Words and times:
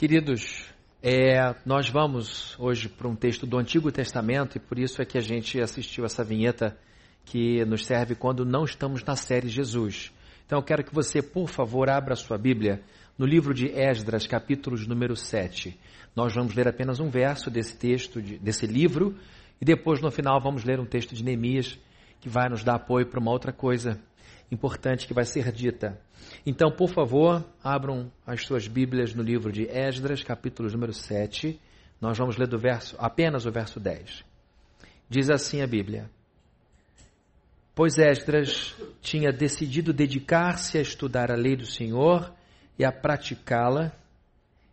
Queridos, 0.00 0.64
é, 1.02 1.54
nós 1.66 1.90
vamos 1.90 2.58
hoje 2.58 2.88
para 2.88 3.06
um 3.06 3.14
texto 3.14 3.46
do 3.46 3.58
Antigo 3.58 3.92
Testamento 3.92 4.56
e 4.56 4.58
por 4.58 4.78
isso 4.78 5.02
é 5.02 5.04
que 5.04 5.18
a 5.18 5.20
gente 5.20 5.60
assistiu 5.60 6.06
essa 6.06 6.24
vinheta 6.24 6.74
que 7.26 7.62
nos 7.66 7.84
serve 7.84 8.14
quando 8.14 8.42
não 8.42 8.64
estamos 8.64 9.04
na 9.04 9.14
série 9.14 9.46
Jesus. 9.46 10.10
Então 10.46 10.58
eu 10.58 10.62
quero 10.62 10.84
que 10.84 10.94
você, 10.94 11.20
por 11.20 11.50
favor, 11.50 11.90
abra 11.90 12.14
a 12.14 12.16
sua 12.16 12.38
Bíblia 12.38 12.80
no 13.18 13.26
livro 13.26 13.52
de 13.52 13.66
Esdras, 13.78 14.26
capítulos 14.26 14.86
número 14.86 15.14
7. 15.14 15.78
Nós 16.16 16.34
vamos 16.34 16.54
ler 16.54 16.66
apenas 16.66 16.98
um 16.98 17.10
verso 17.10 17.50
desse 17.50 17.76
texto, 17.76 18.22
de, 18.22 18.38
desse 18.38 18.66
livro, 18.66 19.14
e 19.60 19.66
depois 19.66 20.00
no 20.00 20.10
final 20.10 20.40
vamos 20.40 20.64
ler 20.64 20.80
um 20.80 20.86
texto 20.86 21.14
de 21.14 21.22
Neemias 21.22 21.78
que 22.22 22.28
vai 22.30 22.48
nos 22.48 22.64
dar 22.64 22.76
apoio 22.76 23.04
para 23.04 23.20
uma 23.20 23.30
outra 23.30 23.52
coisa 23.52 24.00
importante 24.50 25.06
que 25.06 25.14
vai 25.14 25.24
ser 25.24 25.52
dita. 25.52 26.00
Então, 26.44 26.70
por 26.70 26.90
favor, 26.90 27.44
abram 27.62 28.10
as 28.26 28.44
suas 28.44 28.66
Bíblias 28.66 29.14
no 29.14 29.22
livro 29.22 29.52
de 29.52 29.64
Esdras, 29.68 30.22
capítulo 30.22 30.70
número 30.70 30.92
7. 30.92 31.60
Nós 32.00 32.18
vamos 32.18 32.36
ler 32.36 32.48
do 32.48 32.58
verso, 32.58 32.96
apenas 32.98 33.46
o 33.46 33.52
verso 33.52 33.78
10. 33.78 34.24
Diz 35.08 35.30
assim 35.30 35.62
a 35.62 35.66
Bíblia: 35.66 36.10
Pois 37.74 37.98
Esdras 37.98 38.74
tinha 39.00 39.32
decidido 39.32 39.92
dedicar-se 39.92 40.78
a 40.78 40.82
estudar 40.82 41.30
a 41.30 41.36
lei 41.36 41.56
do 41.56 41.66
Senhor 41.66 42.32
e 42.78 42.84
a 42.84 42.92
praticá-la 42.92 43.92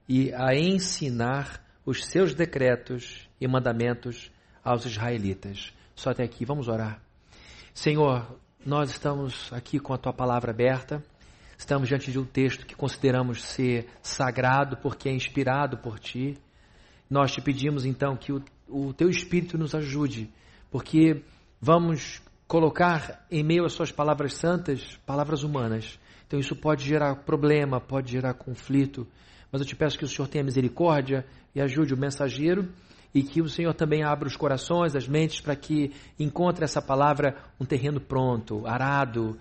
e 0.07 0.33
a 0.33 0.55
ensinar 0.55 1.63
os 1.85 2.05
seus 2.05 2.33
decretos 2.33 3.27
e 3.39 3.47
mandamentos 3.47 4.31
aos 4.63 4.85
israelitas. 4.85 5.73
Só 5.95 6.11
até 6.11 6.23
aqui, 6.23 6.45
vamos 6.45 6.67
orar. 6.67 7.01
Senhor, 7.73 8.39
nós 8.67 8.89
estamos 8.89 9.49
aqui 9.53 9.79
com 9.79 9.93
a 9.93 9.97
tua 9.97 10.11
palavra 10.11 10.51
aberta, 10.51 11.01
estamos 11.57 11.87
diante 11.87 12.11
de 12.11 12.19
um 12.19 12.25
texto 12.25 12.65
que 12.65 12.75
consideramos 12.75 13.41
ser 13.41 13.87
sagrado 14.01 14.75
porque 14.75 15.07
é 15.07 15.13
inspirado 15.13 15.77
por 15.77 15.97
ti. 15.97 16.37
Nós 17.09 17.31
te 17.31 17.39
pedimos 17.39 17.85
então 17.85 18.17
que 18.17 18.33
o, 18.33 18.43
o 18.67 18.91
teu 18.91 19.09
Espírito 19.09 19.57
nos 19.57 19.73
ajude, 19.73 20.29
porque 20.69 21.23
vamos 21.61 22.21
colocar 22.45 23.25
em 23.31 23.41
meio 23.41 23.63
às 23.63 23.71
suas 23.71 23.89
palavras 23.89 24.33
santas 24.33 24.97
palavras 25.05 25.43
humanas. 25.43 25.97
Então 26.27 26.37
isso 26.37 26.53
pode 26.53 26.83
gerar 26.83 27.15
problema, 27.23 27.79
pode 27.79 28.11
gerar 28.11 28.33
conflito, 28.33 29.07
mas 29.49 29.61
eu 29.61 29.67
te 29.67 29.77
peço 29.77 29.97
que 29.97 30.03
o 30.03 30.09
Senhor 30.09 30.27
tenha 30.27 30.43
misericórdia 30.43 31.25
e 31.55 31.61
ajude 31.61 31.93
o 31.93 31.97
mensageiro 31.97 32.67
e 33.13 33.23
que 33.23 33.41
o 33.41 33.49
Senhor 33.49 33.73
também 33.73 34.03
abra 34.03 34.27
os 34.27 34.35
corações, 34.35 34.95
as 34.95 35.07
mentes, 35.07 35.39
para 35.39 35.55
que 35.55 35.91
encontre 36.19 36.63
essa 36.63 36.81
palavra 36.81 37.35
um 37.59 37.65
terreno 37.65 37.99
pronto, 37.99 38.65
arado, 38.65 39.37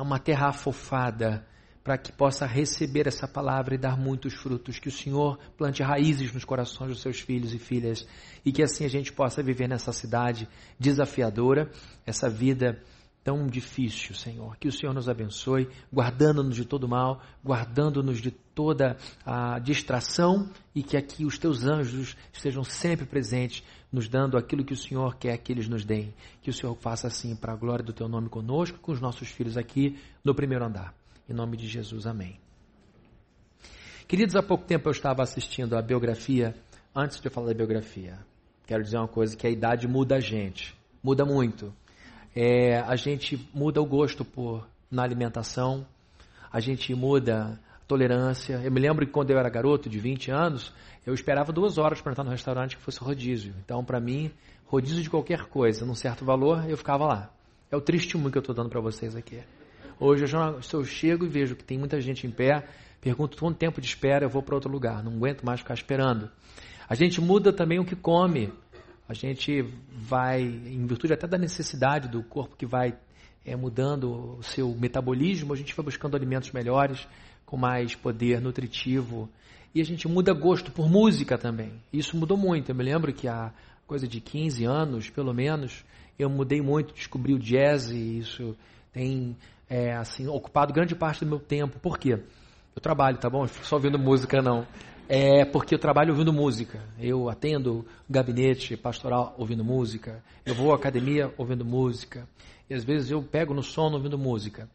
uma 0.00 0.18
terra 0.18 0.48
afofada, 0.48 1.46
para 1.82 1.98
que 1.98 2.12
possa 2.12 2.46
receber 2.46 3.08
essa 3.08 3.26
palavra 3.26 3.74
e 3.74 3.78
dar 3.78 3.96
muitos 3.98 4.34
frutos. 4.34 4.78
Que 4.78 4.88
o 4.88 4.92
Senhor 4.92 5.38
plante 5.56 5.82
raízes 5.82 6.32
nos 6.32 6.44
corações 6.44 6.90
dos 6.90 7.02
seus 7.02 7.20
filhos 7.20 7.52
e 7.52 7.58
filhas 7.58 8.06
e 8.44 8.52
que 8.52 8.62
assim 8.62 8.84
a 8.84 8.88
gente 8.88 9.12
possa 9.12 9.42
viver 9.42 9.68
nessa 9.68 9.92
cidade 9.92 10.48
desafiadora, 10.78 11.70
essa 12.06 12.28
vida 12.28 12.80
tão 13.24 13.46
difícil, 13.46 14.14
Senhor. 14.14 14.56
Que 14.56 14.68
o 14.68 14.72
Senhor 14.72 14.92
nos 14.92 15.08
abençoe, 15.08 15.68
guardando-nos 15.92 16.56
de 16.56 16.64
todo 16.64 16.88
mal, 16.88 17.22
guardando-nos 17.44 18.20
de 18.20 18.30
toda 18.30 18.96
a 19.24 19.58
distração 19.58 20.50
e 20.74 20.82
que 20.82 20.96
aqui 20.96 21.24
os 21.24 21.38
teus 21.38 21.64
anjos 21.64 22.16
estejam 22.32 22.64
sempre 22.64 23.06
presentes, 23.06 23.62
nos 23.90 24.08
dando 24.08 24.36
aquilo 24.36 24.64
que 24.64 24.72
o 24.72 24.76
Senhor 24.76 25.16
quer 25.16 25.36
que 25.38 25.52
eles 25.52 25.68
nos 25.68 25.84
deem. 25.84 26.12
Que 26.42 26.50
o 26.50 26.52
Senhor 26.52 26.74
faça 26.76 27.06
assim 27.06 27.36
para 27.36 27.52
a 27.52 27.56
glória 27.56 27.84
do 27.84 27.92
teu 27.92 28.08
nome 28.08 28.28
conosco, 28.28 28.78
com 28.78 28.92
os 28.92 29.00
nossos 29.00 29.28
filhos 29.28 29.56
aqui 29.56 29.98
no 30.24 30.34
primeiro 30.34 30.64
andar. 30.64 30.94
Em 31.28 31.32
nome 31.32 31.56
de 31.56 31.68
Jesus, 31.68 32.06
amém. 32.06 32.38
Queridos, 34.08 34.36
há 34.36 34.42
pouco 34.42 34.64
tempo 34.64 34.88
eu 34.88 34.92
estava 34.92 35.22
assistindo 35.22 35.76
a 35.76 35.80
biografia, 35.80 36.54
antes 36.94 37.20
de 37.20 37.26
eu 37.26 37.32
falar 37.32 37.46
da 37.48 37.54
biografia, 37.54 38.18
quero 38.66 38.82
dizer 38.82 38.98
uma 38.98 39.08
coisa, 39.08 39.36
que 39.36 39.46
a 39.46 39.50
idade 39.50 39.86
muda 39.88 40.16
a 40.16 40.20
gente, 40.20 40.76
muda 41.02 41.24
muito 41.24 41.72
é, 42.34 42.78
a 42.78 42.96
gente 42.96 43.48
muda 43.54 43.80
o 43.80 43.86
gosto 43.86 44.24
por 44.24 44.66
na 44.90 45.02
alimentação, 45.02 45.86
a 46.52 46.60
gente 46.60 46.94
muda 46.94 47.58
a 47.74 47.86
tolerância. 47.86 48.60
Eu 48.62 48.70
me 48.70 48.80
lembro 48.80 49.06
que 49.06 49.12
quando 49.12 49.30
eu 49.30 49.38
era 49.38 49.48
garoto, 49.48 49.88
de 49.88 49.98
20 49.98 50.30
anos, 50.30 50.72
eu 51.06 51.14
esperava 51.14 51.52
duas 51.52 51.78
horas 51.78 52.00
para 52.00 52.12
entrar 52.12 52.24
no 52.24 52.30
restaurante 52.30 52.76
que 52.76 52.82
fosse 52.82 53.00
rodízio. 53.00 53.54
Então, 53.64 53.84
para 53.84 54.00
mim, 54.00 54.30
rodízio 54.66 55.02
de 55.02 55.10
qualquer 55.10 55.46
coisa, 55.46 55.84
num 55.84 55.94
certo 55.94 56.24
valor, 56.24 56.68
eu 56.68 56.76
ficava 56.76 57.06
lá. 57.06 57.30
É 57.70 57.76
o 57.76 57.80
testemunho 57.80 58.30
que 58.30 58.38
eu 58.38 58.40
estou 58.40 58.54
dando 58.54 58.68
para 58.68 58.80
vocês 58.80 59.16
aqui. 59.16 59.40
Hoje 59.98 60.24
eu, 60.24 60.26
já, 60.26 60.54
eu 60.72 60.84
chego 60.84 61.24
e 61.24 61.28
vejo 61.28 61.54
que 61.54 61.64
tem 61.64 61.78
muita 61.78 62.00
gente 62.00 62.26
em 62.26 62.30
pé, 62.30 62.66
pergunto 63.00 63.36
quanto 63.38 63.56
tempo 63.56 63.80
de 63.80 63.86
espera, 63.86 64.24
eu 64.24 64.28
vou 64.28 64.42
para 64.42 64.54
outro 64.54 64.70
lugar, 64.70 65.02
não 65.02 65.12
aguento 65.12 65.42
mais 65.42 65.60
ficar 65.60 65.74
esperando. 65.74 66.30
A 66.88 66.94
gente 66.94 67.20
muda 67.20 67.52
também 67.52 67.78
o 67.78 67.84
que 67.84 67.96
come 67.96 68.52
a 69.12 69.14
gente 69.14 69.62
vai, 69.90 70.40
em 70.40 70.86
virtude 70.86 71.12
até 71.12 71.26
da 71.26 71.36
necessidade 71.36 72.08
do 72.08 72.22
corpo 72.22 72.56
que 72.56 72.64
vai 72.64 72.94
é, 73.44 73.54
mudando 73.54 74.38
o 74.38 74.42
seu 74.42 74.74
metabolismo, 74.74 75.52
a 75.52 75.56
gente 75.56 75.74
vai 75.74 75.84
buscando 75.84 76.16
alimentos 76.16 76.50
melhores, 76.50 77.06
com 77.44 77.58
mais 77.58 77.94
poder 77.94 78.40
nutritivo. 78.40 79.28
E 79.74 79.82
a 79.82 79.84
gente 79.84 80.08
muda 80.08 80.32
gosto 80.32 80.72
por 80.72 80.88
música 80.88 81.36
também. 81.36 81.72
Isso 81.92 82.16
mudou 82.16 82.38
muito. 82.38 82.70
Eu 82.70 82.74
me 82.74 82.82
lembro 82.82 83.12
que 83.12 83.28
há 83.28 83.52
coisa 83.86 84.08
de 84.08 84.18
15 84.18 84.64
anos, 84.64 85.10
pelo 85.10 85.34
menos, 85.34 85.84
eu 86.18 86.30
mudei 86.30 86.62
muito, 86.62 86.94
descobri 86.94 87.34
o 87.34 87.38
jazz 87.38 87.90
e 87.90 88.18
isso 88.18 88.56
tem 88.94 89.36
é, 89.68 89.92
assim 89.94 90.26
ocupado 90.26 90.72
grande 90.72 90.94
parte 90.94 91.22
do 91.22 91.28
meu 91.28 91.38
tempo. 91.38 91.78
Por 91.78 91.98
quê? 91.98 92.18
Eu 92.74 92.80
trabalho, 92.80 93.18
tá 93.18 93.28
bom? 93.28 93.46
Só 93.46 93.76
ouvindo 93.76 93.98
música, 93.98 94.40
não 94.40 94.66
é 95.08 95.44
porque 95.44 95.74
eu 95.74 95.78
trabalho 95.78 96.10
ouvindo 96.10 96.32
música. 96.32 96.82
Eu 96.98 97.28
atendo 97.28 97.84
gabinete 98.08 98.76
pastoral 98.76 99.34
ouvindo 99.36 99.64
música. 99.64 100.22
Eu 100.44 100.54
vou 100.54 100.72
à 100.72 100.76
academia 100.76 101.32
ouvindo 101.36 101.64
música. 101.64 102.28
E 102.68 102.74
às 102.74 102.84
vezes 102.84 103.10
eu 103.10 103.22
pego 103.22 103.52
no 103.52 103.62
sono 103.62 103.96
ouvindo 103.96 104.18
música. 104.18 104.68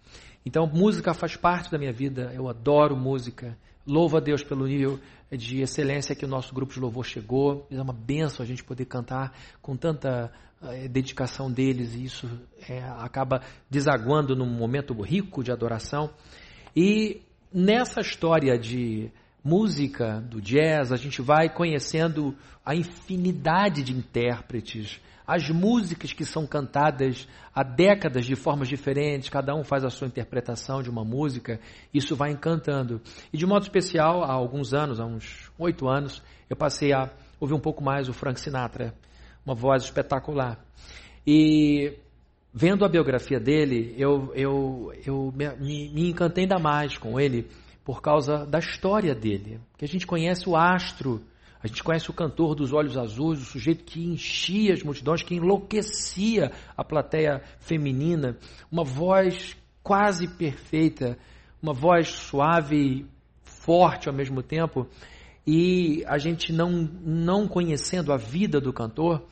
Então, 0.46 0.68
música 0.68 1.14
faz 1.14 1.36
parte 1.36 1.72
da 1.72 1.78
minha 1.78 1.92
vida. 1.92 2.32
Eu 2.34 2.48
adoro 2.48 2.96
música. 2.96 3.58
Louvo 3.86 4.18
a 4.18 4.20
Deus 4.20 4.44
pelo 4.44 4.68
nível 4.68 5.00
de 5.32 5.62
excelência 5.62 6.16
que 6.16 6.26
o 6.26 6.28
nosso 6.28 6.54
grupo 6.54 6.74
de 6.74 6.80
louvor 6.80 7.06
chegou. 7.06 7.66
É 7.72 7.82
uma 7.82 7.94
benção 7.94 8.44
a 8.44 8.48
gente 8.48 8.64
poder 8.64 8.86
cantar 8.86 9.34
com 9.62 9.76
tanta 9.76 10.32
é, 10.62 10.88
dedicação 10.88 11.52
deles. 11.52 11.96
E 11.96 12.04
isso 12.04 12.30
é, 12.70 12.84
acaba 12.84 13.42
desaguando 13.70 14.36
num 14.36 14.46
momento 14.46 14.94
rico 15.02 15.44
de 15.44 15.52
adoração. 15.52 16.12
E 16.76 17.22
nessa 17.52 18.02
história 18.02 18.58
de 18.58 19.12
música, 19.48 20.20
do 20.30 20.42
jazz, 20.42 20.92
a 20.92 20.98
gente 20.98 21.22
vai 21.22 21.48
conhecendo 21.48 22.36
a 22.66 22.76
infinidade 22.76 23.82
de 23.82 23.94
intérpretes, 23.94 25.00
as 25.26 25.50
músicas 25.50 26.12
que 26.12 26.26
são 26.26 26.46
cantadas 26.46 27.26
há 27.56 27.64
décadas 27.64 28.26
de 28.26 28.36
formas 28.36 28.68
diferentes, 28.68 29.30
cada 29.30 29.56
um 29.56 29.64
faz 29.64 29.86
a 29.86 29.90
sua 29.90 30.08
interpretação 30.08 30.82
de 30.82 30.90
uma 30.90 31.06
música, 31.06 31.62
isso 31.94 32.14
vai 32.14 32.32
encantando. 32.32 33.02
E 33.32 33.38
de 33.38 33.46
modo 33.46 33.64
especial, 33.64 34.22
há 34.22 34.34
alguns 34.34 34.74
anos, 34.74 35.00
há 35.00 35.06
uns 35.06 35.50
oito 35.58 35.88
anos, 35.88 36.22
eu 36.50 36.58
passei 36.58 36.92
a 36.92 37.10
ouvir 37.40 37.54
um 37.54 37.60
pouco 37.60 37.82
mais 37.82 38.10
o 38.10 38.14
Frank 38.14 38.42
Sinatra, 38.42 38.94
uma 39.46 39.56
voz 39.56 39.84
espetacular. 39.84 40.60
E 41.26 41.94
vendo 42.54 42.84
a 42.84 42.90
biografia 42.90 43.40
dele, 43.40 43.96
eu, 43.98 44.34
eu, 44.36 44.94
eu 45.06 45.34
me, 45.34 45.90
me 45.90 46.10
encantei 46.10 46.44
ainda 46.44 46.60
mais 46.60 46.98
com 46.98 47.18
ele 47.18 47.48
por 47.88 48.02
causa 48.02 48.46
da 48.46 48.60
história 48.60 49.16
dele. 49.16 49.62
Que 49.78 49.86
a 49.86 49.88
gente 49.88 50.06
conhece 50.06 50.50
o 50.50 50.58
astro, 50.58 51.24
a 51.64 51.68
gente 51.68 51.82
conhece 51.82 52.10
o 52.10 52.14
cantor 52.14 52.54
dos 52.54 52.74
olhos 52.74 52.98
azuis, 52.98 53.42
o 53.42 53.46
sujeito 53.46 53.86
que 53.86 54.04
enchia 54.04 54.74
as 54.74 54.84
multidões, 54.84 55.24
que 55.24 55.36
enlouquecia 55.36 56.52
a 56.76 56.84
plateia 56.84 57.42
feminina, 57.62 58.38
uma 58.70 58.84
voz 58.84 59.56
quase 59.82 60.28
perfeita, 60.28 61.18
uma 61.64 61.72
voz 61.72 62.10
suave, 62.10 63.06
forte 63.42 64.10
ao 64.10 64.14
mesmo 64.14 64.44
tempo. 64.44 64.86
E 65.48 66.04
a 66.08 66.18
gente 66.18 66.52
não, 66.52 66.70
não 66.70 67.48
conhecendo 67.48 68.12
a 68.12 68.18
vida 68.18 68.60
do 68.60 68.74
cantor, 68.74 69.24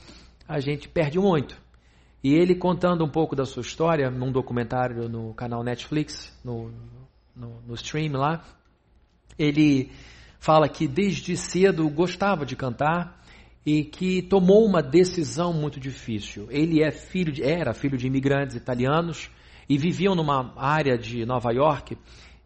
a 0.47 0.61
gente 0.61 0.87
perde 0.87 1.19
muito. 1.19 1.61
E 2.23 2.33
ele 2.33 2.55
contando 2.55 3.03
um 3.03 3.09
pouco 3.09 3.35
da 3.35 3.43
sua 3.43 3.63
história 3.63 4.09
num 4.09 4.31
documentário 4.31 5.09
no 5.09 5.33
canal 5.33 5.61
Netflix, 5.61 6.33
no, 6.41 6.71
no, 7.35 7.61
no 7.61 7.73
stream 7.75 8.13
lá, 8.13 8.43
ele 9.37 9.91
fala 10.39 10.69
que 10.69 10.87
desde 10.87 11.35
cedo 11.35 11.89
gostava 11.89 12.45
de 12.45 12.55
cantar 12.55 13.21
e 13.65 13.83
que 13.83 14.21
tomou 14.21 14.63
uma 14.65 14.81
decisão 14.81 15.51
muito 15.51 15.79
difícil. 15.79 16.47
Ele 16.49 16.83
é 16.83 16.91
filho 16.91 17.31
de, 17.31 17.43
era 17.43 17.73
filho 17.73 17.97
de 17.97 18.05
imigrantes 18.05 18.55
italianos 18.55 19.29
e 19.67 19.77
viviam 19.77 20.13
numa 20.13 20.53
área 20.55 20.97
de 20.97 21.25
Nova 21.25 21.51
York 21.51 21.97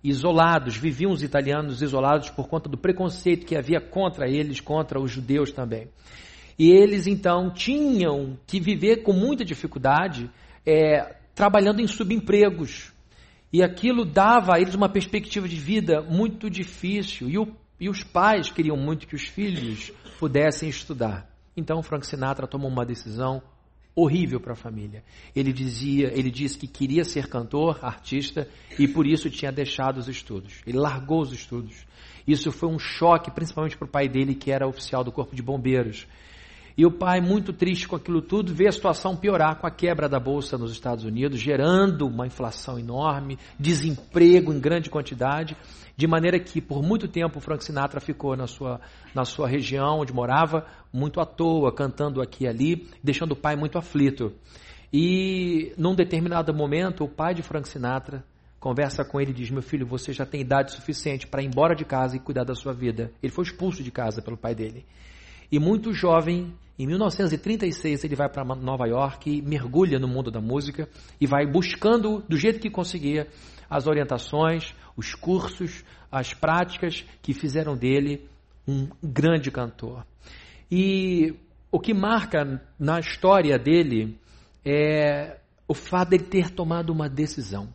isolados, 0.01 0.77
viviam 0.77 1.11
os 1.11 1.21
italianos 1.21 1.81
isolados 1.81 2.29
por 2.29 2.47
conta 2.47 2.69
do 2.69 2.77
preconceito 2.77 3.45
que 3.45 3.55
havia 3.55 3.81
contra 3.81 4.29
eles, 4.29 4.61
contra 4.61 4.99
os 4.99 5.11
judeus 5.11 5.51
também. 5.51 5.89
E 6.57 6.71
eles 6.71 7.05
então 7.05 7.51
tinham 7.51 8.37
que 8.47 8.59
viver 8.59 9.03
com 9.03 9.13
muita 9.13 9.43
dificuldade, 9.43 10.29
é, 10.65 11.15
trabalhando 11.35 11.81
em 11.81 11.87
subempregos, 11.87 12.93
e 13.51 13.63
aquilo 13.63 14.05
dava 14.05 14.55
a 14.55 14.59
eles 14.59 14.75
uma 14.75 14.89
perspectiva 14.89 15.47
de 15.47 15.55
vida 15.55 16.01
muito 16.01 16.49
difícil. 16.49 17.29
E 17.29 17.37
o 17.37 17.47
E 17.79 17.89
os 17.89 18.03
pais 18.03 18.49
queriam 18.49 18.75
muito 18.75 19.07
que 19.07 19.15
os 19.15 19.23
filhos 19.23 19.91
pudessem 20.19 20.67
estudar. 20.67 21.29
Então 21.55 21.81
Frank 21.81 22.05
Sinatra 22.05 22.45
tomou 22.45 22.69
uma 22.69 22.85
decisão 22.85 23.41
horrível 23.95 24.39
para 24.39 24.53
a 24.53 24.55
família. 24.55 25.03
Ele 25.35 25.51
dizia, 25.51 26.11
ele 26.13 26.29
disse 26.29 26.57
que 26.57 26.67
queria 26.67 27.03
ser 27.03 27.27
cantor, 27.27 27.79
artista 27.81 28.47
e 28.77 28.87
por 28.87 29.07
isso 29.07 29.29
tinha 29.29 29.51
deixado 29.51 29.97
os 29.97 30.07
estudos. 30.07 30.61
Ele 30.65 30.77
largou 30.77 31.21
os 31.21 31.31
estudos. 31.31 31.85
Isso 32.27 32.51
foi 32.51 32.69
um 32.69 32.79
choque, 32.79 33.31
principalmente 33.31 33.77
para 33.77 33.87
o 33.87 33.89
pai 33.89 34.07
dele, 34.07 34.35
que 34.35 34.51
era 34.51 34.67
oficial 34.67 35.03
do 35.03 35.11
Corpo 35.11 35.35
de 35.35 35.41
Bombeiros. 35.41 36.05
E 36.79 36.85
o 36.85 36.91
pai, 36.91 37.19
muito 37.19 37.51
triste 37.51 37.89
com 37.89 37.97
aquilo 37.97 38.21
tudo, 38.21 38.53
vê 38.53 38.65
a 38.69 38.71
situação 38.71 39.13
piorar 39.13 39.57
com 39.57 39.67
a 39.67 39.69
quebra 39.69 40.07
da 40.07 40.17
bolsa 40.17 40.57
nos 40.57 40.71
Estados 40.71 41.03
Unidos, 41.03 41.37
gerando 41.37 42.07
uma 42.07 42.25
inflação 42.25 42.79
enorme, 42.79 43.37
desemprego 43.59 44.53
em 44.53 44.61
grande 44.61 44.89
quantidade, 44.89 45.57
de 45.97 46.07
maneira 46.07 46.39
que 46.39 46.61
por 46.61 46.81
muito 46.81 47.05
tempo 47.05 47.41
Frank 47.41 47.65
Sinatra 47.65 47.99
ficou 47.99 48.33
na 48.37 48.47
sua, 48.47 48.79
na 49.13 49.25
sua 49.25 49.45
região 49.45 49.99
onde 49.99 50.13
morava, 50.13 50.65
muito 50.93 51.19
à 51.19 51.25
toa, 51.25 51.69
cantando 51.69 52.21
aqui 52.21 52.45
e 52.45 52.47
ali, 52.47 52.87
deixando 53.03 53.33
o 53.33 53.35
pai 53.35 53.57
muito 53.57 53.77
aflito. 53.77 54.31
E 54.93 55.73
num 55.77 55.93
determinado 55.93 56.53
momento, 56.53 57.03
o 57.03 57.09
pai 57.09 57.33
de 57.33 57.43
Frank 57.43 57.67
Sinatra 57.67 58.23
conversa 58.57 59.03
com 59.03 59.19
ele 59.19 59.31
e 59.31 59.33
diz: 59.33 59.51
Meu 59.51 59.61
filho, 59.61 59.85
você 59.85 60.13
já 60.13 60.25
tem 60.25 60.39
idade 60.39 60.71
suficiente 60.71 61.27
para 61.27 61.43
ir 61.43 61.47
embora 61.47 61.75
de 61.75 61.83
casa 61.83 62.15
e 62.15 62.21
cuidar 62.21 62.45
da 62.45 62.55
sua 62.55 62.71
vida. 62.71 63.11
Ele 63.21 63.33
foi 63.33 63.43
expulso 63.43 63.83
de 63.83 63.91
casa 63.91 64.21
pelo 64.21 64.37
pai 64.37 64.55
dele. 64.55 64.85
E 65.51 65.59
muito 65.59 65.91
jovem, 65.91 66.53
em 66.79 66.87
1936, 66.87 68.05
ele 68.05 68.15
vai 68.15 68.29
para 68.29 68.45
Nova 68.55 68.87
York 68.87 69.41
mergulha 69.41 69.99
no 69.99 70.07
mundo 70.07 70.31
da 70.31 70.39
música 70.39 70.87
e 71.19 71.27
vai 71.27 71.45
buscando, 71.45 72.23
do 72.29 72.37
jeito 72.37 72.61
que 72.61 72.69
conseguia, 72.69 73.27
as 73.69 73.85
orientações, 73.85 74.73
os 74.95 75.13
cursos, 75.13 75.83
as 76.09 76.33
práticas 76.33 77.03
que 77.21 77.33
fizeram 77.33 77.75
dele 77.75 78.29
um 78.65 78.87
grande 79.03 79.51
cantor. 79.51 80.05
E 80.71 81.35
o 81.69 81.81
que 81.81 81.93
marca 81.93 82.61
na 82.79 82.97
história 83.01 83.59
dele 83.59 84.17
é 84.63 85.37
o 85.67 85.73
fato 85.73 86.11
dele 86.11 86.23
ter 86.23 86.49
tomado 86.49 86.91
uma 86.91 87.09
decisão. 87.09 87.67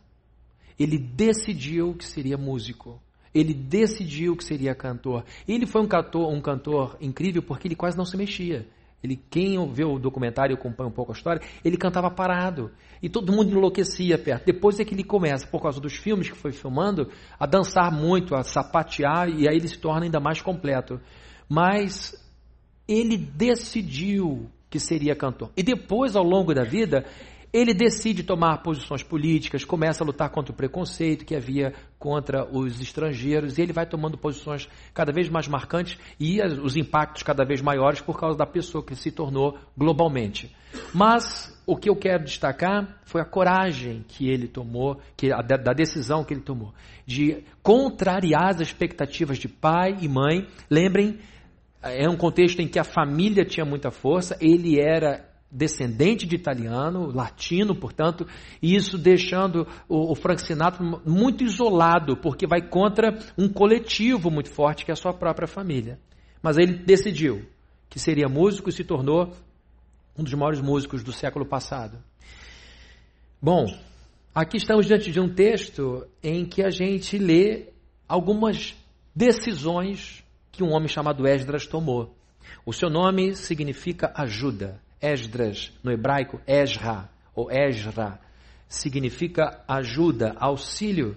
Ele 0.79 0.97
decidiu 0.97 1.93
que 1.93 2.05
seria 2.05 2.39
músico. 2.39 2.99
Ele 3.35 3.53
decidiu 3.53 4.35
que 4.35 4.43
seria 4.43 4.73
cantor. 4.73 5.23
Ele 5.47 5.67
foi 5.67 5.83
um 5.83 5.87
cantor, 5.87 6.33
um 6.33 6.41
cantor 6.41 6.97
incrível 6.99 7.43
porque 7.43 7.67
ele 7.67 7.75
quase 7.75 7.95
não 7.95 8.05
se 8.05 8.17
mexia. 8.17 8.65
Ele, 9.05 9.21
quem 9.29 9.71
vê 9.71 9.85
o 9.85 9.99
documentário 9.99 10.53
e 10.53 10.57
acompanha 10.57 10.89
um 10.89 10.93
pouco 10.93 11.11
a 11.11 11.15
história, 11.15 11.41
ele 11.63 11.77
cantava 11.77 12.09
parado. 12.09 12.71
E 13.01 13.07
todo 13.07 13.31
mundo 13.31 13.51
enlouquecia 13.51 14.17
perto. 14.17 14.45
Depois 14.45 14.79
é 14.79 14.85
que 14.85 14.93
ele 14.93 15.03
começa, 15.03 15.47
por 15.47 15.61
causa 15.61 15.79
dos 15.79 15.93
filmes 15.93 16.29
que 16.29 16.37
foi 16.37 16.51
filmando, 16.51 17.09
a 17.39 17.45
dançar 17.45 17.91
muito, 17.91 18.35
a 18.35 18.43
sapatear, 18.43 19.29
e 19.29 19.47
aí 19.47 19.55
ele 19.55 19.67
se 19.67 19.77
torna 19.77 20.05
ainda 20.05 20.19
mais 20.19 20.41
completo. 20.41 20.99
Mas 21.47 22.13
ele 22.87 23.17
decidiu 23.17 24.49
que 24.69 24.79
seria 24.79 25.15
cantor. 25.15 25.51
E 25.55 25.63
depois, 25.63 26.15
ao 26.15 26.23
longo 26.23 26.53
da 26.53 26.63
vida, 26.63 27.05
ele 27.55 27.73
decide 27.73 28.21
tomar 28.21 28.57
posições 28.57 29.01
políticas, 29.01 29.63
começa 29.63 30.03
a 30.03 30.05
lutar 30.05 30.29
contra 30.29 30.51
o 30.51 30.55
preconceito 30.55 31.23
que 31.23 31.33
havia 31.33 31.73
contra 31.97 32.45
os 32.45 32.81
estrangeiros, 32.81 33.57
e 33.57 33.61
ele 33.61 33.71
vai 33.71 33.85
tomando 33.85 34.17
posições 34.17 34.67
cada 34.93 35.13
vez 35.13 35.29
mais 35.29 35.47
marcantes 35.47 35.97
e 36.19 36.41
os 36.41 36.75
impactos 36.75 37.23
cada 37.23 37.45
vez 37.45 37.61
maiores 37.61 38.01
por 38.01 38.19
causa 38.19 38.37
da 38.37 38.45
pessoa 38.45 38.83
que 38.83 38.93
se 38.93 39.09
tornou 39.09 39.57
globalmente. 39.77 40.53
Mas 40.93 41.57
o 41.65 41.77
que 41.77 41.89
eu 41.89 41.95
quero 41.95 42.25
destacar 42.25 42.99
foi 43.05 43.21
a 43.21 43.25
coragem 43.25 44.03
que 44.05 44.27
ele 44.27 44.49
tomou, 44.49 44.99
que, 45.15 45.31
a, 45.31 45.37
da 45.37 45.71
decisão 45.71 46.25
que 46.25 46.33
ele 46.33 46.41
tomou, 46.41 46.73
de 47.05 47.41
contrariar 47.63 48.49
as 48.49 48.59
expectativas 48.59 49.37
de 49.37 49.47
pai 49.47 49.95
e 50.01 50.09
mãe. 50.09 50.45
Lembrem, 50.69 51.19
é 51.81 52.09
um 52.09 52.17
contexto 52.17 52.61
em 52.61 52.67
que 52.67 52.79
a 52.79 52.83
família 52.83 53.45
tinha 53.45 53.65
muita 53.65 53.91
força, 53.91 54.37
ele 54.41 54.77
era 54.77 55.33
descendente 55.55 56.27
de 56.27 56.35
italiano, 56.35 57.07
latino, 57.07 57.73
portanto, 57.73 58.27
e 58.61 58.75
isso 58.75 58.97
deixando 58.97 59.65
o, 59.87 60.11
o 60.11 60.15
Frank 60.15 60.41
Sinatra 60.41 60.83
muito 61.05 61.43
isolado, 61.43 62.17
porque 62.17 62.45
vai 62.45 62.61
contra 62.61 63.17
um 63.37 63.47
coletivo 63.47 64.29
muito 64.29 64.49
forte 64.49 64.83
que 64.83 64.91
é 64.91 64.93
a 64.93 64.97
sua 64.97 65.13
própria 65.13 65.47
família. 65.47 65.97
Mas 66.41 66.57
ele 66.57 66.73
decidiu 66.73 67.45
que 67.89 67.97
seria 67.97 68.27
músico 68.27 68.69
e 68.69 68.73
se 68.73 68.83
tornou 68.83 69.31
um 70.17 70.23
dos 70.23 70.33
maiores 70.33 70.59
músicos 70.59 71.03
do 71.03 71.13
século 71.13 71.45
passado. 71.45 71.97
Bom, 73.41 73.65
aqui 74.33 74.57
estamos 74.57 74.85
diante 74.85 75.11
de 75.11 75.19
um 75.19 75.33
texto 75.33 76.05
em 76.21 76.45
que 76.45 76.63
a 76.63 76.69
gente 76.69 77.17
lê 77.17 77.69
algumas 78.07 78.75
decisões 79.15 80.23
que 80.51 80.63
um 80.63 80.73
homem 80.73 80.89
chamado 80.89 81.25
Esdras 81.25 81.65
tomou. 81.65 82.13
O 82.65 82.73
seu 82.73 82.89
nome 82.89 83.35
significa 83.35 84.11
ajuda. 84.15 84.81
Esdras, 85.05 85.71
no 85.83 85.91
hebraico, 85.91 86.41
Esra, 86.47 87.09
ou 87.35 87.51
Esra, 87.51 88.19
significa 88.67 89.63
ajuda, 89.67 90.35
auxílio. 90.39 91.15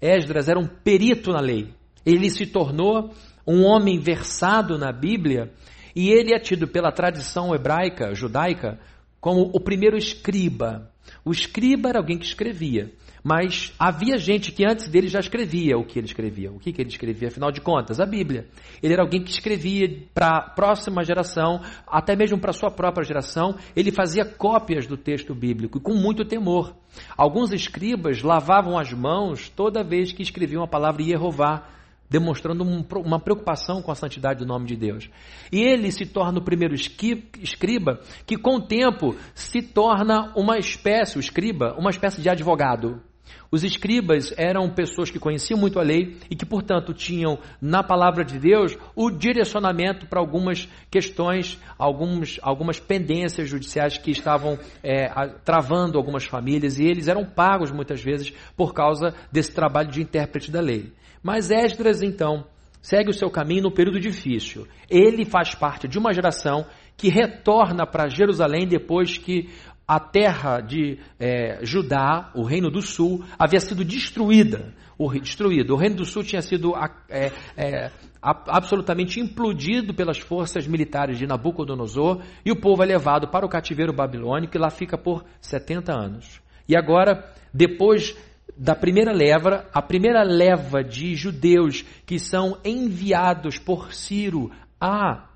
Esdras 0.00 0.48
era 0.48 0.58
um 0.58 0.66
perito 0.66 1.30
na 1.32 1.40
lei. 1.40 1.68
Ele 2.06 2.30
se 2.30 2.46
tornou 2.46 3.12
um 3.46 3.64
homem 3.64 3.98
versado 3.98 4.78
na 4.78 4.92
Bíblia 4.92 5.52
e 5.94 6.10
ele 6.10 6.34
é 6.34 6.38
tido 6.38 6.66
pela 6.66 6.92
tradição 6.92 7.54
hebraica, 7.54 8.14
judaica, 8.14 8.78
como 9.20 9.50
o 9.52 9.60
primeiro 9.60 9.96
escriba. 9.96 10.90
O 11.24 11.30
escriba 11.30 11.88
era 11.88 11.98
alguém 11.98 12.18
que 12.18 12.24
escrevia. 12.24 12.92
Mas 13.28 13.74
havia 13.78 14.16
gente 14.16 14.50
que 14.50 14.64
antes 14.64 14.88
dele 14.88 15.06
já 15.06 15.20
escrevia 15.20 15.76
o 15.76 15.84
que 15.84 15.98
ele 15.98 16.06
escrevia. 16.06 16.50
O 16.50 16.58
que, 16.58 16.72
que 16.72 16.80
ele 16.80 16.88
escrevia, 16.88 17.28
afinal 17.28 17.52
de 17.52 17.60
contas? 17.60 18.00
A 18.00 18.06
Bíblia. 18.06 18.46
Ele 18.82 18.94
era 18.94 19.02
alguém 19.02 19.22
que 19.22 19.30
escrevia 19.30 20.02
para 20.14 20.38
a 20.38 20.40
próxima 20.40 21.04
geração, 21.04 21.60
até 21.86 22.16
mesmo 22.16 22.38
para 22.38 22.52
a 22.52 22.54
sua 22.54 22.70
própria 22.70 23.04
geração. 23.04 23.54
Ele 23.76 23.92
fazia 23.92 24.24
cópias 24.24 24.86
do 24.86 24.96
texto 24.96 25.34
bíblico, 25.34 25.78
com 25.78 25.92
muito 25.92 26.24
temor. 26.24 26.74
Alguns 27.18 27.52
escribas 27.52 28.22
lavavam 28.22 28.78
as 28.78 28.94
mãos 28.94 29.50
toda 29.50 29.84
vez 29.84 30.10
que 30.10 30.22
escreviam 30.22 30.62
a 30.62 30.66
palavra 30.66 31.02
Yehová, 31.02 31.68
demonstrando 32.08 32.64
uma 32.64 33.20
preocupação 33.20 33.82
com 33.82 33.92
a 33.92 33.94
santidade 33.94 34.38
do 34.38 34.46
nome 34.46 34.64
de 34.64 34.74
Deus. 34.74 35.10
E 35.52 35.60
ele 35.60 35.92
se 35.92 36.06
torna 36.06 36.38
o 36.38 36.44
primeiro 36.44 36.74
escriba, 36.74 38.00
que 38.24 38.38
com 38.38 38.56
o 38.56 38.66
tempo 38.66 39.14
se 39.34 39.60
torna 39.60 40.32
uma 40.34 40.56
espécie, 40.56 41.18
o 41.18 41.20
escriba, 41.20 41.74
uma 41.78 41.90
espécie 41.90 42.22
de 42.22 42.30
advogado. 42.30 43.02
Os 43.50 43.64
escribas 43.64 44.32
eram 44.36 44.68
pessoas 44.68 45.10
que 45.10 45.18
conheciam 45.18 45.58
muito 45.58 45.78
a 45.78 45.82
lei 45.82 46.18
e 46.30 46.36
que, 46.36 46.44
portanto, 46.44 46.92
tinham 46.92 47.38
na 47.60 47.82
palavra 47.82 48.22
de 48.24 48.38
Deus 48.38 48.76
o 48.94 49.10
direcionamento 49.10 50.06
para 50.06 50.20
algumas 50.20 50.68
questões, 50.90 51.58
alguns, 51.78 52.38
algumas 52.42 52.78
pendências 52.78 53.48
judiciais 53.48 53.96
que 53.96 54.10
estavam 54.10 54.58
é, 54.82 55.08
travando 55.44 55.96
algumas 55.96 56.24
famílias 56.24 56.78
e 56.78 56.84
eles 56.84 57.08
eram 57.08 57.24
pagos 57.24 57.70
muitas 57.70 58.02
vezes 58.02 58.32
por 58.54 58.74
causa 58.74 59.14
desse 59.32 59.52
trabalho 59.52 59.90
de 59.90 60.02
intérprete 60.02 60.50
da 60.50 60.60
lei. 60.60 60.92
Mas 61.22 61.50
Esdras, 61.50 62.02
então, 62.02 62.44
segue 62.82 63.10
o 63.10 63.14
seu 63.14 63.30
caminho 63.30 63.64
no 63.64 63.72
período 63.72 63.98
difícil. 63.98 64.66
Ele 64.90 65.24
faz 65.24 65.54
parte 65.54 65.88
de 65.88 65.98
uma 65.98 66.12
geração 66.12 66.66
que 66.96 67.08
retorna 67.08 67.86
para 67.86 68.08
Jerusalém 68.08 68.66
depois 68.66 69.16
que 69.16 69.48
a 69.88 69.98
terra 69.98 70.60
de 70.60 70.98
é, 71.18 71.60
Judá, 71.62 72.30
o 72.34 72.42
reino 72.42 72.70
do 72.70 72.82
sul, 72.82 73.24
havia 73.38 73.58
sido 73.58 73.82
destruída. 73.82 74.74
O, 74.98 75.10
destruído. 75.10 75.72
o 75.74 75.76
reino 75.78 75.96
do 75.96 76.04
sul 76.04 76.22
tinha 76.22 76.42
sido 76.42 76.74
é, 77.08 77.32
é, 77.56 77.90
absolutamente 78.20 79.18
implodido 79.18 79.94
pelas 79.94 80.18
forças 80.18 80.66
militares 80.66 81.16
de 81.16 81.26
Nabucodonosor 81.26 82.20
e 82.44 82.50
o 82.50 82.60
povo 82.60 82.82
é 82.82 82.86
levado 82.86 83.28
para 83.28 83.46
o 83.46 83.48
cativeiro 83.48 83.92
babilônico 83.92 84.56
e 84.56 84.60
lá 84.60 84.70
fica 84.70 84.98
por 84.98 85.24
70 85.40 85.92
anos. 85.92 86.40
E 86.68 86.76
agora, 86.76 87.32
depois 87.54 88.14
da 88.56 88.74
primeira 88.74 89.12
leva, 89.12 89.66
a 89.72 89.80
primeira 89.80 90.22
leva 90.22 90.82
de 90.82 91.14
judeus 91.14 91.82
que 92.04 92.18
são 92.18 92.58
enviados 92.64 93.56
por 93.56 93.94
Ciro 93.94 94.50
a 94.80 95.28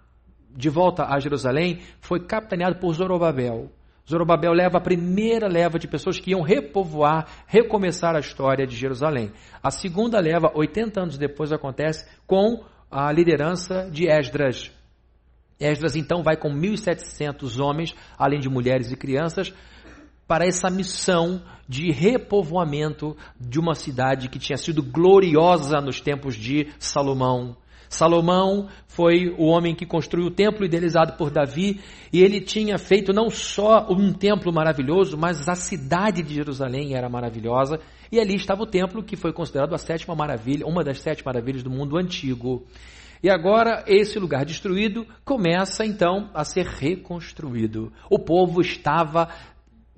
de 0.54 0.68
volta 0.68 1.06
a 1.06 1.18
Jerusalém 1.18 1.80
foi 2.00 2.26
capitaneado 2.26 2.78
por 2.78 2.92
Zorobabel. 2.92 3.71
Zorobabel 4.09 4.52
leva 4.52 4.78
a 4.78 4.80
primeira 4.80 5.47
leva 5.49 5.78
de 5.78 5.87
pessoas 5.87 6.18
que 6.18 6.32
iam 6.32 6.42
repovoar, 6.42 7.26
recomeçar 7.47 8.16
a 8.16 8.21
história 8.21 8.66
de 8.66 8.76
Jerusalém. 8.76 9.32
A 9.62 9.71
segunda 9.71 10.21
leva, 10.21 10.50
80 10.54 11.00
anos 11.00 11.18
depois, 11.18 11.52
acontece 11.52 12.06
com 12.26 12.64
a 12.90 13.11
liderança 13.12 13.88
de 13.90 14.09
Esdras. 14.09 14.71
Esdras 15.59 15.94
então 15.94 16.23
vai 16.23 16.37
com 16.37 16.50
1.700 16.50 17.61
homens, 17.61 17.94
além 18.18 18.40
de 18.40 18.49
mulheres 18.49 18.90
e 18.90 18.97
crianças, 18.97 19.54
para 20.26 20.47
essa 20.47 20.68
missão 20.68 21.42
de 21.68 21.92
repovoamento 21.92 23.16
de 23.38 23.61
uma 23.61 23.75
cidade 23.75 24.28
que 24.28 24.38
tinha 24.38 24.56
sido 24.56 24.82
gloriosa 24.82 25.80
nos 25.80 26.00
tempos 26.00 26.35
de 26.35 26.73
Salomão. 26.78 27.56
Salomão 27.93 28.69
foi 28.87 29.29
o 29.39 29.45
homem 29.45 29.75
que 29.75 29.85
construiu 29.85 30.27
o 30.27 30.31
templo 30.31 30.65
idealizado 30.65 31.13
por 31.13 31.31
Davi, 31.31 31.79
e 32.11 32.23
ele 32.23 32.41
tinha 32.41 32.79
feito 32.79 33.13
não 33.13 33.29
só 33.29 33.87
um 33.91 34.13
templo 34.13 34.51
maravilhoso, 34.53 35.17
mas 35.17 35.47
a 35.47 35.55
cidade 35.55 36.23
de 36.23 36.35
Jerusalém 36.35 36.95
era 36.97 37.09
maravilhosa. 37.09 37.79
e 38.11 38.19
ali 38.19 38.35
estava 38.35 38.63
o 38.63 38.67
templo 38.67 39.03
que 39.03 39.17
foi 39.17 39.33
considerado 39.33 39.75
a 39.75 39.79
sétima 39.79 40.15
maravilha, 40.15 40.67
uma 40.67 40.83
das 40.83 41.01
sete 41.01 41.25
maravilhas 41.25 41.63
do 41.63 41.71
mundo 41.71 41.99
antigo. 41.99 42.67
E 43.23 43.31
agora 43.31 43.85
esse 43.87 44.19
lugar 44.19 44.45
destruído 44.45 45.07
começa 45.25 45.85
então 45.85 46.31
a 46.35 46.45
ser 46.45 46.67
reconstruído. 46.67 47.93
O 48.11 48.19
povo 48.19 48.61
estava 48.61 49.29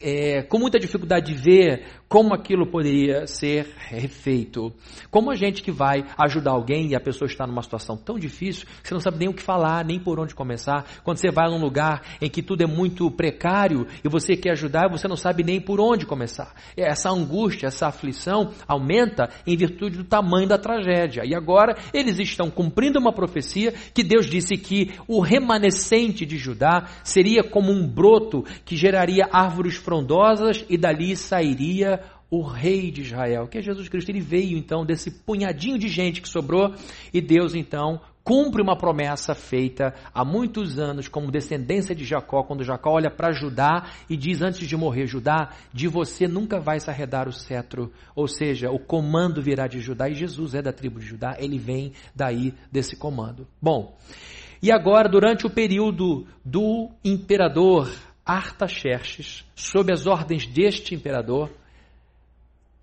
é, 0.01 0.43
com 0.43 0.59
muita 0.59 0.79
dificuldade 0.79 1.33
de 1.33 1.41
ver 1.41 1.87
como 2.15 2.33
aquilo 2.33 2.65
poderia 2.65 3.27
ser 3.27 3.75
refeito. 3.77 4.73
Como 5.11 5.33
a 5.33 5.35
gente 5.35 5.65
que 5.65 5.73
vai 5.73 6.05
ajudar 6.17 6.53
alguém 6.53 6.87
e 6.87 6.95
a 6.95 7.01
pessoa 7.01 7.27
está 7.27 7.45
numa 7.45 7.61
situação 7.61 7.97
tão 7.97 8.17
difícil 8.17 8.69
você 8.85 8.95
não 8.95 9.01
sabe 9.01 9.19
nem 9.19 9.29
o 9.29 9.35
que 9.35 9.43
falar, 9.43 9.85
nem 9.85 9.99
por 9.99 10.21
onde 10.21 10.33
começar. 10.33 10.85
Quando 11.03 11.17
você 11.17 11.33
vai 11.33 11.51
num 11.51 11.59
lugar 11.59 12.03
em 12.21 12.31
que 12.31 12.41
tudo 12.41 12.63
é 12.63 12.67
muito 12.69 13.11
precário 13.11 13.85
e 14.05 14.09
você 14.09 14.37
quer 14.37 14.53
ajudar, 14.53 14.89
você 14.89 15.09
não 15.09 15.17
sabe 15.17 15.43
nem 15.43 15.61
por 15.61 15.81
onde 15.81 16.07
começar. 16.07 16.55
Essa 16.77 17.11
angústia, 17.11 17.67
essa 17.67 17.89
aflição 17.89 18.53
aumenta 18.69 19.29
em 19.45 19.57
virtude 19.57 19.97
do 19.97 20.05
tamanho 20.05 20.47
da 20.47 20.57
tragédia. 20.57 21.25
E 21.25 21.35
agora 21.35 21.77
eles 21.93 22.21
estão 22.21 22.49
cumprindo 22.49 23.01
uma 23.01 23.13
profecia 23.13 23.75
que 23.93 24.05
Deus 24.05 24.27
disse 24.27 24.57
que 24.57 24.93
o 25.09 25.21
remanescente 25.21 26.25
de 26.25 26.39
Judá 26.39 26.85
seria 27.03 27.43
como 27.43 27.73
um 27.73 27.85
broto 27.85 28.45
que 28.65 28.77
geraria 28.77 29.29
árvores 29.33 29.75
frondosas 29.75 30.65
e 30.69 30.79
dali 30.79 31.17
sairia 31.17 32.04
o 32.31 32.43
rei 32.43 32.91
de 32.91 33.03
Israel, 33.03 33.47
que 33.47 33.59
é 33.59 33.63
Jesus 33.63 33.89
Cristo. 33.89 34.11
Ele 34.11 34.21
veio 34.21 34.57
então 34.57 34.85
desse 34.85 35.11
punhadinho 35.11 35.79
de 35.79 35.89
gente 35.89 36.21
que 36.21 36.29
sobrou 36.29 36.75
e 37.13 37.21
Deus 37.21 37.55
então 37.55 38.01
cumpre 38.25 38.63
uma 38.63 38.77
promessa 38.77 39.35
feita 39.35 39.95
há 40.13 40.25
muitos 40.25 40.79
anos 40.79 41.07
como 41.07 41.31
descendência 41.31 41.95
de 41.95 42.05
Jacó, 42.05 42.43
quando 42.43 42.65
Jacó 42.65 42.93
olha 42.93 43.11
para 43.11 43.33
Judá 43.33 43.91
e 44.09 44.17
diz 44.17 44.41
antes 44.41 44.67
de 44.67 44.77
morrer, 44.77 45.07
Judá, 45.07 45.51
de 45.73 45.87
você 45.87 46.27
nunca 46.27 46.59
vai 46.59 46.81
se 46.81 46.89
arredar 46.89 47.29
o 47.29 47.33
cetro, 47.33 47.93
ou 48.17 48.27
seja, 48.27 48.71
o 48.71 48.79
comando 48.79 49.43
virá 49.43 49.67
de 49.67 49.79
Judá 49.79 50.09
e 50.09 50.15
Jesus 50.15 50.55
é 50.55 50.63
da 50.63 50.73
tribo 50.73 50.99
de 50.99 51.07
Judá, 51.07 51.37
ele 51.39 51.59
vem 51.59 51.93
daí 52.15 52.55
desse 52.73 52.97
comando. 52.97 53.47
Bom, 53.61 53.95
e 54.63 54.73
agora 54.73 55.07
durante 55.07 55.47
o 55.47 55.51
período 55.51 56.27
do 56.43 56.89
imperador 57.05 57.91
Artaxerxes, 58.25 59.45
sob 59.55 59.93
as 59.93 60.07
ordens 60.07 60.47
deste 60.47 60.95
imperador, 60.95 61.51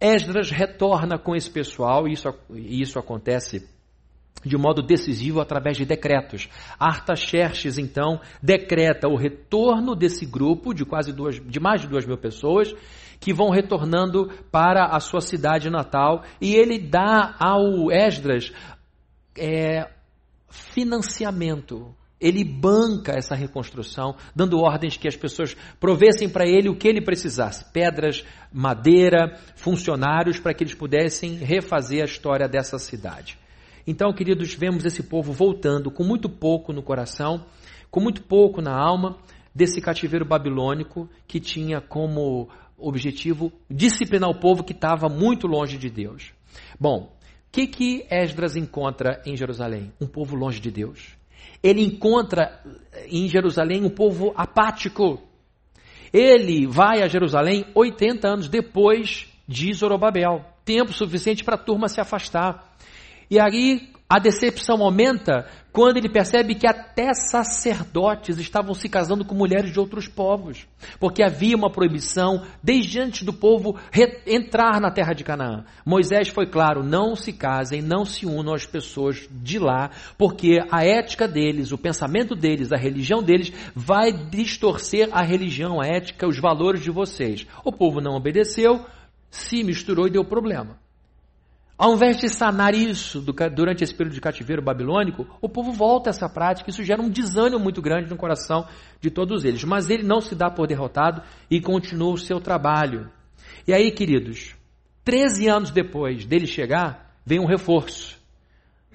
Esdras 0.02 0.50
retorna 0.50 1.20
com 1.20 1.36
esse 1.36 1.50
pessoal, 1.50 2.08
e 2.08 2.14
isso, 2.14 2.28
isso 2.50 2.98
acontece 2.98 3.70
de 4.44 4.58
modo 4.58 4.82
decisivo 4.82 5.40
através 5.40 5.78
de 5.78 5.86
decretos. 5.86 6.50
Artaxerxes, 6.80 7.78
então, 7.78 8.20
decreta 8.42 9.08
o 9.08 9.16
retorno 9.16 9.96
desse 9.96 10.26
grupo 10.26 10.74
de 10.74 10.84
quase 10.84 11.14
duas, 11.14 11.40
de 11.40 11.60
mais 11.60 11.82
de 11.82 11.88
duas 11.88 12.06
mil 12.06 12.18
pessoas 12.18 12.74
que 13.20 13.32
vão 13.32 13.52
retornando 13.52 14.32
para 14.52 14.86
a 14.86 15.00
sua 15.00 15.22
cidade 15.22 15.70
natal 15.70 16.24
e 16.42 16.56
ele 16.56 16.80
dá 16.80 17.36
ao 17.40 17.92
Esdras 17.92 18.52
é, 19.38 19.88
financiamento 20.50 21.96
ele 22.22 22.44
banca 22.44 23.14
essa 23.14 23.34
reconstrução, 23.34 24.16
dando 24.36 24.60
ordens 24.60 24.96
que 24.96 25.08
as 25.08 25.16
pessoas 25.16 25.58
provessem 25.80 26.30
para 26.30 26.48
ele 26.48 26.70
o 26.70 26.76
que 26.76 26.88
ele 26.88 27.02
precisasse: 27.02 27.66
pedras, 27.74 28.24
madeira, 28.54 29.40
funcionários, 29.56 30.40
para 30.40 30.54
que 30.54 30.64
eles 30.64 30.76
pudessem 30.76 31.34
refazer 31.38 32.04
a 32.04 32.06
história 32.06 32.48
dessa 32.48 32.78
cidade. 32.78 33.40
Então, 33.88 34.14
queridos, 34.14 34.54
vemos 34.54 34.86
esse 34.86 35.02
povo 35.02 35.34
voltando 35.34 35.90
com 35.90 36.04
muito 36.04 36.30
pouco 36.30 36.72
no 36.72 36.84
coração, 36.84 37.44
com 37.90 38.00
muito 38.00 38.22
pouco 38.22 38.62
na 38.62 38.78
alma, 38.78 39.18
desse 39.54 39.82
cativeiro 39.82 40.24
babilônico 40.24 41.10
que 41.28 41.40
tinha 41.40 41.82
como 41.82 42.48
objetivo 42.78 43.52
disciplinar 43.70 44.30
o 44.30 44.40
povo 44.40 44.64
que 44.64 44.74
estava 44.74 45.10
muito 45.10 45.48
longe 45.48 45.78
de 45.78 45.90
Deus. 45.90 46.32
Bom, 46.80 47.16
o 47.16 47.52
que, 47.52 47.68
que 47.68 48.06
Esdras 48.10 48.56
encontra 48.56 49.22
em 49.26 49.36
Jerusalém? 49.36 49.92
Um 50.00 50.08
povo 50.08 50.36
longe 50.36 50.60
de 50.60 50.72
Deus 50.72 51.21
ele 51.64 51.82
encontra 51.82 52.62
em 53.08 53.28
Jerusalém 53.28 53.84
um 53.84 53.90
povo 53.90 54.34
apático. 54.36 55.22
Ele 56.12 56.66
vai 56.68 57.02
a 57.02 57.08
Jerusalém 57.08 57.66
80 57.74 58.28
anos 58.28 58.48
depois 58.50 59.28
de 59.48 59.74
Zorobabel, 59.74 60.46
tempo 60.66 60.94
suficiente 60.94 61.44
para 61.44 61.56
a 61.56 61.64
turma 61.64 61.88
se 61.88 62.02
afastar. 62.02 62.76
E 63.30 63.40
aí 63.40 63.90
a 64.10 64.20
decepção 64.20 64.82
aumenta 64.82 65.48
quando 65.72 65.98
ele 65.98 66.10
percebe 66.10 66.56
que 66.56 66.68
até 66.68 67.14
sacerdotes 67.14 68.38
estavam 68.38 68.74
se 68.74 68.90
casando 68.90 69.24
com 69.24 69.34
mulheres 69.34 69.72
de 69.72 69.80
outros 69.80 70.08
povos, 70.08 70.68
porque 71.00 71.24
havia 71.24 71.56
uma 71.56 71.72
proibição 71.72 72.46
desde 72.62 73.00
antes 73.00 73.24
do 73.24 73.32
povo 73.32 73.80
entrar 74.28 74.82
na 74.82 74.92
terra 74.92 75.14
de 75.14 75.24
Canaã. 75.24 75.64
Moisés 75.86 76.28
foi 76.28 76.46
claro: 76.46 76.84
não 76.84 77.16
se 77.16 77.32
casem, 77.32 77.82
não 77.82 78.04
se 78.04 78.26
unam 78.26 78.54
às 78.54 78.66
pessoas 78.66 79.28
de 79.32 79.60
lá, 79.60 79.92
porque 80.18 80.60
a 80.70 80.84
ética 80.84 81.28
deles, 81.28 81.72
o 81.72 81.78
pensamento 81.78 82.36
deles, 82.36 82.72
a 82.74 82.78
religião 82.78 83.24
deles 83.24 83.52
vai 83.74 84.12
distorcer 84.12 85.08
a 85.12 85.24
religião, 85.24 85.80
a 85.80 85.88
ética, 85.88 86.28
os 86.28 86.38
valores 86.38 86.82
de 86.82 86.92
vocês. 86.92 87.48
O 87.64 87.72
povo 87.72 88.02
não 88.02 88.16
obedeceu, 88.16 88.86
se 89.30 89.64
misturou 89.64 90.08
e 90.08 90.12
deu 90.12 90.26
problema. 90.26 90.81
Ao 91.82 91.96
invés 91.96 92.18
de 92.18 92.30
sanar 92.30 92.76
isso 92.76 93.26
durante 93.56 93.84
esse 93.84 93.92
período 93.92 94.14
de 94.14 94.22
cativeiro 94.22 94.62
babilônico, 94.62 95.26
o 95.42 95.50
povo 95.50 95.72
volta 95.72 96.12
a 96.12 96.12
essa 96.12 96.30
prática. 96.30 96.70
Isso 96.70 96.84
gera 96.84 97.02
um 97.02 97.10
desânimo 97.10 97.60
muito 97.60 97.82
grande 97.82 98.08
no 98.08 98.16
coração 98.16 98.68
de 99.00 99.10
todos 99.10 99.44
eles. 99.44 99.64
Mas 99.64 99.90
ele 99.90 100.04
não 100.04 100.22
se 100.22 100.36
dá 100.36 100.48
por 100.48 100.68
derrotado 100.68 101.24
e 101.50 101.60
continua 101.60 102.14
o 102.14 102.20
seu 102.20 102.40
trabalho. 102.40 103.10
E 103.68 103.74
aí, 103.74 103.90
queridos, 103.90 104.56
13 105.04 105.48
anos 105.48 105.72
depois 105.72 106.24
dele 106.24 106.46
chegar, 106.46 107.16
vem 107.26 107.40
um 107.40 107.48
reforço. 107.48 108.16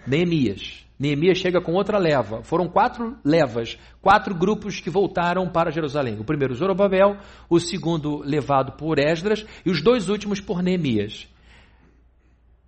Neemias. 0.07 0.87
Neemias 0.97 1.39
chega 1.39 1.61
com 1.61 1.73
outra 1.73 1.99
leva. 1.99 2.45
Foram 2.45 2.69
quatro 2.69 3.17
levas, 3.25 3.77
quatro 4.01 4.33
grupos 4.33 4.79
que 4.79 4.91
voltaram 4.91 5.49
para 5.49 5.73
Jerusalém. 5.73 6.21
O 6.21 6.25
primeiro, 6.25 6.55
Zorobabel, 6.55 7.17
o 7.51 7.59
segundo, 7.59 8.19
levado 8.19 8.77
por 8.77 9.01
Esdras, 9.01 9.45
e 9.65 9.71
os 9.71 9.83
dois 9.83 10.09
últimos 10.09 10.41
por 10.41 10.63
Neemias. 10.63 11.27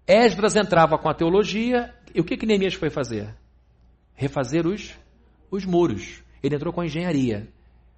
Esdras 0.08 0.56
entrava 0.56 0.96
com 0.96 1.06
a 1.06 1.12
teologia, 1.12 1.94
e 2.14 2.20
o 2.22 2.24
que, 2.24 2.38
que 2.38 2.46
Neemias 2.46 2.72
foi 2.72 2.88
fazer? 2.88 3.28
Refazer 4.14 4.66
os, 4.66 4.98
os 5.50 5.66
muros. 5.66 6.22
Ele 6.42 6.56
entrou 6.56 6.72
com 6.72 6.80
a 6.80 6.86
engenharia, 6.86 7.46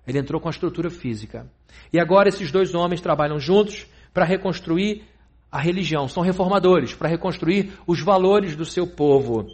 ele 0.04 0.18
entrou 0.18 0.40
com 0.40 0.48
a 0.48 0.50
estrutura 0.50 0.90
física. 0.90 1.48
E 1.92 2.00
agora 2.00 2.28
esses 2.28 2.50
dois 2.50 2.74
homens 2.74 3.00
trabalham 3.00 3.38
juntos 3.38 3.86
para 4.12 4.24
reconstruir 4.24 5.04
a 5.52 5.60
religião, 5.60 6.08
são 6.08 6.20
reformadores, 6.20 6.94
para 6.94 7.08
reconstruir 7.08 7.74
os 7.86 8.02
valores 8.02 8.56
do 8.56 8.64
seu 8.64 8.88
povo. 8.88 9.46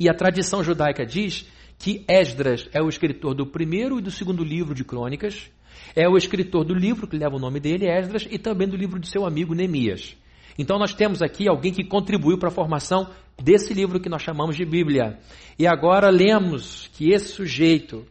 E 0.00 0.08
a 0.08 0.14
tradição 0.14 0.64
judaica 0.64 1.04
diz 1.04 1.46
que 1.78 2.02
Esdras 2.08 2.66
é 2.72 2.80
o 2.80 2.88
escritor 2.88 3.34
do 3.34 3.46
primeiro 3.46 3.98
e 3.98 4.02
do 4.02 4.10
segundo 4.10 4.42
livro 4.42 4.74
de 4.74 4.84
crônicas, 4.84 5.50
é 5.94 6.08
o 6.08 6.16
escritor 6.16 6.64
do 6.64 6.72
livro 6.72 7.06
que 7.06 7.18
leva 7.18 7.36
o 7.36 7.38
nome 7.38 7.60
dele, 7.60 7.90
Esdras, 7.90 8.26
e 8.30 8.38
também 8.38 8.66
do 8.66 8.76
livro 8.76 8.98
de 8.98 9.08
seu 9.08 9.26
amigo 9.26 9.54
Neemias. 9.54 10.16
Então 10.58 10.78
nós 10.78 10.94
temos 10.94 11.22
aqui 11.22 11.48
alguém 11.48 11.72
que 11.72 11.84
contribuiu 11.84 12.38
para 12.38 12.48
a 12.48 12.52
formação 12.52 13.08
desse 13.42 13.72
livro 13.72 14.00
que 14.00 14.08
nós 14.08 14.22
chamamos 14.22 14.56
de 14.56 14.64
Bíblia. 14.64 15.18
E 15.58 15.66
agora 15.66 16.10
lemos 16.10 16.88
que 16.92 17.10
esse 17.10 17.28
sujeito, 17.28 18.06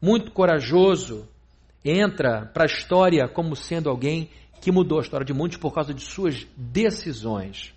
muito 0.00 0.30
corajoso, 0.30 1.28
entra 1.84 2.46
para 2.46 2.64
a 2.64 2.66
história 2.66 3.28
como 3.28 3.56
sendo 3.56 3.88
alguém 3.88 4.30
que 4.60 4.70
mudou 4.70 4.98
a 4.98 5.02
história 5.02 5.24
de 5.24 5.32
muitos 5.32 5.58
por 5.58 5.72
causa 5.72 5.94
de 5.94 6.02
suas 6.02 6.46
decisões. 6.56 7.72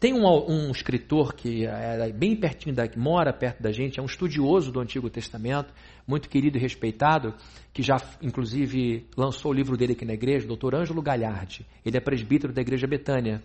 Tem 0.00 0.12
um, 0.12 0.26
um 0.26 0.70
escritor 0.72 1.32
que 1.32 1.64
é 1.64 2.12
bem 2.12 2.34
pertinho 2.34 2.74
da, 2.74 2.82
mora 2.96 3.32
perto 3.32 3.62
da 3.62 3.70
gente, 3.70 4.00
é 4.00 4.02
um 4.02 4.06
estudioso 4.06 4.72
do 4.72 4.80
Antigo 4.80 5.08
Testamento, 5.08 5.72
muito 6.06 6.28
querido 6.28 6.58
e 6.58 6.60
respeitado, 6.60 7.34
que 7.72 7.82
já 7.82 7.96
inclusive 8.20 9.06
lançou 9.16 9.50
o 9.50 9.54
livro 9.54 9.76
dele 9.76 9.92
aqui 9.92 10.04
na 10.04 10.14
igreja, 10.14 10.46
doutor 10.46 10.74
Ângelo 10.74 11.02
Galhardi. 11.02 11.66
Ele 11.84 11.96
é 11.96 12.00
presbítero 12.00 12.52
da 12.52 12.60
igreja 12.60 12.86
Betânia. 12.86 13.42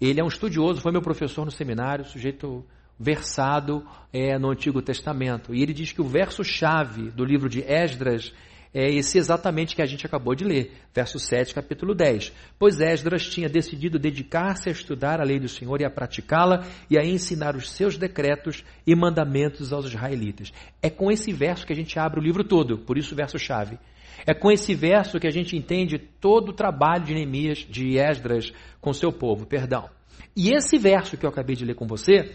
Ele 0.00 0.20
é 0.20 0.24
um 0.24 0.28
estudioso, 0.28 0.80
foi 0.80 0.92
meu 0.92 1.02
professor 1.02 1.44
no 1.44 1.50
seminário, 1.50 2.04
sujeito 2.04 2.64
versado 2.98 3.86
é, 4.12 4.38
no 4.38 4.50
Antigo 4.50 4.82
Testamento. 4.82 5.54
E 5.54 5.62
ele 5.62 5.72
diz 5.72 5.92
que 5.92 6.00
o 6.00 6.04
verso-chave 6.04 7.10
do 7.10 7.24
livro 7.24 7.48
de 7.48 7.60
Esdras 7.62 8.32
é 8.72 8.90
esse 8.90 9.18
exatamente 9.18 9.74
que 9.74 9.82
a 9.82 9.86
gente 9.86 10.04
acabou 10.04 10.34
de 10.34 10.44
ler, 10.44 10.72
verso 10.94 11.18
7, 11.18 11.54
capítulo 11.54 11.94
10. 11.94 12.32
Pois 12.58 12.80
Esdras 12.80 13.28
tinha 13.28 13.48
decidido 13.48 13.98
dedicar-se 13.98 14.68
a 14.68 14.72
estudar 14.72 15.20
a 15.20 15.24
lei 15.24 15.38
do 15.38 15.48
Senhor 15.48 15.80
e 15.80 15.84
a 15.84 15.90
praticá-la 15.90 16.64
e 16.90 16.98
a 16.98 17.04
ensinar 17.04 17.56
os 17.56 17.70
seus 17.70 17.96
decretos 17.96 18.64
e 18.86 18.94
mandamentos 18.94 19.72
aos 19.72 19.86
israelitas. 19.86 20.52
É 20.82 20.90
com 20.90 21.10
esse 21.10 21.32
verso 21.32 21.66
que 21.66 21.72
a 21.72 21.76
gente 21.76 21.98
abre 21.98 22.20
o 22.20 22.22
livro 22.22 22.44
todo, 22.44 22.78
por 22.78 22.98
isso 22.98 23.14
o 23.14 23.16
verso-chave. 23.16 23.78
É 24.26 24.34
com 24.34 24.50
esse 24.50 24.74
verso 24.74 25.18
que 25.18 25.26
a 25.26 25.32
gente 25.32 25.56
entende 25.56 25.98
todo 25.98 26.50
o 26.50 26.54
trabalho 26.54 27.04
de 27.04 27.14
Neemias, 27.14 27.58
de 27.58 27.98
Esdras 27.98 28.52
com 28.80 28.92
seu 28.92 29.12
povo, 29.12 29.46
perdão. 29.46 29.88
E 30.36 30.52
esse 30.52 30.76
verso 30.78 31.16
que 31.16 31.24
eu 31.24 31.30
acabei 31.30 31.56
de 31.56 31.64
ler 31.64 31.74
com 31.74 31.86
você, 31.86 32.34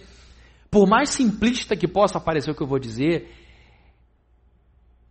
por 0.72 0.88
mais 0.88 1.10
simplista 1.10 1.76
que 1.76 1.88
possa 1.88 2.20
parecer 2.20 2.52
o 2.52 2.56
que 2.56 2.64
eu 2.64 2.68
vou 2.68 2.80
dizer, 2.80 3.30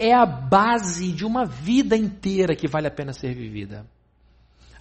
é 0.02 0.12
a 0.12 0.26
base 0.26 1.12
de 1.12 1.24
uma 1.24 1.44
vida 1.44 1.96
inteira 1.96 2.56
que 2.56 2.66
vale 2.66 2.88
a 2.88 2.90
pena 2.90 3.12
ser 3.12 3.32
vivida. 3.34 3.86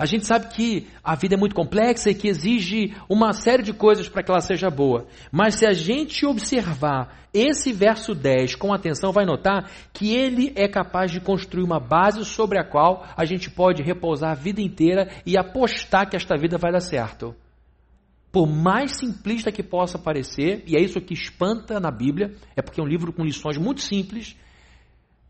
A 0.02 0.06
gente 0.08 0.26
sabe 0.26 0.48
que 0.48 0.88
a 1.04 1.16
vida 1.16 1.36
é 1.36 1.38
muito 1.38 1.54
complexa 1.54 2.10
e 2.10 2.16
que 2.16 2.28
exige 2.28 2.96
uma 3.08 3.34
série 3.34 3.62
de 3.62 3.72
coisas 3.72 4.10
para 4.10 4.24
que 4.24 4.32
ela 4.32 4.42
seja 4.42 4.68
boa. 4.68 5.06
Mas 5.32 5.56
se 5.56 5.66
a 5.68 5.74
gente 5.74 6.26
observar 6.26 7.28
esse 7.32 7.72
verso 7.72 8.16
10 8.16 8.56
com 8.56 8.74
atenção, 8.74 9.12
vai 9.12 9.26
notar 9.26 9.70
que 9.94 10.12
ele 10.12 10.54
é 10.56 10.68
capaz 10.68 11.12
de 11.12 11.22
construir 11.22 11.64
uma 11.64 11.80
base 11.80 12.26
sobre 12.26 12.60
a 12.60 12.64
qual 12.64 13.06
a 13.16 13.26
gente 13.26 13.52
pode 13.52 13.84
repousar 13.84 14.32
a 14.32 14.36
vida 14.36 14.60
inteira 14.60 15.08
e 15.24 15.38
apostar 15.38 16.10
que 16.10 16.16
esta 16.16 16.36
vida 16.36 16.58
vai 16.58 16.72
dar 16.72 16.82
certo. 16.82 17.36
Por 18.32 18.48
mais 18.48 18.98
simplista 18.98 19.52
que 19.52 19.62
possa 19.62 20.00
parecer, 20.00 20.64
e 20.66 20.76
é 20.76 20.82
isso 20.82 21.00
que 21.00 21.14
espanta 21.14 21.80
na 21.80 21.92
Bíblia, 21.92 22.34
é 22.56 22.62
porque 22.64 22.82
é 22.82 22.84
um 22.84 22.88
livro 22.88 23.14
com 23.14 23.24
lições 23.24 23.58
muito 23.60 23.82
simples, 23.82 24.36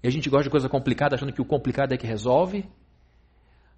e 0.03 0.07
a 0.07 0.11
gente 0.11 0.29
gosta 0.29 0.45
de 0.45 0.49
coisa 0.49 0.69
complicada, 0.69 1.15
achando 1.15 1.33
que 1.33 1.41
o 1.41 1.45
complicado 1.45 1.93
é 1.93 1.97
que 1.97 2.07
resolve, 2.07 2.65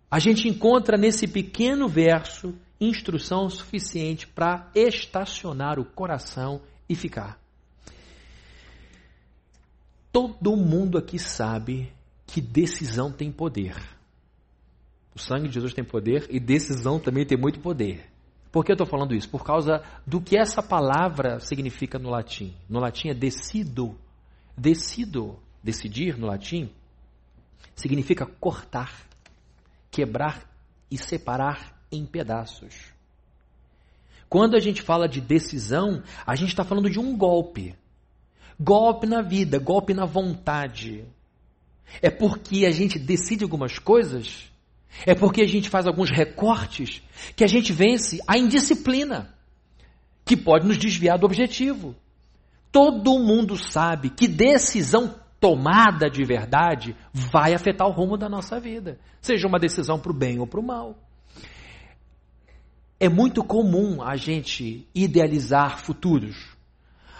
a 0.09 0.19
gente 0.19 0.47
encontra 0.47 0.97
nesse 0.97 1.27
pequeno 1.27 1.87
verso 1.87 2.53
instrução 2.79 3.49
suficiente 3.49 4.27
para 4.27 4.69
estacionar 4.75 5.79
o 5.79 5.85
coração 5.85 6.61
e 6.87 6.95
ficar. 6.95 7.39
Todo 10.11 10.55
mundo 10.55 10.97
aqui 10.97 11.17
sabe 11.17 11.91
que 12.27 12.39
decisão 12.39 13.11
tem 13.11 13.31
poder. 13.31 13.75
O 15.15 15.19
sangue 15.19 15.47
de 15.47 15.55
Jesus 15.55 15.73
tem 15.73 15.83
poder 15.83 16.27
e 16.29 16.39
decisão 16.39 16.99
também 16.99 17.25
tem 17.25 17.37
muito 17.37 17.59
poder. 17.59 18.05
Por 18.51 18.63
que 18.63 18.71
eu 18.71 18.75
estou 18.75 18.85
falando 18.85 19.15
isso? 19.15 19.27
Por 19.29 19.43
causa 19.43 19.81
do 20.05 20.21
que 20.21 20.37
essa 20.37 20.61
palavra 20.61 21.39
significa 21.39 21.97
no 21.97 22.11
latim. 22.11 22.53
No 22.69 22.79
latim 22.79 23.09
é 23.09 23.13
decido. 23.15 23.97
Decido, 24.55 25.39
decidir 25.63 26.17
no 26.17 26.27
latim, 26.27 26.69
significa 27.75 28.25
cortar 28.25 29.07
quebrar 29.93 30.49
e 30.89 30.97
separar 30.97 31.79
em 31.91 32.03
pedaços. 32.03 32.91
Quando 34.27 34.55
a 34.55 34.59
gente 34.59 34.81
fala 34.81 35.07
de 35.07 35.21
decisão, 35.21 36.01
a 36.25 36.35
gente 36.35 36.49
está 36.49 36.63
falando 36.63 36.89
de 36.89 36.99
um 36.99 37.15
golpe. 37.15 37.75
Golpe 38.59 39.05
na 39.05 39.21
vida, 39.21 39.59
golpe 39.59 39.93
na 39.93 40.05
vontade. 40.05 41.05
É 42.01 42.09
porque 42.09 42.65
a 42.65 42.71
gente 42.71 42.97
decide 42.97 43.43
algumas 43.43 43.77
coisas, 43.77 44.51
é 45.05 45.13
porque 45.13 45.43
a 45.43 45.47
gente 45.47 45.69
faz 45.69 45.85
alguns 45.85 46.09
recortes, 46.09 47.03
que 47.35 47.43
a 47.43 47.47
gente 47.47 47.71
vence 47.71 48.19
a 48.27 48.35
indisciplina, 48.35 49.35
que 50.25 50.35
pode 50.35 50.65
nos 50.65 50.77
desviar 50.77 51.19
do 51.19 51.27
objetivo. 51.27 51.95
Todo 52.71 53.19
mundo 53.19 53.55
sabe 53.55 54.09
que 54.09 54.27
decisão 54.27 55.13
tomada 55.43 56.09
de 56.09 56.23
verdade 56.23 56.95
vai 57.11 57.53
afetar 57.53 57.85
o 57.85 57.91
rumo 57.91 58.15
da 58.15 58.29
nossa 58.29 58.61
vida, 58.61 58.97
seja 59.19 59.45
uma 59.45 59.59
decisão 59.59 59.99
para 59.99 60.13
o 60.13 60.15
bem 60.15 60.39
ou 60.39 60.47
para 60.47 60.61
o 60.61 60.63
mal. 60.63 60.95
É 62.97 63.09
muito 63.09 63.43
comum 63.43 64.01
a 64.01 64.15
gente 64.15 64.87
idealizar 64.95 65.79
futuros. 65.79 66.55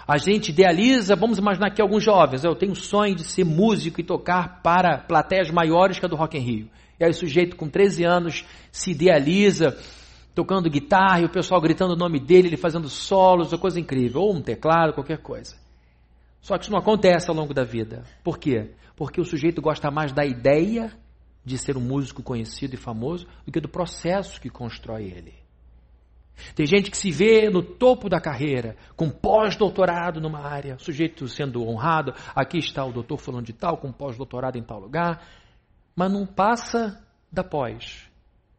A 0.07 0.17
gente 0.17 0.53
idealiza, 0.53 1.17
vamos 1.17 1.37
imaginar 1.37 1.67
aqui 1.67 1.81
alguns 1.81 2.01
jovens, 2.01 2.45
eu 2.45 2.55
tenho 2.55 2.71
o 2.71 2.77
sonho 2.77 3.13
de 3.13 3.25
ser 3.25 3.43
músico 3.43 3.99
e 3.99 4.05
tocar 4.05 4.61
para 4.61 4.99
plateias 4.99 5.51
maiores 5.51 5.99
que 5.99 6.05
a 6.05 6.09
do 6.09 6.15
Rock 6.15 6.37
in 6.37 6.41
Rio. 6.41 6.69
E 6.97 7.03
aí 7.03 7.11
o 7.11 7.13
sujeito 7.13 7.57
com 7.57 7.67
13 7.67 8.05
anos 8.05 8.45
se 8.71 8.91
idealiza 8.91 9.77
tocando 10.33 10.69
guitarra 10.69 11.19
e 11.19 11.25
o 11.25 11.29
pessoal 11.29 11.59
gritando 11.59 11.93
o 11.93 11.97
nome 11.97 12.21
dele, 12.21 12.47
ele 12.47 12.57
fazendo 12.57 12.87
solos, 12.87 13.51
uma 13.51 13.59
coisa 13.59 13.81
incrível, 13.81 14.21
ou 14.21 14.33
um 14.33 14.41
teclado, 14.41 14.93
qualquer 14.93 15.17
coisa. 15.17 15.61
Só 16.43 16.57
que 16.57 16.65
isso 16.65 16.71
não 16.71 16.79
acontece 16.79 17.29
ao 17.29 17.35
longo 17.35 17.53
da 17.53 17.63
vida. 17.63 18.03
Por 18.21 18.37
quê? 18.37 18.71
Porque 18.97 19.19
o 19.19 19.25
sujeito 19.25 19.61
gosta 19.61 19.89
mais 19.89 20.11
da 20.11 20.25
ideia 20.25 20.91
de 21.43 21.57
ser 21.57 21.77
um 21.77 21.81
músico 21.81 22.21
conhecido 22.21 22.75
e 22.75 22.77
famoso 22.77 23.25
do 23.45 23.51
que 23.51 23.61
do 23.61 23.69
processo 23.69 24.39
que 24.41 24.49
constrói 24.49 25.05
ele. 25.05 25.33
Tem 26.53 26.65
gente 26.65 26.91
que 26.91 26.97
se 26.97 27.11
vê 27.11 27.49
no 27.49 27.63
topo 27.63 28.09
da 28.09 28.19
carreira, 28.19 28.75
com 28.95 29.09
pós-doutorado 29.09 30.19
numa 30.19 30.41
área, 30.41 30.77
sujeito 30.79 31.27
sendo 31.29 31.65
honrado, 31.65 32.13
aqui 32.35 32.57
está 32.57 32.83
o 32.83 32.91
doutor 32.91 33.19
falando 33.19 33.45
de 33.45 33.53
tal, 33.53 33.77
com 33.77 33.91
pós-doutorado 33.91 34.57
em 34.57 34.63
tal 34.63 34.79
lugar, 34.79 35.25
mas 35.95 36.11
não 36.11 36.25
passa 36.25 37.01
da 37.31 37.43
pós 37.43 38.11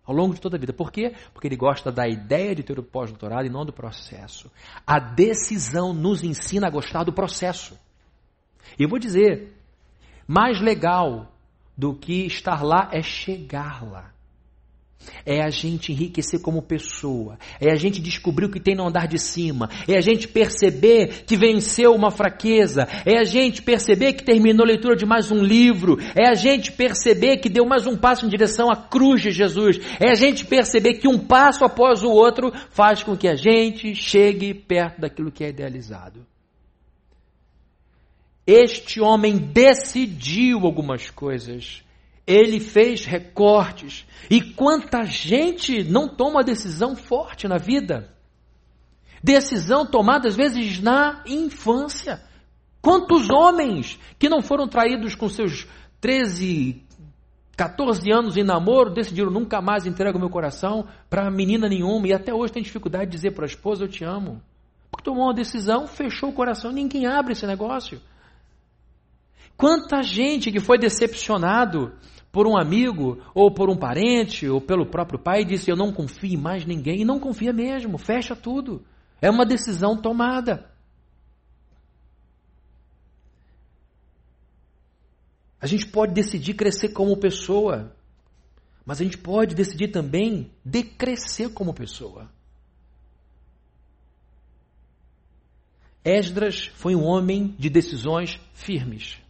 ao 0.06 0.14
longo 0.14 0.34
de 0.34 0.40
toda 0.40 0.56
a 0.56 0.60
vida. 0.60 0.72
Por 0.72 0.90
quê? 0.92 1.14
Porque 1.32 1.48
ele 1.48 1.56
gosta 1.56 1.90
da 1.90 2.06
ideia 2.08 2.54
de 2.54 2.62
ter 2.62 2.78
o 2.78 2.82
pós-doutorado 2.82 3.46
e 3.46 3.50
não 3.50 3.64
do 3.64 3.72
processo. 3.72 4.50
A 4.86 4.98
decisão 4.98 5.92
nos 5.92 6.22
ensina 6.22 6.66
a 6.66 6.70
gostar 6.70 7.04
do 7.04 7.12
processo. 7.12 7.78
E 8.78 8.82
eu 8.82 8.88
vou 8.88 8.98
dizer, 8.98 9.52
mais 10.26 10.60
legal 10.60 11.32
do 11.76 11.94
que 11.94 12.26
estar 12.26 12.62
lá 12.62 12.88
é 12.92 13.02
chegar 13.02 13.84
lá 13.84 14.13
é 15.24 15.42
a 15.42 15.50
gente 15.50 15.92
enriquecer 15.92 16.40
como 16.40 16.62
pessoa, 16.62 17.38
é 17.60 17.70
a 17.70 17.76
gente 17.76 18.00
descobrir 18.00 18.46
o 18.46 18.50
que 18.50 18.60
tem 18.60 18.74
no 18.74 18.86
andar 18.86 19.06
de 19.06 19.18
cima, 19.18 19.68
é 19.88 19.96
a 19.96 20.00
gente 20.00 20.28
perceber 20.28 21.24
que 21.26 21.36
venceu 21.36 21.94
uma 21.94 22.10
fraqueza, 22.10 22.86
é 23.04 23.18
a 23.18 23.24
gente 23.24 23.62
perceber 23.62 24.14
que 24.14 24.24
terminou 24.24 24.64
a 24.64 24.68
leitura 24.68 24.96
de 24.96 25.06
mais 25.06 25.30
um 25.30 25.42
livro, 25.42 25.98
é 26.14 26.28
a 26.28 26.34
gente 26.34 26.72
perceber 26.72 27.38
que 27.38 27.48
deu 27.48 27.64
mais 27.66 27.86
um 27.86 27.96
passo 27.96 28.26
em 28.26 28.28
direção 28.28 28.70
à 28.70 28.76
cruz 28.76 29.22
de 29.22 29.30
Jesus, 29.30 29.78
é 30.00 30.10
a 30.10 30.14
gente 30.14 30.44
perceber 30.44 30.94
que 30.94 31.08
um 31.08 31.18
passo 31.18 31.64
após 31.64 32.02
o 32.02 32.10
outro 32.10 32.52
faz 32.70 33.02
com 33.02 33.16
que 33.16 33.28
a 33.28 33.34
gente 33.34 33.94
chegue 33.94 34.52
perto 34.54 35.00
daquilo 35.00 35.32
que 35.32 35.44
é 35.44 35.48
idealizado. 35.48 36.24
Este 38.46 39.00
homem 39.00 39.38
decidiu 39.38 40.66
algumas 40.66 41.08
coisas 41.08 41.82
ele 42.26 42.60
fez 42.60 43.04
recortes. 43.04 44.06
E 44.30 44.40
quanta 44.40 45.04
gente 45.04 45.84
não 45.84 46.08
toma 46.08 46.42
decisão 46.42 46.96
forte 46.96 47.46
na 47.46 47.58
vida? 47.58 48.10
Decisão 49.22 49.86
tomada 49.86 50.28
às 50.28 50.36
vezes 50.36 50.80
na 50.80 51.22
infância. 51.26 52.22
Quantos 52.80 53.30
homens 53.30 53.98
que 54.18 54.28
não 54.28 54.42
foram 54.42 54.68
traídos 54.68 55.14
com 55.14 55.28
seus 55.28 55.66
13, 56.00 56.82
14 57.56 58.12
anos 58.12 58.36
em 58.36 58.44
namoro 58.44 58.92
decidiram 58.92 59.30
nunca 59.30 59.62
mais 59.62 59.86
entregar 59.86 60.16
o 60.16 60.20
meu 60.20 60.28
coração 60.28 60.86
para 61.08 61.30
menina 61.30 61.68
nenhuma 61.68 62.06
e 62.06 62.12
até 62.12 62.34
hoje 62.34 62.52
tem 62.52 62.62
dificuldade 62.62 63.06
de 63.06 63.16
dizer 63.16 63.30
para 63.30 63.44
a 63.44 63.46
esposa 63.46 63.84
eu 63.84 63.88
te 63.88 64.04
amo. 64.04 64.42
Porque 64.90 65.04
tomou 65.04 65.24
uma 65.24 65.34
decisão, 65.34 65.86
fechou 65.86 66.28
o 66.28 66.34
coração, 66.34 66.70
ninguém 66.70 67.06
abre 67.06 67.32
esse 67.32 67.46
negócio. 67.46 68.00
Quanta 69.56 70.02
gente 70.02 70.50
que 70.50 70.60
foi 70.60 70.78
decepcionado 70.78 71.92
por 72.34 72.48
um 72.48 72.56
amigo, 72.58 73.22
ou 73.32 73.48
por 73.54 73.70
um 73.70 73.76
parente, 73.76 74.48
ou 74.48 74.60
pelo 74.60 74.84
próprio 74.84 75.20
pai, 75.20 75.44
disse: 75.44 75.70
Eu 75.70 75.76
não 75.76 75.92
confio 75.92 76.34
em 76.34 76.36
mais 76.36 76.66
ninguém, 76.66 77.02
e 77.02 77.04
não 77.04 77.20
confia 77.20 77.52
mesmo, 77.52 77.96
fecha 77.96 78.34
tudo. 78.34 78.84
É 79.22 79.30
uma 79.30 79.46
decisão 79.46 79.96
tomada. 79.96 80.68
A 85.60 85.66
gente 85.68 85.86
pode 85.86 86.12
decidir 86.12 86.54
crescer 86.54 86.88
como 86.88 87.16
pessoa, 87.16 87.94
mas 88.84 89.00
a 89.00 89.04
gente 89.04 89.16
pode 89.16 89.54
decidir 89.54 89.92
também 89.92 90.50
decrescer 90.64 91.54
como 91.54 91.72
pessoa. 91.72 92.28
Esdras 96.04 96.66
foi 96.74 96.96
um 96.96 97.04
homem 97.04 97.54
de 97.56 97.70
decisões 97.70 98.40
firmes. 98.52 99.23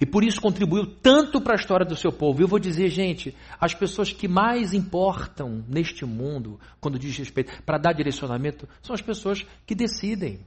E 0.00 0.06
por 0.06 0.24
isso 0.24 0.40
contribuiu 0.40 0.86
tanto 0.86 1.40
para 1.40 1.54
a 1.54 1.60
história 1.60 1.86
do 1.86 1.94
seu 1.94 2.10
povo. 2.10 2.42
Eu 2.42 2.48
vou 2.48 2.58
dizer, 2.58 2.88
gente, 2.88 3.36
as 3.60 3.74
pessoas 3.74 4.12
que 4.12 4.26
mais 4.26 4.74
importam 4.74 5.64
neste 5.68 6.04
mundo, 6.04 6.58
quando 6.80 6.98
diz 6.98 7.16
respeito, 7.16 7.62
para 7.62 7.78
dar 7.78 7.92
direcionamento, 7.92 8.68
são 8.82 8.94
as 8.94 9.02
pessoas 9.02 9.46
que 9.66 9.74
decidem. 9.74 10.40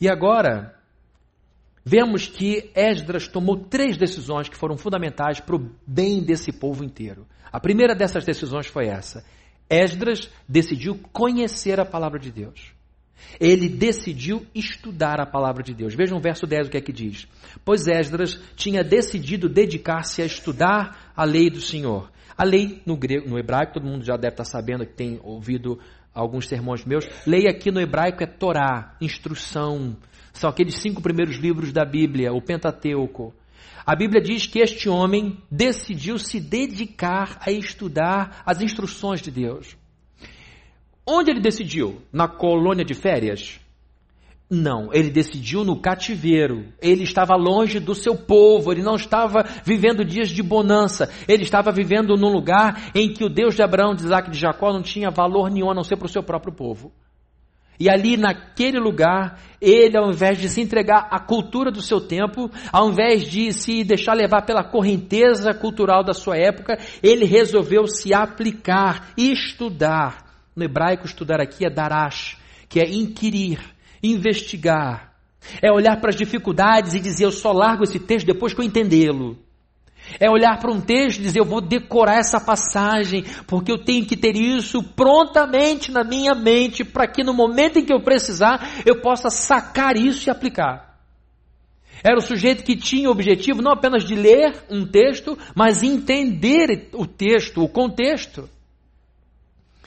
E 0.00 0.08
agora, 0.08 0.78
vemos 1.84 2.26
que 2.26 2.70
Esdras 2.74 3.26
tomou 3.26 3.56
três 3.56 3.96
decisões 3.96 4.48
que 4.48 4.56
foram 4.56 4.76
fundamentais 4.76 5.40
para 5.40 5.56
o 5.56 5.70
bem 5.86 6.22
desse 6.22 6.52
povo 6.52 6.84
inteiro. 6.84 7.26
A 7.50 7.60
primeira 7.60 7.94
dessas 7.94 8.24
decisões 8.24 8.66
foi 8.66 8.86
essa. 8.86 9.24
Esdras 9.68 10.30
decidiu 10.48 10.98
conhecer 11.12 11.80
a 11.80 11.84
palavra 11.84 12.18
de 12.18 12.30
Deus. 12.30 12.72
Ele 13.40 13.68
decidiu 13.68 14.46
estudar 14.54 15.20
a 15.20 15.26
palavra 15.26 15.62
de 15.62 15.74
Deus. 15.74 15.94
Vejam 15.94 16.18
o 16.18 16.20
verso 16.20 16.46
10 16.46 16.68
o 16.68 16.70
que 16.70 16.76
é 16.76 16.80
que 16.80 16.92
diz. 16.92 17.26
Pois 17.64 17.86
Esdras 17.86 18.40
tinha 18.56 18.84
decidido 18.84 19.48
dedicar-se 19.48 20.22
a 20.22 20.26
estudar 20.26 21.12
a 21.16 21.24
lei 21.24 21.50
do 21.50 21.60
Senhor. 21.60 22.10
A 22.36 22.44
lei 22.44 22.80
no, 22.86 22.96
grego, 22.96 23.28
no 23.28 23.38
hebraico, 23.38 23.74
todo 23.74 23.86
mundo 23.86 24.04
já 24.04 24.16
deve 24.16 24.34
estar 24.34 24.44
sabendo 24.44 24.86
que 24.86 24.94
tem 24.94 25.20
ouvido 25.22 25.78
alguns 26.14 26.48
sermões 26.48 26.84
meus. 26.84 27.08
Lei 27.26 27.46
aqui 27.46 27.70
no 27.70 27.80
hebraico 27.80 28.22
é 28.22 28.26
Torá, 28.26 28.96
instrução. 29.00 29.96
São 30.32 30.48
aqueles 30.48 30.76
cinco 30.76 31.02
primeiros 31.02 31.36
livros 31.36 31.72
da 31.72 31.84
Bíblia, 31.84 32.32
o 32.32 32.40
Pentateuco. 32.40 33.34
A 33.84 33.96
Bíblia 33.96 34.22
diz 34.22 34.46
que 34.46 34.60
este 34.60 34.88
homem 34.88 35.38
decidiu 35.50 36.18
se 36.18 36.40
dedicar 36.40 37.38
a 37.40 37.50
estudar 37.50 38.42
as 38.46 38.60
instruções 38.62 39.20
de 39.20 39.30
Deus. 39.30 39.76
Onde 41.06 41.30
ele 41.30 41.40
decidiu? 41.40 42.00
Na 42.12 42.28
colônia 42.28 42.84
de 42.84 42.94
férias? 42.94 43.60
Não, 44.54 44.90
ele 44.92 45.10
decidiu 45.10 45.64
no 45.64 45.80
cativeiro. 45.80 46.66
Ele 46.80 47.04
estava 47.04 47.34
longe 47.34 47.80
do 47.80 47.94
seu 47.94 48.14
povo, 48.14 48.70
ele 48.70 48.82
não 48.82 48.96
estava 48.96 49.44
vivendo 49.64 50.04
dias 50.04 50.28
de 50.28 50.42
bonança. 50.42 51.10
Ele 51.26 51.42
estava 51.42 51.72
vivendo 51.72 52.16
num 52.16 52.30
lugar 52.30 52.90
em 52.94 53.12
que 53.12 53.24
o 53.24 53.30
Deus 53.30 53.54
de 53.54 53.62
Abraão, 53.62 53.94
de 53.94 54.04
Isaac 54.04 54.28
e 54.28 54.32
de 54.32 54.38
Jacó 54.38 54.70
não 54.70 54.82
tinha 54.82 55.10
valor 55.10 55.50
nenhum 55.50 55.70
a 55.70 55.74
não 55.74 55.82
ser 55.82 55.96
para 55.96 56.04
o 56.04 56.10
seu 56.10 56.22
próprio 56.22 56.52
povo. 56.52 56.92
E 57.80 57.88
ali 57.88 58.16
naquele 58.16 58.78
lugar, 58.78 59.40
ele, 59.60 59.96
ao 59.96 60.10
invés 60.10 60.38
de 60.38 60.48
se 60.48 60.60
entregar 60.60 61.08
à 61.10 61.18
cultura 61.18 61.70
do 61.70 61.80
seu 61.80 62.00
tempo, 62.00 62.50
ao 62.70 62.90
invés 62.90 63.24
de 63.24 63.52
se 63.52 63.82
deixar 63.82 64.12
levar 64.12 64.42
pela 64.42 64.62
correnteza 64.62 65.54
cultural 65.54 66.04
da 66.04 66.12
sua 66.12 66.36
época, 66.36 66.78
ele 67.02 67.24
resolveu 67.24 67.86
se 67.86 68.12
aplicar, 68.14 69.12
estudar. 69.16 70.21
No 70.54 70.64
hebraico, 70.64 71.06
estudar 71.06 71.40
aqui 71.40 71.64
é 71.64 71.70
darash, 71.70 72.36
que 72.68 72.80
é 72.80 72.88
inquirir, 72.88 73.58
investigar. 74.02 75.12
É 75.60 75.72
olhar 75.72 76.00
para 76.00 76.10
as 76.10 76.16
dificuldades 76.16 76.94
e 76.94 77.00
dizer, 77.00 77.24
eu 77.24 77.32
só 77.32 77.52
largo 77.52 77.84
esse 77.84 77.98
texto 77.98 78.26
depois 78.26 78.54
que 78.54 78.60
eu 78.60 78.64
entendê-lo. 78.64 79.38
É 80.18 80.28
olhar 80.28 80.58
para 80.58 80.70
um 80.70 80.80
texto 80.80 81.18
e 81.18 81.22
dizer, 81.22 81.40
eu 81.40 81.44
vou 81.44 81.60
decorar 81.60 82.18
essa 82.18 82.40
passagem, 82.40 83.24
porque 83.46 83.70
eu 83.70 83.78
tenho 83.78 84.04
que 84.04 84.16
ter 84.16 84.36
isso 84.36 84.82
prontamente 84.82 85.90
na 85.90 86.04
minha 86.04 86.34
mente, 86.34 86.84
para 86.84 87.06
que 87.06 87.24
no 87.24 87.32
momento 87.32 87.78
em 87.78 87.84
que 87.84 87.92
eu 87.92 88.00
precisar, 88.00 88.82
eu 88.84 89.00
possa 89.00 89.30
sacar 89.30 89.96
isso 89.96 90.28
e 90.28 90.30
aplicar. 90.30 90.92
Era 92.04 92.18
o 92.18 92.22
sujeito 92.22 92.64
que 92.64 92.76
tinha 92.76 93.08
o 93.08 93.12
objetivo 93.12 93.62
não 93.62 93.72
apenas 93.72 94.04
de 94.04 94.14
ler 94.14 94.64
um 94.68 94.84
texto, 94.84 95.38
mas 95.54 95.84
entender 95.84 96.88
o 96.92 97.06
texto, 97.06 97.62
o 97.62 97.68
contexto. 97.68 98.48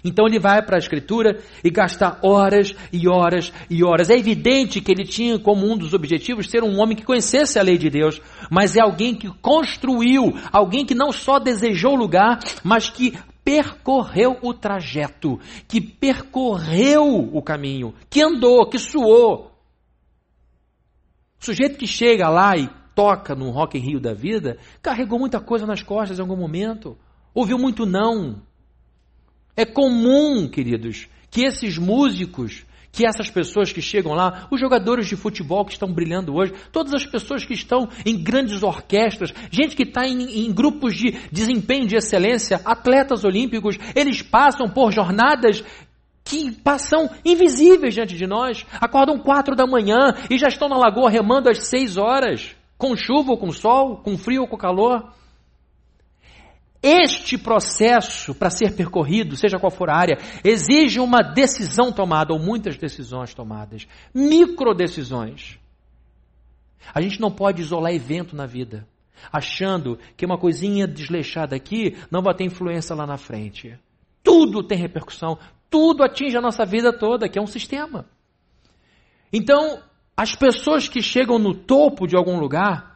Então 0.06 0.28
ele 0.28 0.38
vai 0.38 0.62
para 0.62 0.78
a 0.78 0.80
Escritura 0.80 1.41
e 1.63 1.70
gasta 1.72 2.20
horas 2.22 2.76
e 2.94 3.10
horas 3.10 3.52
e 3.68 3.84
horas. 3.84 4.12
É 4.12 4.13
evidente 4.15 4.80
que 4.80 4.91
ele 4.91 5.04
tinha 5.04 5.39
como 5.39 5.65
um 5.65 5.76
dos 5.76 5.96
objetivos 5.96 6.48
ser 6.48 6.63
um 6.63 6.80
homem 6.80 6.96
que 6.96 7.04
conhecesse 7.04 7.58
a 7.58 7.63
lei 7.63 7.76
de 7.76 7.89
Deus, 7.89 8.22
mas 8.52 8.78
é 8.78 8.82
alguém 8.82 9.15
que 9.15 9.28
construiu, 9.41 10.38
alguém 10.52 10.86
que 10.86 10.94
não 10.94 11.12
só 11.12 11.39
desejou 11.39 11.94
o 11.94 11.98
lugar, 11.98 12.39
mas 12.63 12.88
que 12.88 13.18
percorreu 13.44 14.38
o 14.44 14.54
trajeto, 14.54 15.39
que 15.68 15.82
percorreu 15.82 17.06
o 17.34 17.41
caminho, 17.41 17.96
que 18.08 18.22
andou, 18.22 18.70
que 18.70 18.78
suou. 18.78 19.52
O 21.41 21.46
sujeito 21.46 21.78
que 21.78 21.88
chega 21.88 22.30
lá 22.30 22.56
e 22.56 22.70
toca 22.94 23.34
no 23.34 23.50
Rock 23.50 23.78
in 23.78 23.82
Rio 23.82 24.00
da 24.00 24.13
vida, 24.13 24.58
carregou 24.82 25.20
muita 25.20 25.39
coisa 25.39 25.65
nas 25.65 25.82
costas 25.82 26.20
em 26.20 26.22
algum 26.22 26.38
momento, 26.38 26.96
ouviu 27.34 27.58
muito 27.58 27.86
não, 27.86 28.41
é 29.56 29.65
comum, 29.65 30.48
queridos, 30.48 31.08
que 31.32 31.44
esses 31.44 31.78
músicos, 31.78 32.65
que 32.91 33.06
essas 33.06 33.30
pessoas 33.30 33.74
que 33.74 33.82
chegam 33.82 34.13
lá, 34.13 34.48
os 34.50 34.60
jogadores 34.60 35.08
de 35.08 35.15
futebol 35.15 35.65
que 35.65 35.74
estão 35.74 35.91
brilhando 35.91 36.34
hoje, 36.34 36.54
todas 36.72 36.94
as 36.94 37.06
pessoas 37.06 37.44
que 37.44 37.54
estão 37.54 37.89
em 38.06 38.22
grandes 38.22 38.63
orquestras, 38.63 39.34
gente 39.52 39.76
que 39.76 39.84
está 39.84 40.08
em, 40.08 40.46
em, 40.46 40.54
grupos 40.54 40.96
de 40.96 41.12
desempenho 41.32 41.88
de 41.88 41.98
excelência, 41.98 42.62
atletas 42.63 43.26
olímpicos, 43.26 43.78
eles 43.94 44.22
passam 44.22 44.70
por 44.70 44.94
jornadas 44.94 45.63
que 46.24 46.52
passam 46.52 47.10
invisíveis 47.24 47.94
diante 47.94 48.15
de 48.15 48.26
nós, 48.26 48.65
acordam 48.82 49.20
quatro 49.20 49.56
da 49.56 49.68
manhã 49.68 50.15
e 50.30 50.38
já 50.38 50.48
estão 50.48 50.68
na 50.68 50.78
lagoa 50.78 51.10
remando 51.10 51.50
às 51.50 51.68
seis 51.68 51.98
horas, 51.98 52.56
com 52.78 52.96
chuva 52.96 53.32
ou 53.32 53.38
com 53.38 53.52
sol, 53.52 53.98
com 53.98 54.18
frio 54.18 54.41
ou 54.41 54.48
com 54.48 54.58
calor. 54.58 55.13
Este 56.88 57.36
processo, 57.36 58.36
para 58.36 58.52
ser 58.52 58.76
percorrido, 58.76 59.36
seja 59.36 59.58
qual 59.58 59.71
for 59.71 59.89
a 59.89 59.98
área, 59.98 60.19
exige 60.43 61.00
uma 61.00 61.24
decisão 61.24 61.91
tomada, 61.91 62.32
ou 62.32 62.38
muitas 62.39 62.78
decisões 62.78 63.34
tomadas, 63.34 63.88
micro 64.13 64.71
decisões. 64.71 65.60
A 66.93 67.02
gente 67.02 67.19
não 67.19 67.32
pode 67.32 67.60
isolar 67.60 67.91
evento 67.91 68.36
na 68.36 68.45
vida, 68.45 68.88
achando 69.34 69.98
que 70.15 70.28
uma 70.28 70.38
coisinha 70.38 70.86
desleixada 70.86 71.56
aqui 71.56 71.98
não 72.12 72.21
vai 72.21 72.36
ter 72.36 72.43
influência 72.43 72.95
lá 72.95 73.08
na 73.08 73.17
frente. 73.17 73.80
Tudo 74.21 74.62
tem 74.62 74.78
repercussão, 74.78 75.39
tudo 75.71 76.04
atinge 76.04 76.38
a 76.38 76.41
nossa 76.41 76.63
vida 76.67 76.93
toda, 76.95 77.28
que 77.28 77.39
é 77.39 77.41
um 77.41 77.48
sistema. 77.48 78.06
Então, 79.34 79.82
as 80.15 80.36
pessoas 80.36 80.88
que 80.88 81.02
chegam 81.02 81.39
no 81.39 81.56
topo 81.56 82.06
de 82.06 82.15
algum 82.15 82.39
lugar, 82.39 82.94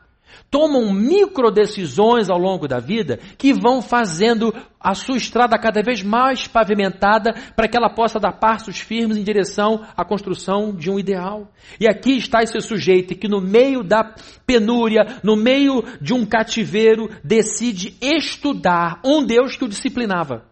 tomam 0.49 0.93
micro 0.93 1.51
decisões 1.51 2.29
ao 2.29 2.37
longo 2.37 2.67
da 2.67 2.79
vida 2.79 3.19
que 3.37 3.53
vão 3.53 3.81
fazendo 3.81 4.53
a 4.79 4.93
sua 4.93 5.17
estrada 5.17 5.57
cada 5.59 5.81
vez 5.81 6.01
mais 6.01 6.47
pavimentada 6.47 7.33
para 7.55 7.67
que 7.67 7.77
ela 7.77 7.89
possa 7.89 8.19
dar 8.19 8.33
passos 8.33 8.79
firmes 8.79 9.17
em 9.17 9.23
direção 9.23 9.85
à 9.95 10.05
construção 10.05 10.73
de 10.73 10.89
um 10.89 10.97
ideal. 10.97 11.51
E 11.79 11.87
aqui 11.87 12.17
está 12.17 12.41
esse 12.41 12.59
sujeito 12.61 13.15
que 13.15 13.27
no 13.27 13.41
meio 13.41 13.83
da 13.83 14.15
penúria, 14.45 15.19
no 15.23 15.35
meio 15.35 15.83
de 16.01 16.13
um 16.13 16.25
cativeiro, 16.25 17.09
decide 17.23 17.95
estudar 18.01 18.99
um 19.03 19.23
Deus 19.23 19.55
que 19.55 19.65
o 19.65 19.69
disciplinava. 19.69 20.48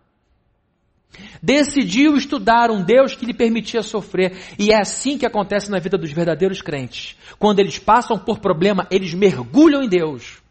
Decidiu 1.42 2.16
estudar 2.16 2.72
um 2.72 2.84
Deus 2.84 3.16
que 3.16 3.26
lhe 3.26 3.34
permitia 3.34 3.82
sofrer. 3.84 4.38
E 4.58 4.72
é 4.72 4.80
assim 4.80 5.18
que 5.18 5.26
acontece 5.26 5.70
na 5.70 5.80
vida 5.80 5.98
dos 5.98 6.12
verdadeiros 6.12 6.62
crentes. 6.62 7.16
Quando 7.38 7.60
eles 7.60 7.80
passam 7.80 8.18
por 8.18 8.40
problema, 8.40 8.88
eles 8.90 9.14
mergulham 9.14 9.84
em 9.84 9.90
Deus. 9.90 10.42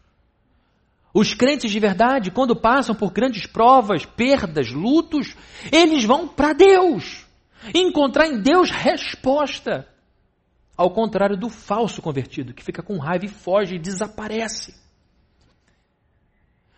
Os 1.13 1.33
crentes 1.33 1.71
de 1.71 1.79
verdade, 1.79 2.31
quando 2.31 2.55
passam 2.55 2.93
por 2.93 3.11
grandes 3.11 3.45
provas, 3.45 4.05
perdas, 4.05 4.71
lutos, 4.71 5.35
eles 5.71 6.03
vão 6.03 6.27
para 6.27 6.53
Deus. 6.53 7.25
Encontrar 7.73 8.27
em 8.27 8.39
Deus 8.39 8.69
resposta. 8.69 9.87
Ao 10.75 10.91
contrário 10.91 11.35
do 11.35 11.49
falso 11.49 12.03
convertido, 12.03 12.53
que 12.53 12.63
fica 12.63 12.83
com 12.83 12.99
raiva 12.99 13.25
e 13.25 13.29
foge 13.29 13.75
e 13.75 13.79
desaparece. 13.79 14.86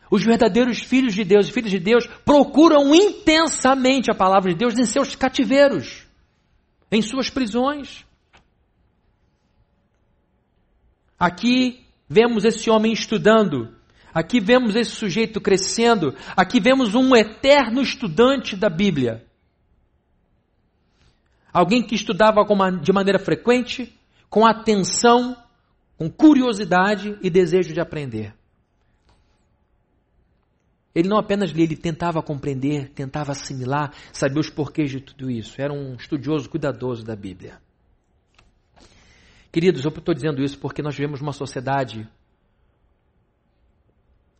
Os 0.10 0.24
verdadeiros 0.24 0.80
filhos 0.80 1.14
de 1.14 1.24
Deus 1.24 1.48
e 1.48 1.52
filhos 1.52 1.70
de 1.70 1.80
Deus 1.80 2.08
procuram 2.26 2.94
intensamente 2.96 4.10
a 4.10 4.16
palavra 4.16 4.52
de 4.52 4.58
Deus 4.58 4.78
em 4.78 4.86
seus 4.86 5.16
cativeiros, 5.16 6.08
em 6.92 7.02
suas 7.02 7.30
prisões. 7.30 8.06
Aqui 11.18 11.86
vemos 12.08 12.44
esse 12.44 12.70
homem 12.70 12.92
estudando, 12.92 13.76
aqui 14.12 14.40
vemos 14.40 14.76
esse 14.76 14.92
sujeito 14.92 15.40
crescendo, 15.40 16.16
aqui 16.36 16.60
vemos 16.60 16.96
um 16.96 17.16
eterno 17.16 17.82
estudante 17.82 18.56
da 18.56 18.70
Bíblia. 18.70 19.26
Alguém 21.54 21.86
que 21.86 21.94
estudava 21.94 22.42
de 22.82 22.92
maneira 22.92 23.20
frequente, 23.20 23.94
com 24.30 24.46
atenção, 24.46 25.36
com 25.98 26.10
curiosidade 26.10 27.18
e 27.22 27.30
desejo 27.30 27.74
de 27.74 27.82
aprender. 27.82 28.39
Ele 30.94 31.08
não 31.08 31.18
apenas 31.18 31.52
lia, 31.52 31.64
ele 31.64 31.78
tentava 31.78 32.22
compreender, 32.22 32.90
tentava 32.90 33.32
assimilar, 33.32 33.94
saber 34.12 34.40
os 34.40 34.50
porquês 34.50 34.90
de 34.90 35.00
tudo 35.00 35.30
isso. 35.30 35.62
Era 35.62 35.72
um 35.72 35.94
estudioso 35.96 36.50
cuidadoso 36.50 37.06
da 37.06 37.16
Bíblia. 37.16 37.60
Queridos, 39.52 39.84
eu 39.84 39.90
estou 39.90 40.14
dizendo 40.14 40.44
isso 40.44 40.58
porque 40.60 40.82
nós 40.82 40.96
vivemos 40.96 41.22
uma 41.22 41.34
sociedade. 41.34 42.08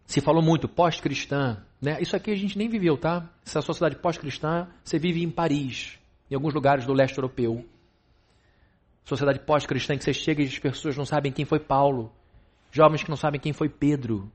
Se 0.06 0.22
falou 0.22 0.42
muito 0.42 0.68
pós-cristã, 0.68 1.64
né? 1.82 2.02
Isso 2.02 2.16
aqui 2.16 2.32
a 2.32 2.36
gente 2.36 2.58
nem 2.58 2.68
viveu, 2.68 2.98
tá? 2.98 3.30
Essa 3.46 3.62
sociedade 3.62 3.96
pós-cristã, 4.02 4.68
você 4.84 4.98
vive 4.98 5.24
em 5.24 5.30
Paris, 5.30 6.00
em 6.30 6.36
alguns 6.36 6.54
lugares 6.54 6.86
do 6.86 6.94
leste 6.94 7.18
europeu. 7.18 7.64
Sociedade 9.04 9.40
pós-cristã 9.40 9.98
que 9.98 10.04
você 10.04 10.14
chega 10.14 10.42
e 10.44 10.48
as 10.48 10.60
pessoas 10.60 10.98
não 10.98 11.06
sabem 11.06 11.32
quem 11.32 11.46
foi 11.46 11.60
Paulo, 11.60 12.12
jovens 12.72 13.04
que 13.04 13.10
não 13.10 13.18
sabem 13.18 13.40
quem 13.40 13.54
foi 13.54 13.70
Pedro, 13.70 14.32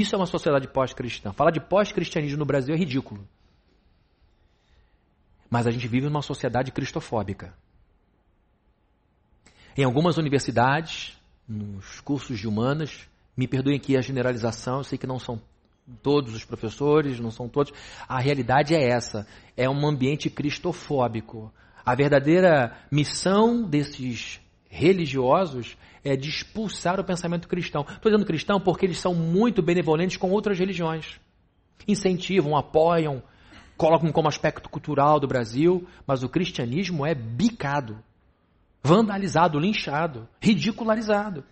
isso 0.00 0.14
é 0.14 0.18
uma 0.18 0.26
sociedade 0.26 0.68
pós-cristã. 0.68 1.32
Falar 1.32 1.50
de 1.50 1.60
pós-cristianismo 1.60 2.38
no 2.38 2.44
Brasil 2.44 2.74
é 2.74 2.78
ridículo. 2.78 3.26
Mas 5.50 5.66
a 5.66 5.70
gente 5.70 5.86
vive 5.86 6.06
numa 6.06 6.22
sociedade 6.22 6.72
cristofóbica. 6.72 7.54
Em 9.76 9.84
algumas 9.84 10.16
universidades, 10.16 11.20
nos 11.48 12.00
cursos 12.00 12.38
de 12.38 12.48
humanas, 12.48 13.08
me 13.36 13.46
perdoem 13.46 13.76
aqui 13.76 13.96
a 13.96 14.00
generalização, 14.00 14.78
eu 14.78 14.84
sei 14.84 14.96
que 14.96 15.06
não 15.06 15.18
são 15.18 15.40
todos 16.02 16.34
os 16.34 16.44
professores, 16.44 17.20
não 17.20 17.30
são 17.30 17.48
todos. 17.48 17.72
A 18.08 18.18
realidade 18.18 18.74
é 18.74 18.88
essa: 18.88 19.26
é 19.56 19.68
um 19.68 19.86
ambiente 19.86 20.30
cristofóbico. 20.30 21.52
A 21.84 21.94
verdadeira 21.94 22.78
missão 22.90 23.62
desses 23.62 24.40
religiosos 24.70 25.76
é 26.04 26.14
de 26.14 26.28
expulsar 26.28 27.00
o 27.00 27.04
pensamento 27.04 27.48
cristão. 27.48 27.82
Estou 27.88 28.12
dizendo 28.12 28.26
cristão 28.26 28.60
porque 28.60 28.84
eles 28.84 28.98
são 28.98 29.14
muito 29.14 29.62
benevolentes 29.62 30.16
com 30.16 30.30
outras 30.30 30.58
religiões. 30.58 31.18
Incentivam, 31.88 32.56
apoiam, 32.56 33.22
colocam 33.76 34.12
como 34.12 34.28
aspecto 34.28 34.68
cultural 34.68 35.18
do 35.18 35.26
Brasil, 35.26 35.86
mas 36.06 36.22
o 36.22 36.28
cristianismo 36.28 37.06
é 37.06 37.14
bicado, 37.14 37.98
vandalizado, 38.82 39.58
linchado, 39.58 40.28
ridicularizado. 40.40 41.44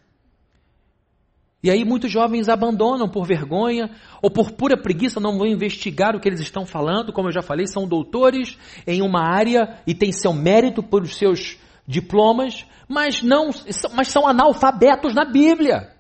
E 1.63 1.71
aí 1.71 1.85
muitos 1.85 2.11
jovens 2.11 2.49
abandonam 2.49 3.09
por 3.09 3.25
vergonha 3.25 3.89
ou 4.21 4.29
por 4.29 4.51
pura 4.51 4.77
preguiça, 4.77 5.21
não 5.21 5.39
vão 5.39 5.47
investigar 5.47 6.17
o 6.17 6.21
que 6.21 6.29
eles 6.29 6.41
estão 6.41 6.67
falando. 6.67 7.13
Como 7.13 7.29
eu 7.29 7.33
já 7.33 7.41
falei, 7.41 7.69
são 7.69 7.87
doutores 7.87 8.59
em 8.85 9.01
uma 9.01 9.23
área 9.23 9.79
e 9.87 9.95
têm 9.95 10.11
seu 10.11 10.33
mérito 10.33 10.83
por 10.83 11.07
seus 11.07 11.57
diplomas, 11.87 12.67
mas 12.89 13.23
não, 13.23 13.51
mas 13.95 14.09
são 14.09 14.27
analfabetos 14.27 15.15
na 15.15 15.25
Bíblia. 15.25 15.95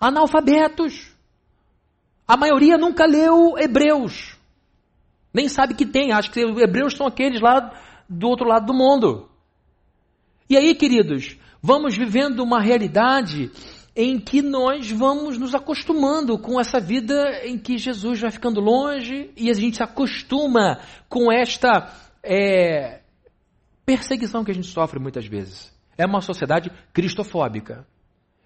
Analfabetos. 0.00 1.14
A 2.26 2.36
maioria 2.36 2.76
nunca 2.76 3.06
leu 3.06 3.58
Hebreus. 3.58 4.36
Nem 5.32 5.48
sabe 5.48 5.74
que 5.74 5.86
tem, 5.86 6.12
acha 6.12 6.30
que 6.30 6.44
os 6.44 6.60
Hebreus 6.60 6.94
são 6.94 7.06
aqueles 7.06 7.40
lá 7.40 7.72
do 8.08 8.28
outro 8.28 8.46
lado 8.46 8.66
do 8.66 8.74
mundo. 8.74 9.28
E 10.48 10.56
aí, 10.56 10.74
queridos, 10.74 11.36
vamos 11.62 11.96
vivendo 11.96 12.40
uma 12.40 12.60
realidade 12.60 13.50
em 13.94 14.18
que 14.18 14.40
nós 14.40 14.90
vamos 14.90 15.36
nos 15.36 15.54
acostumando 15.54 16.38
com 16.38 16.60
essa 16.60 16.78
vida 16.78 17.44
em 17.44 17.58
que 17.58 17.76
Jesus 17.76 18.20
vai 18.20 18.30
ficando 18.30 18.60
longe 18.60 19.30
e 19.36 19.50
a 19.50 19.54
gente 19.54 19.76
se 19.76 19.82
acostuma 19.82 20.78
com 21.08 21.32
esta 21.32 21.92
é, 22.22 23.00
perseguição 23.84 24.44
que 24.44 24.50
a 24.50 24.54
gente 24.54 24.68
sofre 24.68 24.98
muitas 24.98 25.26
vezes. 25.26 25.72
É 25.96 26.06
uma 26.06 26.20
sociedade 26.20 26.70
cristofóbica. 26.92 27.86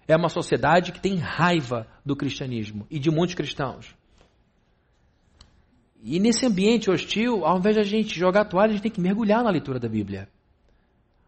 É 0.07 0.15
uma 0.15 0.29
sociedade 0.29 0.91
que 0.91 0.99
tem 0.99 1.17
raiva 1.17 1.87
do 2.05 2.15
cristianismo 2.15 2.85
e 2.89 2.99
de 2.99 3.09
muitos 3.09 3.35
cristãos. 3.35 3.95
E 6.01 6.19
nesse 6.19 6.45
ambiente 6.45 6.91
hostil, 6.91 7.45
ao 7.45 7.57
invés 7.57 7.75
de 7.75 7.81
a 7.81 7.85
gente 7.85 8.19
jogar 8.19 8.41
a 8.41 8.45
toalha, 8.45 8.71
a 8.71 8.73
gente 8.73 8.83
tem 8.83 8.91
que 8.91 8.99
mergulhar 8.99 9.41
na 9.43 9.49
leitura 9.49 9.79
da 9.79 9.87
Bíblia. 9.87 10.27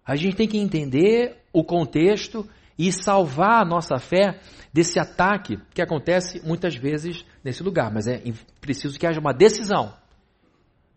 A 0.05 0.15
gente 0.17 0.35
tem 0.35 0.47
que 0.47 0.57
entender 0.57 1.37
o 1.53 1.63
contexto 1.63 2.47
e 2.77 2.91
salvar 2.91 3.61
a 3.61 3.65
nossa 3.65 3.97
fé 3.97 4.39
desse 4.73 4.99
ataque 4.99 5.57
que 5.73 5.81
acontece 5.81 6.45
muitas 6.45 6.75
vezes 6.75 7.25
nesse 7.41 7.63
lugar. 7.63 7.91
Mas 7.91 8.05
é 8.05 8.21
preciso 8.59 8.99
que 8.99 9.07
haja 9.07 9.21
uma 9.21 9.33
decisão. 9.33 9.93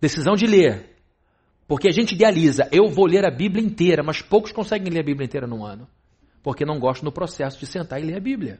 Decisão 0.00 0.34
de 0.34 0.46
ler. 0.46 0.97
Porque 1.68 1.86
a 1.86 1.92
gente 1.92 2.14
idealiza, 2.14 2.66
eu 2.72 2.88
vou 2.88 3.06
ler 3.06 3.26
a 3.26 3.30
Bíblia 3.30 3.62
inteira, 3.62 4.02
mas 4.02 4.22
poucos 4.22 4.50
conseguem 4.50 4.90
ler 4.90 5.00
a 5.00 5.04
Bíblia 5.04 5.26
inteira 5.26 5.46
num 5.46 5.62
ano. 5.62 5.86
Porque 6.42 6.64
não 6.64 6.80
gostam 6.80 7.04
do 7.04 7.12
processo 7.12 7.60
de 7.60 7.66
sentar 7.66 8.00
e 8.00 8.06
ler 8.06 8.16
a 8.16 8.20
Bíblia. 8.20 8.58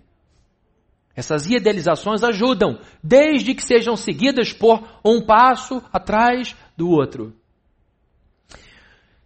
Essas 1.16 1.46
idealizações 1.46 2.22
ajudam, 2.22 2.78
desde 3.02 3.54
que 3.54 3.62
sejam 3.62 3.96
seguidas 3.96 4.52
por 4.52 4.86
um 5.02 5.22
passo 5.22 5.82
atrás 5.90 6.54
do 6.76 6.90
outro. 6.90 7.34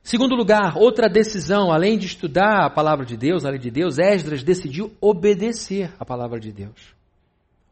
Segundo 0.02 0.34
lugar, 0.34 0.76
outra 0.76 1.08
decisão, 1.08 1.72
além 1.72 1.98
de 1.98 2.06
estudar 2.06 2.64
a 2.64 2.70
palavra 2.70 3.04
de 3.04 3.16
Deus, 3.16 3.44
a 3.44 3.50
lei 3.50 3.58
de 3.58 3.70
Deus, 3.70 3.98
Esdras 3.98 4.42
decidiu 4.42 4.92
obedecer 5.00 5.92
a 5.98 6.04
palavra 6.04 6.40
de 6.40 6.52
Deus. 6.52 6.94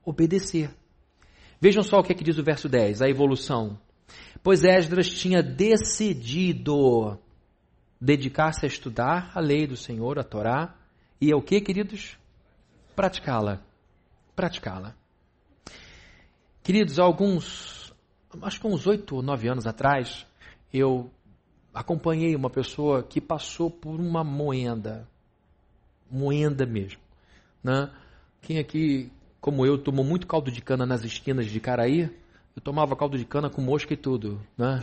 Obedecer. 0.04 0.70
Vejam 1.60 1.82
só 1.82 1.98
o 1.98 2.02
que 2.02 2.12
é 2.12 2.14
que 2.14 2.24
diz 2.24 2.36
o 2.36 2.44
verso 2.44 2.68
10, 2.68 3.02
a 3.02 3.08
evolução. 3.08 3.78
Pois 4.42 4.64
Esdras 4.64 5.08
tinha 5.10 5.42
decidido 5.42 7.18
dedicar-se 8.00 8.64
a 8.64 8.68
estudar 8.68 9.30
a 9.34 9.40
lei 9.40 9.66
do 9.66 9.76
Senhor, 9.76 10.18
a 10.18 10.24
Torá, 10.24 10.74
e 11.20 11.30
é 11.30 11.36
o 11.36 11.42
que, 11.42 11.60
queridos? 11.60 12.16
Praticá-la. 12.96 13.60
Praticá-la. 14.34 14.94
Queridos, 16.62 16.98
alguns, 16.98 17.92
acho 18.42 18.60
que 18.60 18.66
uns 18.66 18.86
oito 18.86 19.16
ou 19.16 19.22
nove 19.22 19.48
anos 19.48 19.66
atrás, 19.66 20.26
eu 20.72 21.10
acompanhei 21.74 22.34
uma 22.34 22.48
pessoa 22.48 23.02
que 23.02 23.20
passou 23.20 23.70
por 23.70 24.00
uma 24.00 24.24
moenda, 24.24 25.06
moenda 26.10 26.64
mesmo. 26.64 27.00
Né? 27.62 27.90
Quem 28.40 28.58
aqui, 28.58 29.10
como 29.40 29.66
eu, 29.66 29.76
tomou 29.76 30.04
muito 30.04 30.26
caldo 30.26 30.50
de 30.50 30.62
cana 30.62 30.86
nas 30.86 31.04
esquinas 31.04 31.46
de 31.46 31.60
Caraí, 31.60 32.10
eu 32.56 32.62
tomava 32.62 32.96
caldo 32.96 33.16
de 33.16 33.24
cana 33.24 33.48
com 33.48 33.62
mosca 33.62 33.94
e 33.94 33.96
tudo. 33.96 34.40
Né? 34.56 34.82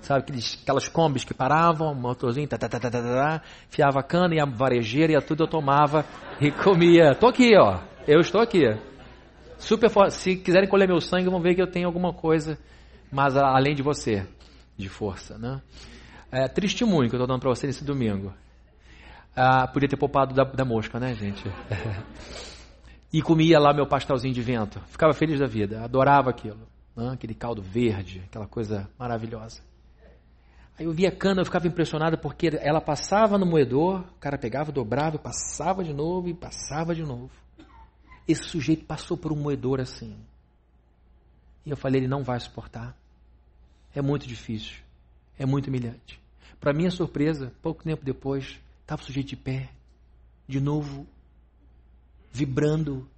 Sabe 0.00 0.20
aqueles, 0.20 0.58
aquelas 0.62 0.88
combis 0.88 1.24
que 1.24 1.34
paravam, 1.34 1.94
motorzinho, 1.94 2.46
tá, 2.46 2.56
tá, 2.56 2.68
tá, 2.68 2.78
tá, 2.78 3.42
fiava 3.68 4.00
a 4.00 4.02
cana 4.02 4.34
e 4.34 4.40
a 4.40 4.44
varejeira 4.44 5.12
e 5.12 5.20
tudo 5.20 5.44
eu 5.44 5.48
tomava 5.48 6.04
e 6.40 6.50
comia. 6.50 7.14
Tô 7.14 7.26
aqui, 7.26 7.56
ó. 7.56 7.80
Eu 8.06 8.20
estou 8.20 8.40
aqui. 8.40 8.64
Super. 9.58 9.90
Se 10.10 10.36
quiserem 10.36 10.68
colher 10.68 10.86
meu 10.86 11.00
sangue, 11.00 11.28
vão 11.28 11.40
ver 11.40 11.54
que 11.54 11.62
eu 11.62 11.66
tenho 11.70 11.86
alguma 11.86 12.12
coisa, 12.12 12.58
mas 13.10 13.36
além 13.36 13.74
de 13.74 13.82
você, 13.82 14.26
de 14.76 14.88
força, 14.88 15.36
né? 15.36 15.60
É, 16.30 16.46
testemunho 16.46 17.08
que 17.08 17.16
eu 17.16 17.18
estou 17.18 17.26
dando 17.26 17.40
para 17.40 17.50
você 17.50 17.66
nesse 17.66 17.84
domingo. 17.84 18.32
Ah, 19.34 19.66
podia 19.66 19.88
ter 19.88 19.96
poupado 19.96 20.34
da, 20.34 20.44
da 20.44 20.64
mosca, 20.64 20.98
né, 21.00 21.14
gente? 21.14 21.42
e 23.12 23.20
comia 23.20 23.58
lá 23.58 23.72
meu 23.72 23.86
pastelzinho 23.86 24.32
de 24.32 24.42
vento. 24.42 24.80
Ficava 24.88 25.12
feliz 25.12 25.40
da 25.40 25.46
vida, 25.46 25.82
adorava 25.82 26.30
aquilo. 26.30 26.60
Né? 26.98 27.10
Aquele 27.12 27.34
caldo 27.34 27.62
verde, 27.62 28.20
aquela 28.26 28.48
coisa 28.48 28.90
maravilhosa. 28.98 29.62
Aí 30.76 30.84
eu 30.84 30.92
via 30.92 31.08
a 31.08 31.16
cana, 31.16 31.40
eu 31.40 31.44
ficava 31.44 31.68
impressionado 31.68 32.18
porque 32.18 32.48
ela 32.60 32.80
passava 32.80 33.38
no 33.38 33.46
moedor, 33.46 34.00
o 34.00 34.18
cara 34.18 34.36
pegava, 34.36 34.72
dobrava, 34.72 35.16
passava 35.16 35.84
de 35.84 35.92
novo 35.92 36.28
e 36.28 36.34
passava 36.34 36.94
de 36.94 37.02
novo. 37.02 37.30
Esse 38.26 38.44
sujeito 38.44 38.84
passou 38.84 39.16
por 39.16 39.32
um 39.32 39.36
moedor 39.36 39.80
assim. 39.80 40.16
E 41.64 41.70
eu 41.70 41.76
falei, 41.76 42.00
ele 42.00 42.08
não 42.08 42.24
vai 42.24 42.38
suportar. 42.40 42.96
É 43.94 44.02
muito 44.02 44.26
difícil. 44.26 44.78
É 45.38 45.46
muito 45.46 45.68
humilhante. 45.68 46.20
Para 46.60 46.72
minha 46.72 46.90
surpresa, 46.90 47.52
pouco 47.62 47.84
tempo 47.84 48.04
depois, 48.04 48.58
estava 48.80 49.00
o 49.00 49.04
sujeito 49.04 49.28
de 49.28 49.36
pé, 49.36 49.70
de 50.48 50.60
novo, 50.60 51.06
vibrando. 52.32 53.08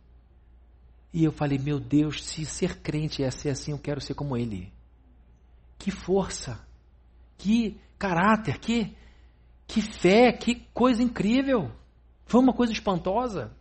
E 1.13 1.25
eu 1.25 1.33
falei: 1.33 1.59
Meu 1.59 1.79
Deus, 1.81 2.23
se 2.25 2.45
ser 2.45 2.81
crente 2.81 3.23
é 3.23 3.31
ser 3.31 3.51
assim, 3.51 3.73
eu 3.73 3.79
quero 3.79 4.01
ser 4.01 4.15
como 4.15 4.37
ele. 4.37 4.73
Que 5.79 5.91
força, 5.91 6.61
que 7.39 7.81
caráter, 7.99 8.59
que, 8.59 8.95
que 9.67 9.81
fé, 9.81 10.33
que 10.33 10.67
coisa 10.73 11.03
incrível. 11.03 11.71
Foi 12.27 12.41
uma 12.41 12.53
coisa 12.53 12.73
espantosa. 12.73 13.53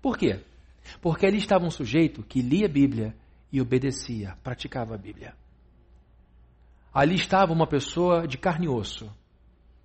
Por 0.00 0.16
quê? 0.16 0.40
Porque 1.00 1.26
ali 1.26 1.38
estava 1.38 1.64
um 1.64 1.70
sujeito 1.70 2.22
que 2.22 2.42
lia 2.42 2.66
a 2.66 2.72
Bíblia 2.72 3.14
e 3.50 3.60
obedecia, 3.60 4.36
praticava 4.42 4.94
a 4.94 4.98
Bíblia. 4.98 5.34
Ali 6.92 7.14
estava 7.14 7.52
uma 7.52 7.66
pessoa 7.66 8.26
de 8.26 8.36
carne 8.36 8.66
e 8.66 8.68
osso, 8.68 9.10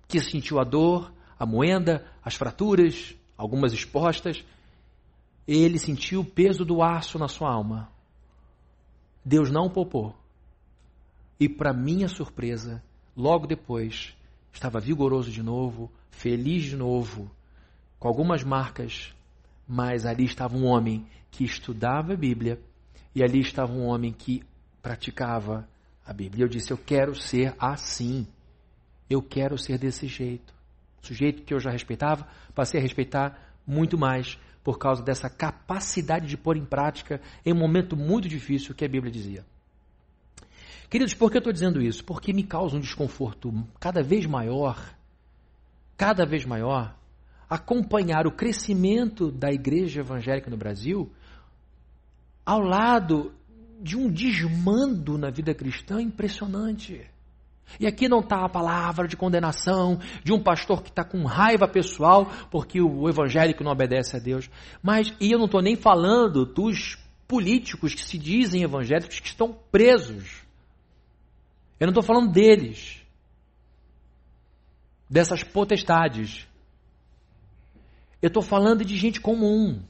que 0.06 0.20
sentiu 0.20 0.58
a 0.58 0.64
dor, 0.64 1.12
a 1.38 1.46
moenda, 1.46 2.06
as 2.22 2.34
fraturas, 2.34 3.14
algumas 3.36 3.72
expostas. 3.72 4.44
Ele 5.48 5.78
sentiu 5.78 6.20
o 6.20 6.24
peso 6.24 6.62
do 6.62 6.82
aço 6.82 7.18
na 7.18 7.26
sua 7.26 7.50
alma. 7.50 7.90
Deus 9.24 9.50
não 9.50 9.64
o 9.64 9.70
poupou. 9.70 10.14
E, 11.40 11.48
para 11.48 11.72
minha 11.72 12.06
surpresa, 12.06 12.82
logo 13.16 13.46
depois, 13.46 14.14
estava 14.52 14.78
vigoroso 14.78 15.30
de 15.30 15.42
novo, 15.42 15.90
feliz 16.10 16.64
de 16.64 16.76
novo, 16.76 17.30
com 17.98 18.08
algumas 18.08 18.44
marcas, 18.44 19.14
mas 19.66 20.04
ali 20.04 20.24
estava 20.24 20.54
um 20.54 20.66
homem 20.66 21.06
que 21.30 21.44
estudava 21.44 22.12
a 22.12 22.16
Bíblia 22.16 22.60
e 23.14 23.22
ali 23.22 23.40
estava 23.40 23.72
um 23.72 23.86
homem 23.86 24.12
que 24.12 24.42
praticava 24.82 25.66
a 26.04 26.12
Bíblia. 26.12 26.44
Eu 26.44 26.48
disse: 26.48 26.72
Eu 26.72 26.78
quero 26.78 27.14
ser 27.14 27.54
assim. 27.58 28.26
Eu 29.08 29.22
quero 29.22 29.56
ser 29.56 29.78
desse 29.78 30.06
jeito. 30.06 30.52
Sujeito 31.00 31.42
que 31.42 31.54
eu 31.54 31.60
já 31.60 31.70
respeitava, 31.70 32.28
passei 32.54 32.78
a 32.78 32.82
respeitar 32.82 33.56
muito 33.66 33.96
mais 33.96 34.38
por 34.62 34.78
causa 34.78 35.02
dessa 35.02 35.30
capacidade 35.30 36.26
de 36.26 36.36
pôr 36.36 36.56
em 36.56 36.64
prática 36.64 37.20
em 37.44 37.52
um 37.52 37.58
momento 37.58 37.96
muito 37.96 38.28
difícil 38.28 38.74
que 38.74 38.84
a 38.84 38.88
Bíblia 38.88 39.12
dizia. 39.12 39.44
Queridos, 40.90 41.14
por 41.14 41.30
que 41.30 41.36
eu 41.36 41.40
estou 41.40 41.52
dizendo 41.52 41.82
isso? 41.82 42.04
Porque 42.04 42.32
me 42.32 42.42
causa 42.42 42.76
um 42.76 42.80
desconforto 42.80 43.52
cada 43.78 44.02
vez 44.02 44.24
maior, 44.24 44.94
cada 45.96 46.24
vez 46.24 46.44
maior, 46.44 46.96
acompanhar 47.48 48.26
o 48.26 48.32
crescimento 48.32 49.30
da 49.30 49.52
igreja 49.52 50.00
evangélica 50.00 50.50
no 50.50 50.56
Brasil 50.56 51.12
ao 52.44 52.60
lado 52.60 53.32
de 53.80 53.96
um 53.96 54.10
desmando 54.10 55.18
na 55.18 55.30
vida 55.30 55.54
cristã 55.54 56.00
impressionante. 56.00 57.06
E 57.78 57.86
aqui 57.86 58.08
não 58.08 58.20
está 58.20 58.44
a 58.44 58.48
palavra 58.48 59.06
de 59.06 59.16
condenação 59.16 59.98
de 60.24 60.32
um 60.32 60.42
pastor 60.42 60.82
que 60.82 60.90
está 60.90 61.04
com 61.04 61.24
raiva 61.24 61.68
pessoal 61.68 62.26
porque 62.50 62.80
o 62.80 63.08
evangélico 63.08 63.64
não 63.64 63.72
obedece 63.72 64.16
a 64.16 64.20
Deus. 64.20 64.50
Mas, 64.82 65.12
e 65.20 65.30
eu 65.30 65.38
não 65.38 65.46
estou 65.46 65.62
nem 65.62 65.76
falando 65.76 66.44
dos 66.44 66.98
políticos 67.26 67.94
que 67.94 68.04
se 68.04 68.18
dizem 68.18 68.62
evangélicos 68.62 69.20
que 69.20 69.28
estão 69.28 69.52
presos. 69.70 70.42
Eu 71.78 71.86
não 71.86 71.92
estou 71.92 72.02
falando 72.02 72.32
deles, 72.32 73.02
dessas 75.08 75.42
potestades. 75.42 76.46
Eu 78.20 78.28
estou 78.28 78.42
falando 78.42 78.84
de 78.84 78.96
gente 78.96 79.20
comum, 79.20 79.80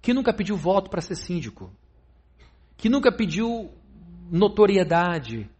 que 0.00 0.14
nunca 0.14 0.32
pediu 0.32 0.56
voto 0.56 0.88
para 0.88 1.02
ser 1.02 1.16
síndico 1.16 1.70
que 2.78 2.88
nunca 2.88 3.12
pediu 3.12 3.70
notoriedade, 4.30 5.50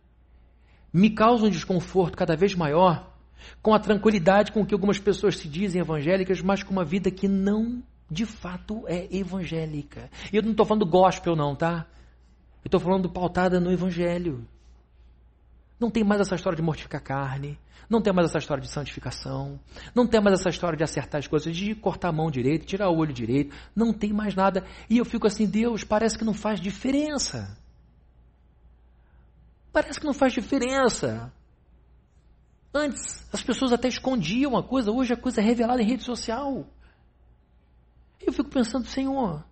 me 0.92 1.10
causa 1.10 1.46
um 1.46 1.50
desconforto 1.50 2.16
cada 2.16 2.36
vez 2.36 2.54
maior 2.54 3.12
com 3.62 3.74
a 3.74 3.78
tranquilidade 3.78 4.52
com 4.52 4.64
que 4.64 4.74
algumas 4.74 4.98
pessoas 4.98 5.36
se 5.36 5.48
dizem 5.48 5.80
evangélicas, 5.80 6.40
mas 6.40 6.62
com 6.62 6.72
uma 6.72 6.84
vida 6.84 7.10
que 7.10 7.28
não 7.28 7.82
de 8.10 8.24
fato 8.24 8.84
é 8.86 9.06
evangélica. 9.14 10.10
E 10.32 10.36
eu 10.36 10.42
não 10.42 10.52
estou 10.52 10.66
falando 10.66 10.86
gospel, 10.86 11.36
não, 11.36 11.54
tá? 11.54 11.86
Eu 12.64 12.68
estou 12.68 12.80
falando 12.80 13.08
pautada 13.08 13.60
no 13.60 13.70
evangelho. 13.70 14.46
Não 15.78 15.90
tem 15.90 16.02
mais 16.02 16.20
essa 16.20 16.34
história 16.34 16.56
de 16.56 16.62
mortificar 16.62 17.02
carne. 17.02 17.58
Não 17.88 18.02
tem 18.02 18.12
mais 18.12 18.28
essa 18.28 18.38
história 18.38 18.62
de 18.62 18.68
santificação. 18.68 19.58
Não 19.94 20.06
tem 20.06 20.20
mais 20.20 20.40
essa 20.40 20.50
história 20.50 20.76
de 20.76 20.84
acertar 20.84 21.18
as 21.18 21.26
coisas, 21.26 21.56
de 21.56 21.74
cortar 21.74 22.08
a 22.08 22.12
mão 22.12 22.30
direito, 22.30 22.66
tirar 22.66 22.90
o 22.90 22.96
olho 22.96 23.12
direito. 23.12 23.54
Não 23.74 23.92
tem 23.92 24.12
mais 24.12 24.34
nada. 24.34 24.64
E 24.90 24.98
eu 24.98 25.04
fico 25.04 25.26
assim, 25.26 25.46
Deus, 25.46 25.84
parece 25.84 26.18
que 26.18 26.24
não 26.24 26.34
faz 26.34 26.60
diferença. 26.60 27.56
Parece 29.80 30.00
que 30.00 30.06
não 30.06 30.12
faz 30.12 30.32
diferença. 30.32 31.32
Antes, 32.74 33.24
as 33.32 33.44
pessoas 33.44 33.72
até 33.72 33.86
escondiam 33.86 34.56
a 34.56 34.62
coisa, 34.62 34.90
hoje 34.90 35.12
a 35.12 35.16
coisa 35.16 35.40
é 35.40 35.44
revelada 35.44 35.80
em 35.80 35.86
rede 35.86 36.02
social. 36.02 36.66
Eu 38.20 38.32
fico 38.32 38.50
pensando, 38.50 38.88
Senhor, 38.88 39.44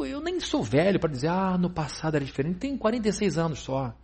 eu 0.00 0.20
nem 0.20 0.40
sou 0.40 0.64
velho 0.64 0.98
para 0.98 1.12
dizer, 1.12 1.28
ah, 1.28 1.56
no 1.56 1.70
passado 1.70 2.16
era 2.16 2.24
diferente, 2.24 2.58
tenho 2.58 2.76
46 2.76 3.38
anos 3.38 3.60
só. 3.60 3.94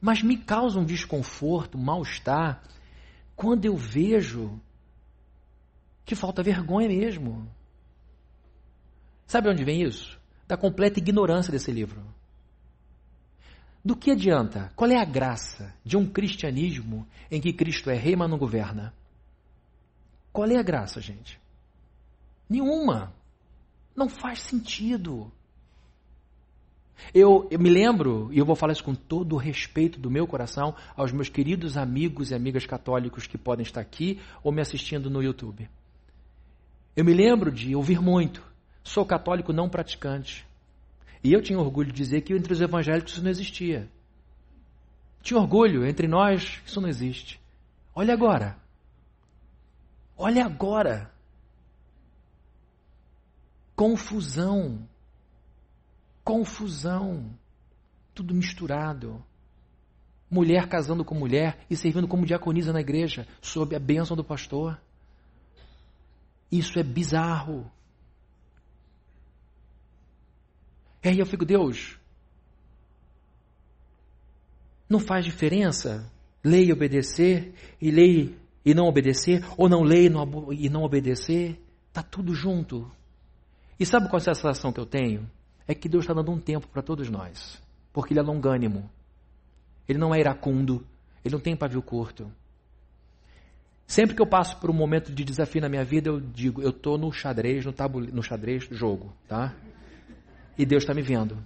Mas 0.00 0.24
me 0.24 0.36
causa 0.36 0.80
um 0.80 0.84
desconforto, 0.84 1.78
um 1.78 1.82
mal-estar, 1.82 2.64
quando 3.36 3.64
eu 3.64 3.76
vejo 3.76 4.60
que 6.04 6.16
falta 6.16 6.42
vergonha 6.42 6.88
mesmo. 6.88 7.48
Sabe 9.24 9.48
onde 9.48 9.62
vem 9.62 9.82
isso? 9.82 10.18
Da 10.48 10.56
completa 10.56 10.98
ignorância 10.98 11.52
desse 11.52 11.70
livro. 11.70 12.15
Do 13.86 13.94
que 13.94 14.10
adianta? 14.10 14.72
Qual 14.74 14.90
é 14.90 15.00
a 15.00 15.04
graça 15.04 15.72
de 15.84 15.96
um 15.96 16.04
cristianismo 16.04 17.06
em 17.30 17.40
que 17.40 17.52
Cristo 17.52 17.88
é 17.88 17.94
rei, 17.94 18.16
mas 18.16 18.28
não 18.28 18.36
governa? 18.36 18.92
Qual 20.32 20.50
é 20.50 20.56
a 20.58 20.62
graça, 20.62 21.00
gente? 21.00 21.38
Nenhuma. 22.50 23.14
Não 23.94 24.08
faz 24.08 24.40
sentido. 24.40 25.30
Eu, 27.14 27.46
eu, 27.48 27.60
me 27.60 27.70
lembro, 27.70 28.28
e 28.32 28.38
eu 28.38 28.44
vou 28.44 28.56
falar 28.56 28.72
isso 28.72 28.82
com 28.82 28.92
todo 28.92 29.36
o 29.36 29.38
respeito 29.38 30.00
do 30.00 30.10
meu 30.10 30.26
coração, 30.26 30.74
aos 30.96 31.12
meus 31.12 31.28
queridos 31.28 31.76
amigos 31.76 32.32
e 32.32 32.34
amigas 32.34 32.66
católicos 32.66 33.28
que 33.28 33.38
podem 33.38 33.62
estar 33.62 33.82
aqui 33.82 34.20
ou 34.42 34.50
me 34.50 34.60
assistindo 34.60 35.08
no 35.08 35.22
YouTube. 35.22 35.70
Eu 36.96 37.04
me 37.04 37.14
lembro 37.14 37.52
de 37.52 37.76
ouvir 37.76 38.00
muito. 38.00 38.42
Sou 38.82 39.06
católico 39.06 39.52
não 39.52 39.68
praticante. 39.68 40.44
E 41.26 41.32
eu 41.32 41.42
tinha 41.42 41.58
orgulho 41.58 41.92
de 41.92 41.96
dizer 41.96 42.20
que 42.22 42.32
entre 42.32 42.52
os 42.52 42.60
evangélicos 42.60 43.12
isso 43.12 43.22
não 43.22 43.30
existia. 43.30 43.88
Tinha 45.22 45.40
orgulho, 45.40 45.86
entre 45.86 46.06
nós 46.06 46.62
isso 46.64 46.80
não 46.80 46.88
existe. 46.88 47.40
Olha 47.94 48.14
agora. 48.14 48.56
Olha 50.16 50.44
agora. 50.44 51.10
Confusão 53.74 54.86
confusão, 56.26 57.30
tudo 58.12 58.34
misturado. 58.34 59.24
Mulher 60.28 60.68
casando 60.68 61.04
com 61.04 61.14
mulher 61.14 61.64
e 61.70 61.76
servindo 61.76 62.08
como 62.08 62.26
diaconisa 62.26 62.72
na 62.72 62.80
igreja, 62.80 63.28
sob 63.40 63.76
a 63.76 63.78
bênção 63.78 64.16
do 64.16 64.24
pastor. 64.24 64.76
Isso 66.50 66.80
é 66.80 66.82
bizarro. 66.82 67.70
E 71.06 71.08
aí 71.08 71.18
eu 71.20 71.24
fico, 71.24 71.44
Deus, 71.44 71.96
não 74.90 74.98
faz 74.98 75.24
diferença 75.24 76.10
lei 76.42 76.66
e 76.66 76.72
obedecer, 76.72 77.54
e 77.80 77.92
lei 77.92 78.36
e 78.64 78.74
não 78.74 78.88
obedecer, 78.88 79.44
ou 79.56 79.68
não 79.68 79.84
lei 79.84 80.10
e 80.58 80.68
não 80.68 80.82
obedecer, 80.82 81.62
está 81.86 82.02
tudo 82.02 82.34
junto. 82.34 82.90
E 83.78 83.86
sabe 83.86 84.08
qual 84.08 84.18
é 84.18 84.30
a 84.30 84.34
sensação 84.34 84.72
que 84.72 84.80
eu 84.80 84.86
tenho? 84.86 85.30
é 85.68 85.74
que 85.76 85.88
Deus 85.88 86.02
está 86.02 86.12
dando 86.12 86.32
um 86.32 86.40
tempo 86.40 86.66
para 86.66 86.82
todos 86.82 87.08
nós, 87.08 87.62
porque 87.92 88.12
Ele 88.12 88.18
é 88.20 88.22
longânimo, 88.24 88.90
Ele 89.88 90.00
não 90.00 90.12
é 90.12 90.18
iracundo, 90.18 90.84
Ele 91.24 91.34
não 91.34 91.40
tem 91.40 91.56
pavio 91.56 91.82
curto. 91.82 92.28
Sempre 93.86 94.16
que 94.16 94.22
eu 94.22 94.26
passo 94.26 94.58
por 94.58 94.70
um 94.70 94.74
momento 94.74 95.12
de 95.12 95.22
desafio 95.24 95.60
na 95.60 95.68
minha 95.68 95.84
vida, 95.84 96.08
eu 96.08 96.18
digo, 96.18 96.60
eu 96.62 96.70
estou 96.70 96.98
no 96.98 97.12
xadrez, 97.12 97.64
no, 97.64 97.72
tabule, 97.72 98.10
no 98.10 98.24
xadrez 98.24 98.66
jogo, 98.72 99.12
tá? 99.28 99.54
E 100.58 100.64
Deus 100.64 100.82
está 100.82 100.94
me 100.94 101.02
vendo. 101.02 101.36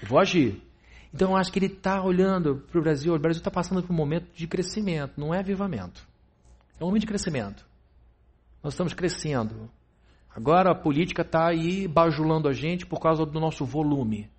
Eu 0.00 0.08
vou 0.08 0.18
agir. 0.18 0.62
Então 1.12 1.30
eu 1.30 1.36
acho 1.36 1.52
que 1.52 1.58
Ele 1.58 1.66
está 1.66 2.02
olhando 2.02 2.56
para 2.70 2.78
o 2.78 2.82
Brasil, 2.82 3.14
o 3.14 3.18
Brasil 3.18 3.40
está 3.40 3.50
passando 3.50 3.82
por 3.82 3.92
um 3.92 3.96
momento 3.96 4.28
de 4.34 4.46
crescimento, 4.46 5.18
não 5.18 5.34
é 5.34 5.38
avivamento. 5.38 6.06
É 6.78 6.84
um 6.84 6.88
momento 6.88 7.02
de 7.02 7.06
crescimento. 7.06 7.66
Nós 8.62 8.74
estamos 8.74 8.92
crescendo. 8.92 9.70
Agora 10.28 10.70
a 10.70 10.74
política 10.74 11.22
está 11.22 11.48
aí 11.48 11.88
bajulando 11.88 12.48
a 12.48 12.52
gente 12.52 12.84
por 12.84 13.00
causa 13.00 13.24
do 13.24 13.40
nosso 13.40 13.64
volume. 13.64 14.30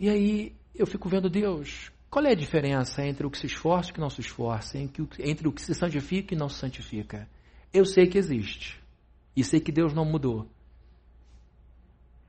E 0.00 0.08
aí 0.08 0.56
eu 0.74 0.86
fico 0.86 1.08
vendo 1.08 1.30
Deus. 1.30 1.92
Qual 2.10 2.24
é 2.26 2.32
a 2.32 2.34
diferença 2.34 3.06
entre 3.06 3.24
o 3.24 3.30
que 3.30 3.38
se 3.38 3.46
esforça 3.46 3.88
e 3.88 3.92
o 3.92 3.94
que 3.94 4.00
não 4.00 4.10
se 4.10 4.20
esforça? 4.20 4.76
Entre 4.76 5.46
o 5.48 5.52
que 5.52 5.62
se 5.62 5.74
santifica 5.74 6.34
e 6.34 6.36
não 6.36 6.48
se 6.48 6.58
santifica? 6.58 7.28
Eu 7.72 7.86
sei 7.86 8.06
que 8.06 8.18
existe. 8.18 8.82
E 9.36 9.44
sei 9.44 9.60
que 9.60 9.70
Deus 9.70 9.94
não 9.94 10.04
mudou. 10.04 10.48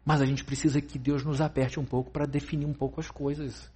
Mas 0.05 0.21
a 0.21 0.25
gente 0.25 0.43
precisa 0.43 0.81
que 0.81 0.99
Deus 0.99 1.23
nos 1.23 1.39
aperte 1.39 1.79
um 1.79 1.85
pouco 1.85 2.11
para 2.11 2.25
definir 2.25 2.65
um 2.65 2.73
pouco 2.73 2.99
as 2.99 3.09
coisas. 3.09 3.71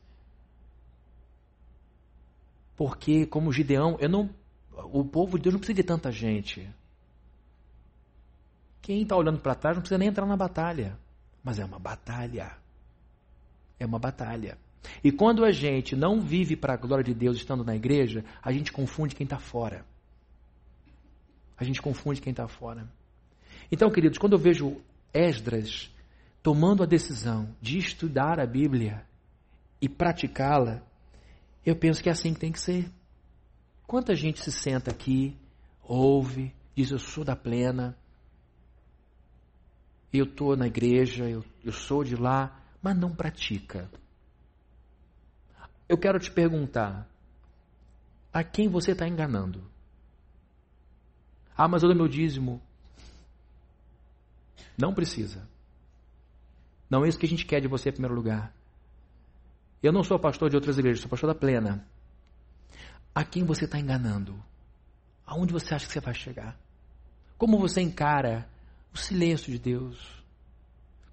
Porque, 2.76 3.26
como 3.26 3.52
Gideão, 3.52 3.98
eu 4.00 4.10
não, 4.10 4.30
o 4.92 5.04
povo 5.06 5.38
de 5.38 5.44
Deus 5.44 5.54
não 5.54 5.60
precisa 5.60 5.78
de 5.78 5.84
tanta 5.84 6.12
gente. 6.12 6.70
Quem 8.82 9.02
está 9.02 9.16
olhando 9.16 9.40
para 9.40 9.56
trás 9.56 9.76
não 9.76 9.82
precisa 9.82 9.98
nem 9.98 10.10
entrar 10.10 10.26
na 10.26 10.38
batalha. 10.38 10.98
Mas 11.44 11.60
é 11.60 11.66
uma 11.66 11.80
batalha. 11.80 12.58
É 13.80 13.86
uma 13.86 14.00
batalha. 14.00 14.58
E 15.04 15.12
quando 15.12 15.44
a 15.44 15.52
gente 15.52 15.96
não 15.96 16.22
vive 16.22 16.56
para 16.56 16.74
a 16.74 16.78
glória 16.78 17.04
de 17.04 17.14
Deus 17.14 17.38
estando 17.38 17.64
na 17.64 17.76
igreja, 17.76 18.24
a 18.42 18.52
gente 18.52 18.72
confunde 18.72 19.16
quem 19.16 19.24
está 19.24 19.40
fora. 19.40 19.86
A 21.58 21.64
gente 21.64 21.82
confunde 21.82 22.22
quem 22.22 22.32
está 22.32 22.48
fora. 22.48 22.88
Então, 23.72 23.90
queridos, 23.90 24.18
quando 24.18 24.34
eu 24.34 24.40
vejo 24.40 24.78
Esdras 25.14 25.92
tomando 26.42 26.84
a 26.84 26.86
decisão 26.86 27.56
de 27.62 27.78
estudar 27.78 28.40
a 28.40 28.46
Bíblia 28.46 29.06
e 29.82 29.90
praticá-la, 29.90 30.82
eu 31.66 31.76
penso 31.76 32.02
que 32.02 32.10
é 32.10 32.12
assim 32.12 32.34
que 32.34 32.40
tem 32.40 32.52
que 32.52 32.60
ser. 32.60 32.90
Quanta 33.86 34.16
gente 34.16 34.42
se 34.42 34.52
senta 34.52 34.92
aqui, 34.92 35.38
ouve, 35.84 36.54
diz 36.76 36.92
eu 36.92 37.00
sou 37.00 37.24
da 37.24 37.36
plena, 37.36 37.98
eu 40.12 40.26
estou 40.26 40.56
na 40.56 40.68
igreja, 40.68 41.30
eu, 41.30 41.44
eu 41.64 41.72
sou 41.72 42.04
de 42.04 42.16
lá, 42.16 42.62
mas 42.82 42.98
não 42.98 43.14
pratica. 43.14 43.90
Eu 45.88 45.98
quero 45.98 46.20
te 46.20 46.32
perguntar: 46.32 47.08
a 48.32 48.44
quem 48.44 48.68
você 48.68 48.92
está 48.92 49.08
enganando? 49.08 49.64
Ah, 51.56 51.68
mas 51.68 51.82
eu 51.82 51.90
dou 51.90 51.98
meu 51.98 52.08
dízimo. 52.08 52.62
Não 54.78 54.94
precisa. 54.94 55.48
Não 56.90 57.04
é 57.04 57.10
isso 57.10 57.20
que 57.20 57.26
a 57.26 57.30
gente 57.30 57.46
quer 57.46 57.60
de 57.62 57.68
você 57.68 57.90
em 57.90 57.94
primeiro 57.94 58.16
lugar. 58.16 58.54
Eu 59.82 59.92
não 59.92 60.04
sou 60.04 60.18
pastor 60.18 60.50
de 60.50 60.56
outras 60.56 60.78
igrejas, 60.78 61.02
sou 61.02 61.10
pastor 61.10 61.28
da 61.28 61.40
plena. 61.40 61.86
A 63.14 63.24
quem 63.24 63.44
você 63.44 63.66
está 63.66 63.80
enganando? 63.80 64.42
Aonde 65.26 65.54
você 65.54 65.74
acha 65.74 65.86
que 65.86 65.94
você 65.94 66.00
vai 66.00 66.14
chegar? 66.14 66.58
Como 67.38 67.60
você 67.60 67.82
encara 67.82 68.48
o 68.94 68.98
silêncio 68.98 69.52
de 69.52 69.60
Deus. 69.60 70.18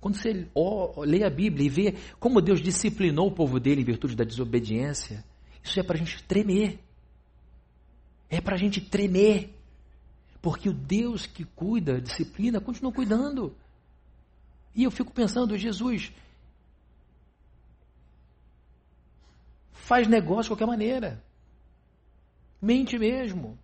Quando 0.00 0.16
você 0.16 0.48
lê 0.98 1.24
a 1.24 1.30
Bíblia 1.30 1.66
e 1.66 1.68
vê 1.68 1.94
como 2.20 2.40
Deus 2.40 2.60
disciplinou 2.60 3.28
o 3.28 3.34
povo 3.34 3.58
dele 3.58 3.80
em 3.80 3.84
virtude 3.84 4.14
da 4.14 4.24
desobediência, 4.24 5.24
isso 5.62 5.80
é 5.80 5.82
para 5.82 5.96
a 5.96 5.98
gente 5.98 6.22
tremer. 6.24 6.78
É 8.28 8.40
para 8.40 8.54
a 8.54 8.58
gente 8.58 8.80
tremer. 8.80 9.54
Porque 10.42 10.68
o 10.68 10.74
Deus 10.74 11.26
que 11.26 11.44
cuida, 11.44 12.00
disciplina, 12.00 12.60
continua 12.60 12.92
cuidando. 12.92 13.56
E 14.74 14.84
eu 14.84 14.90
fico 14.90 15.12
pensando, 15.12 15.56
Jesus, 15.56 16.12
faz 19.72 20.08
negócio 20.08 20.44
de 20.44 20.48
qualquer 20.50 20.66
maneira. 20.66 21.22
Mente 22.60 22.98
mesmo. 22.98 23.58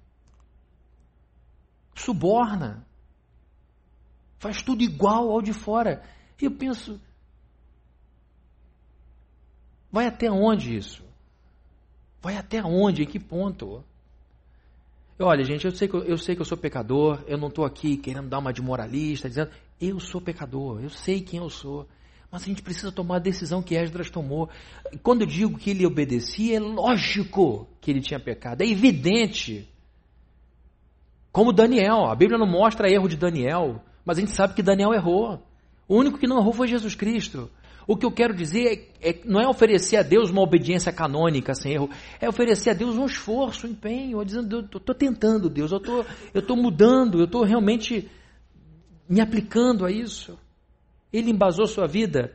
Suborna 1.94 2.86
faz 4.40 4.62
tudo 4.62 4.82
igual 4.82 5.30
ao 5.30 5.42
de 5.42 5.52
fora. 5.52 6.02
E 6.40 6.46
eu 6.46 6.50
penso, 6.50 6.98
vai 9.92 10.06
até 10.06 10.30
onde 10.30 10.74
isso? 10.74 11.04
Vai 12.22 12.36
até 12.36 12.62
onde? 12.62 13.02
Em 13.02 13.06
que 13.06 13.20
ponto? 13.20 13.84
Olha, 15.18 15.44
gente, 15.44 15.66
eu 15.66 15.70
sei 15.70 15.86
que 15.86 15.94
eu, 15.94 16.02
eu 16.02 16.16
sei 16.16 16.34
que 16.34 16.40
eu 16.40 16.46
sou 16.46 16.56
pecador, 16.56 17.22
eu 17.26 17.36
não 17.36 17.48
estou 17.48 17.66
aqui 17.66 17.98
querendo 17.98 18.30
dar 18.30 18.38
uma 18.38 18.52
de 18.52 18.62
moralista, 18.62 19.28
dizendo, 19.28 19.50
eu 19.80 19.98
sou 19.98 20.20
pecador, 20.20 20.82
eu 20.82 20.90
sei 20.90 21.20
quem 21.20 21.40
eu 21.40 21.48
sou. 21.48 21.86
Mas 22.30 22.42
a 22.42 22.46
gente 22.46 22.62
precisa 22.62 22.92
tomar 22.92 23.16
a 23.16 23.20
decisão 23.20 23.62
que 23.62 23.74
Esdras 23.74 24.08
tomou. 24.08 24.48
Quando 25.02 25.22
eu 25.22 25.26
digo 25.26 25.58
que 25.58 25.70
ele 25.70 25.84
obedecia, 25.84 26.56
é 26.56 26.60
lógico 26.60 27.66
que 27.80 27.90
ele 27.90 28.00
tinha 28.00 28.20
pecado, 28.20 28.62
é 28.62 28.66
evidente. 28.66 29.68
Como 31.32 31.52
Daniel, 31.52 32.06
a 32.06 32.14
Bíblia 32.14 32.38
não 32.38 32.46
mostra 32.46 32.90
erro 32.90 33.08
de 33.08 33.16
Daniel, 33.16 33.82
mas 34.04 34.18
a 34.18 34.20
gente 34.20 34.32
sabe 34.32 34.54
que 34.54 34.62
Daniel 34.62 34.92
errou. 34.92 35.42
O 35.88 35.96
único 35.96 36.18
que 36.18 36.26
não 36.26 36.38
errou 36.38 36.52
foi 36.52 36.68
Jesus 36.68 36.94
Cristo. 36.94 37.50
O 37.86 37.96
que 37.96 38.06
eu 38.06 38.12
quero 38.12 38.32
dizer 38.32 38.94
é, 39.02 39.10
é, 39.10 39.20
não 39.24 39.40
é 39.40 39.48
oferecer 39.48 39.96
a 39.96 40.02
Deus 40.02 40.30
uma 40.30 40.42
obediência 40.42 40.92
canônica 40.92 41.52
sem 41.54 41.72
erro, 41.72 41.90
é 42.20 42.28
oferecer 42.28 42.70
a 42.70 42.74
Deus 42.74 42.96
um 42.96 43.06
esforço, 43.06 43.66
um 43.66 43.70
empenho, 43.70 44.24
dizendo, 44.24 44.58
eu 44.58 44.78
estou 44.78 44.94
tentando, 44.94 45.50
Deus, 45.50 45.72
eu 45.72 45.80
tô, 45.80 46.04
estou 46.32 46.56
mudando, 46.56 47.18
eu 47.18 47.24
estou 47.24 47.42
realmente 47.42 48.08
me 49.10 49.20
aplicando 49.20 49.84
a 49.84 49.90
isso. 49.90 50.38
Ele 51.12 51.32
embasou 51.32 51.66
sua 51.66 51.88
vida 51.88 52.32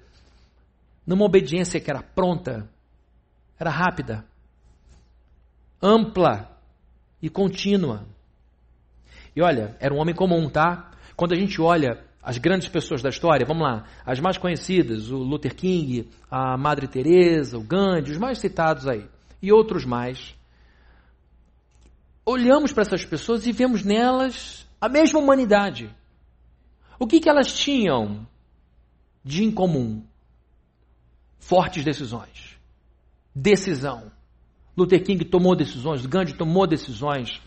numa 1.07 1.23
obediência 1.23 1.79
que 1.79 1.89
era 1.89 2.03
pronta, 2.03 2.69
era 3.57 3.69
rápida, 3.69 4.25
ampla 5.81 6.51
e 7.21 7.29
contínua. 7.29 8.05
E 9.33 9.41
olha, 9.41 9.77
era 9.79 9.93
um 9.93 9.99
homem 9.99 10.13
comum, 10.13 10.49
tá? 10.49 10.91
Quando 11.15 11.31
a 11.33 11.37
gente 11.37 11.61
olha 11.61 12.03
as 12.21 12.37
grandes 12.37 12.67
pessoas 12.67 13.01
da 13.01 13.09
história, 13.09 13.45
vamos 13.45 13.63
lá, 13.63 13.85
as 14.05 14.19
mais 14.19 14.37
conhecidas, 14.37 15.11
o 15.11 15.17
Luther 15.17 15.55
King, 15.55 16.09
a 16.29 16.57
Madre 16.57 16.87
Teresa, 16.87 17.57
o 17.57 17.63
Gandhi, 17.63 18.11
os 18.11 18.17
mais 18.17 18.39
citados 18.39 18.85
aí, 18.85 19.07
e 19.41 19.49
outros 19.49 19.85
mais. 19.85 20.35
Olhamos 22.25 22.73
para 22.73 22.81
essas 22.81 23.05
pessoas 23.05 23.45
e 23.45 23.53
vemos 23.53 23.85
nelas 23.85 24.67
a 24.81 24.89
mesma 24.89 25.19
humanidade. 25.19 25.89
O 26.99 27.07
que, 27.07 27.19
que 27.19 27.29
elas 27.29 27.53
tinham 27.53 28.27
de 29.23 29.43
incomum? 29.43 30.03
Fortes 31.37 31.83
decisões. 31.83 32.57
Decisão. 33.33 34.11
Luther 34.77 35.03
King 35.03 35.23
tomou 35.23 35.55
decisões, 35.55 36.05
Gandhi 36.05 36.33
tomou 36.33 36.67
decisões, 36.67 37.41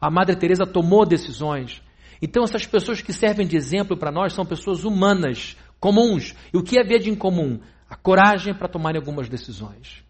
a 0.00 0.10
Madre 0.10 0.36
Teresa 0.36 0.66
tomou 0.66 1.06
decisões. 1.06 1.82
Então 2.20 2.42
essas 2.42 2.66
pessoas 2.66 3.00
que 3.00 3.12
servem 3.12 3.46
de 3.46 3.56
exemplo 3.56 3.96
para 3.96 4.10
nós 4.10 4.32
são 4.32 4.44
pessoas 4.44 4.84
humanas, 4.84 5.56
comuns. 5.78 6.34
E 6.52 6.56
o 6.56 6.62
que 6.62 6.78
havia 6.78 6.98
de 6.98 7.10
incomum? 7.10 7.60
A 7.88 7.96
coragem 7.96 8.54
para 8.54 8.68
tomarem 8.68 8.98
algumas 8.98 9.28
decisões, 9.28 10.04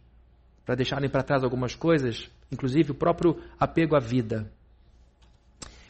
para 0.64 0.74
deixarem 0.74 1.08
para 1.08 1.22
trás 1.22 1.44
algumas 1.44 1.74
coisas, 1.74 2.28
inclusive 2.50 2.92
o 2.92 2.94
próprio 2.94 3.40
apego 3.58 3.94
à 3.94 4.00
vida. 4.00 4.50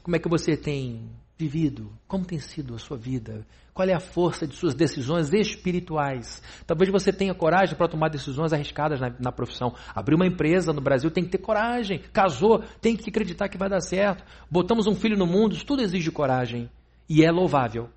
Como 0.03 0.16
é 0.16 0.18
que 0.18 0.29
você 0.29 0.57
tem 0.57 1.09
vivido? 1.39 1.93
Como 2.09 2.24
tem 2.24 2.41
sido 2.41 2.74
a 2.74 2.78
sua 2.78 2.97
vida? 2.97 3.47
Qual 3.72 3.89
é 3.89 3.95
a 3.95 4.01
força 4.01 4.45
de 4.45 4.57
suas 4.57 4.74
decisões 4.74 5.32
espirituais? 5.32 6.43
Talvez 6.66 6.91
você 6.91 7.12
tenha 7.12 7.32
coragem 7.32 7.76
para 7.76 7.86
tomar 7.86 8.09
decisões 8.09 8.53
arriscadas 8.53 9.01
na, 9.01 9.14
na, 9.20 9.30
profissão. 9.30 9.72
Abrir 9.95 10.16
uma 10.16 10.26
empresa 10.26 10.72
no 10.72 10.80
Brasil 10.80 11.12
tem 11.12 11.22
que 11.22 11.30
ter 11.30 11.39
coragem. 11.39 12.01
Casou, 12.12 12.64
tem 12.80 12.97
que 12.97 13.09
acreditar 13.09 13.49
que 13.49 13.57
vai 13.57 13.68
dar 13.68 13.80
certo. 13.80 14.24
Botamos 14.51 14.89
um 14.89 14.97
filho 14.97 15.16
no 15.16 15.26
mundo, 15.26 15.55
isso 15.55 15.64
tudo 15.64 15.80
exige 15.80 16.11
coragem. 16.11 16.68
E 17.09 17.24
é 17.24 17.30
louvável. 17.30 17.89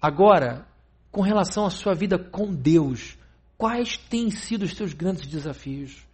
Agora, 0.00 0.64
com 1.10 1.22
relação 1.22 1.66
à 1.66 1.70
sua 1.70 1.92
vida 1.92 2.16
com 2.16 2.54
Deus, 2.54 3.18
quais 3.58 3.96
têm 3.96 4.30
sido 4.30 4.62
os 4.62 4.76
seus 4.76 4.94
grandes 4.94 5.26
desafios? 5.26 6.06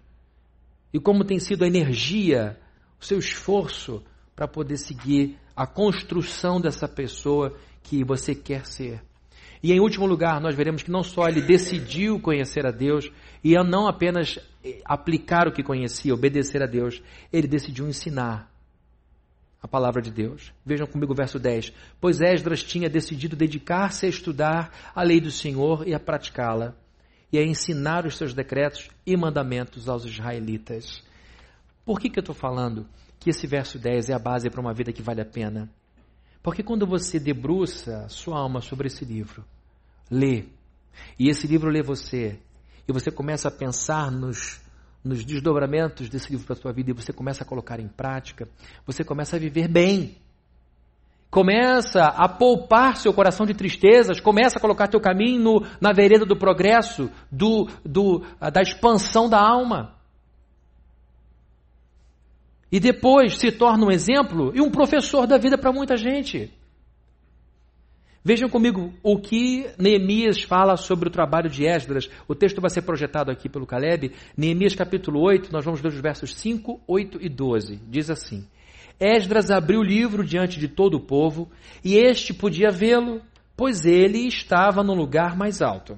E 0.93 0.99
como 0.99 1.23
tem 1.23 1.39
sido 1.39 1.65
a 1.65 1.69
energia, 1.69 2.59
o 2.99 3.05
seu 3.05 3.19
esforço 3.19 4.03
para 4.35 4.49
poder 4.49 4.79
seguir 4.79 5.37
a 5.59 5.67
construção 5.67 6.61
dessa 6.61 6.87
pessoa 6.87 7.53
que 7.83 8.05
você 8.05 8.33
quer 8.33 8.65
ser. 8.65 9.03
E 9.61 9.73
em 9.73 9.81
último 9.81 10.07
lugar, 10.07 10.41
nós 10.41 10.55
veremos 10.55 10.85
que 10.85 10.91
não 10.91 11.03
só 11.03 11.27
ele 11.27 11.43
decidiu 11.43 12.21
conhecer 12.21 12.65
a 12.65 12.71
Deus 12.71 13.11
e 13.43 13.55
não 13.65 13.89
apenas 13.89 14.39
eh, 14.65 14.81
aplicar 14.85 15.49
o 15.49 15.53
que 15.53 15.65
conhecia, 15.65 16.15
obedecer 16.15 16.63
a 16.63 16.67
Deus, 16.67 17.03
ele 17.33 17.49
decidiu 17.49 17.89
ensinar 17.89 18.49
a 19.61 19.67
palavra 19.67 20.01
de 20.01 20.13
Deus. 20.13 20.53
Vejam 20.65 20.87
comigo 20.87 21.13
o 21.13 21.17
verso 21.17 21.41
10. 21.41 21.73
Pois 22.01 22.21
Esdras 22.21 22.63
tinha 22.63 22.89
decidido 22.89 23.35
dedicar-se 23.35 24.07
a 24.07 24.09
estudar 24.09 24.93
a 24.95 25.03
lei 25.03 25.21
do 25.21 25.33
Senhor 25.33 25.89
e 25.89 25.93
a 25.93 25.99
praticá-la, 25.99 26.77
e 27.33 27.39
a 27.39 27.43
ensinar 27.43 28.07
os 28.07 28.17
seus 28.17 28.33
decretos 28.33 28.89
e 29.05 29.17
mandamentos 29.17 29.89
aos 29.89 30.05
israelitas. 30.05 31.03
Por 31.85 31.99
que, 31.99 32.09
que 32.09 32.21
eu 32.21 32.23
estou 32.23 32.35
falando 32.35 32.87
que 33.29 33.31
esse 33.31 33.47
verso 33.47 33.79
10 33.79 34.09
é 34.09 34.15
a 34.15 34.19
base 34.19 34.49
para 34.49 34.59
uma 34.59 34.73
vida 34.73 34.91
que 34.91 35.03
vale 35.03 35.21
a 35.21 35.25
pena? 35.27 35.69
Porque 36.43 36.63
quando 36.63 36.87
você 36.87 37.21
debruça 37.21 38.09
sua 38.09 38.39
alma 38.39 38.63
sobre 38.63 38.87
esse 38.87 39.05
livro, 39.05 39.45
lê, 40.11 40.47
e 41.19 41.29
esse 41.29 41.47
livro 41.47 41.71
lê 41.71 41.83
você, 41.83 42.39
e 42.89 42.93
você 42.93 43.11
começa 43.11 43.49
a 43.49 43.51
pensar 43.51 44.11
nos, 44.11 44.63
nos 45.05 45.27
desdobramentos 45.27 46.09
desse 46.09 46.31
livro 46.31 46.47
para 46.47 46.55
a 46.55 46.59
sua 46.59 46.73
vida, 46.73 46.91
e 46.91 46.95
você 46.95 47.13
começa 47.13 47.45
a 47.45 47.47
colocar 47.47 47.79
em 47.79 47.89
prática, 47.89 48.49
você 48.87 49.05
começa 49.05 49.37
a 49.37 49.39
viver 49.39 49.69
bem. 49.69 50.17
Começa 51.31 52.05
a 52.05 52.27
poupar 52.27 52.97
seu 52.97 53.13
coração 53.13 53.45
de 53.45 53.53
tristezas, 53.53 54.19
começa 54.19 54.57
a 54.57 54.61
colocar 54.63 54.89
teu 54.89 55.03
caminho 55.03 55.39
no, 55.39 55.67
na 55.79 55.93
vereda 55.93 56.25
do 56.25 56.35
progresso, 56.35 57.11
do, 57.31 57.69
do, 57.85 58.25
da 58.41 58.63
expansão 58.63 59.29
da 59.29 59.39
alma. 59.39 59.98
E 62.71 62.79
depois 62.79 63.37
se 63.37 63.51
torna 63.51 63.87
um 63.87 63.91
exemplo 63.91 64.53
e 64.55 64.61
um 64.61 64.71
professor 64.71 65.27
da 65.27 65.39
vida 65.39 65.57
para 65.57 65.73
muita 65.73 65.97
gente. 65.97 66.53
Vejam 68.23 68.49
comigo 68.49 68.93
o 69.03 69.19
que 69.19 69.71
Neemias 69.79 70.43
fala 70.43 70.77
sobre 70.77 71.09
o 71.09 71.11
trabalho 71.11 71.49
de 71.49 71.65
Esdras. 71.65 72.11
O 72.29 72.35
texto 72.35 72.61
vai 72.61 72.69
ser 72.69 72.83
projetado 72.83 73.31
aqui 73.31 73.49
pelo 73.49 73.67
Caleb. 73.67 74.13
Neemias 74.37 74.75
capítulo 74.75 75.23
8, 75.23 75.51
nós 75.51 75.65
vamos 75.65 75.81
ler 75.81 75.89
os 75.89 76.01
versos 76.01 76.35
5, 76.35 76.79
8 76.87 77.19
e 77.23 77.29
12. 77.31 77.81
Diz 77.89 78.11
assim: 78.11 78.47
Esdras 79.01 79.51
abriu 79.51 79.81
o 79.81 79.85
livro 79.85 80.23
diante 80.23 80.61
de 80.61 80.69
todo 80.69 80.99
o 80.99 81.01
povo, 81.01 81.49
e 81.83 81.97
este 81.97 82.35
podia 82.35 82.71
vê-lo, 82.71 83.23
pois 83.57 83.87
ele 83.87 84.27
estava 84.27 84.83
no 84.83 84.93
lugar 84.93 85.35
mais 85.35 85.63
alto. 85.63 85.97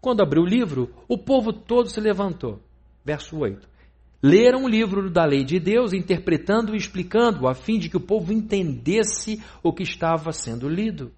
Quando 0.00 0.22
abriu 0.22 0.42
o 0.42 0.48
livro, 0.48 0.88
o 1.08 1.18
povo 1.18 1.52
todo 1.52 1.88
se 1.88 2.00
levantou. 2.00 2.60
Verso 3.04 3.36
8 3.36 3.71
leram 4.22 4.64
o 4.64 4.68
livro 4.68 5.10
da 5.10 5.24
lei 5.24 5.44
de 5.44 5.58
Deus, 5.58 5.92
interpretando 5.92 6.74
e 6.74 6.78
explicando, 6.78 7.48
a 7.48 7.54
fim 7.54 7.78
de 7.78 7.88
que 7.88 7.96
o 7.96 8.00
povo 8.00 8.32
entendesse 8.32 9.42
o 9.62 9.72
que 9.72 9.82
estava 9.82 10.32
sendo 10.32 10.68
lido. 10.68 11.10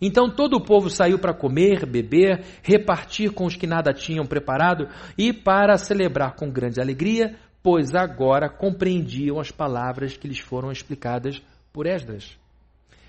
Então 0.00 0.30
todo 0.30 0.54
o 0.54 0.62
povo 0.62 0.90
saiu 0.90 1.18
para 1.18 1.34
comer, 1.34 1.86
beber, 1.86 2.44
repartir 2.62 3.32
com 3.32 3.46
os 3.46 3.56
que 3.56 3.66
nada 3.66 3.92
tinham 3.92 4.26
preparado 4.26 4.88
e 5.16 5.32
para 5.32 5.78
celebrar 5.78 6.34
com 6.36 6.50
grande 6.50 6.80
alegria, 6.80 7.34
pois 7.62 7.94
agora 7.94 8.48
compreendiam 8.48 9.40
as 9.40 9.50
palavras 9.50 10.16
que 10.16 10.28
lhes 10.28 10.38
foram 10.38 10.70
explicadas 10.70 11.42
por 11.72 11.86
Esdras. 11.86 12.36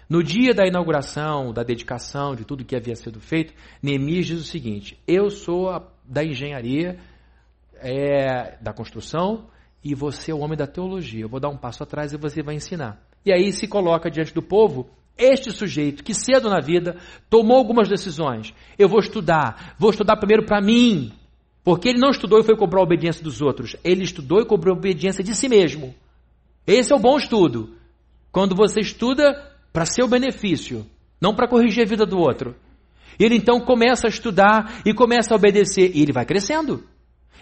No 0.09 0.23
dia 0.23 0.53
da 0.53 0.65
inauguração, 0.65 1.51
da 1.51 1.63
dedicação, 1.63 2.33
de 2.33 2.45
tudo 2.45 2.63
que 2.63 2.77
havia 2.77 2.95
sido 2.95 3.19
feito, 3.19 3.53
Neemias 3.83 4.25
diz 4.25 4.39
o 4.39 4.45
seguinte: 4.45 4.97
Eu 5.05 5.29
sou 5.29 5.69
da 6.05 6.23
engenharia 6.23 6.97
é, 7.81 8.57
da 8.61 8.73
construção 8.73 9.47
e 9.83 9.95
você 9.95 10.31
é 10.31 10.33
o 10.35 10.39
homem 10.39 10.57
da 10.57 10.67
teologia. 10.67 11.23
Eu 11.23 11.29
vou 11.29 11.39
dar 11.39 11.49
um 11.49 11.57
passo 11.57 11.83
atrás 11.83 12.11
e 12.11 12.17
você 12.17 12.41
vai 12.41 12.55
ensinar. 12.55 13.01
E 13.25 13.31
aí 13.31 13.51
se 13.51 13.67
coloca 13.67 14.09
diante 14.09 14.33
do 14.33 14.41
povo 14.41 14.89
este 15.17 15.51
sujeito 15.51 16.03
que 16.03 16.13
cedo 16.13 16.49
na 16.49 16.59
vida 16.59 16.97
tomou 17.29 17.57
algumas 17.57 17.89
decisões. 17.89 18.53
Eu 18.77 18.87
vou 18.87 18.99
estudar, 18.99 19.75
vou 19.79 19.89
estudar 19.89 20.17
primeiro 20.17 20.45
para 20.45 20.61
mim, 20.61 21.11
porque 21.63 21.89
ele 21.89 21.99
não 21.99 22.11
estudou 22.11 22.39
e 22.39 22.43
foi 22.43 22.55
cobrar 22.55 22.81
a 22.81 22.83
obediência 22.83 23.23
dos 23.23 23.41
outros. 23.41 23.75
Ele 23.83 24.03
estudou 24.03 24.39
e 24.39 24.45
cobrou 24.45 24.75
a 24.75 24.77
obediência 24.77 25.23
de 25.23 25.35
si 25.35 25.49
mesmo. 25.49 25.93
Esse 26.65 26.93
é 26.93 26.95
o 26.95 26.99
bom 26.99 27.17
estudo. 27.17 27.75
Quando 28.31 28.55
você 28.55 28.81
estuda 28.81 29.51
para 29.73 29.85
seu 29.85 30.07
benefício, 30.07 30.85
não 31.19 31.33
para 31.33 31.47
corrigir 31.47 31.83
a 31.83 31.87
vida 31.87 32.05
do 32.05 32.17
outro. 32.17 32.55
Ele 33.19 33.35
então 33.35 33.59
começa 33.59 34.07
a 34.07 34.09
estudar 34.09 34.81
e 34.85 34.93
começa 34.93 35.33
a 35.33 35.37
obedecer, 35.37 35.91
e 35.95 36.01
ele 36.01 36.13
vai 36.13 36.25
crescendo. 36.25 36.83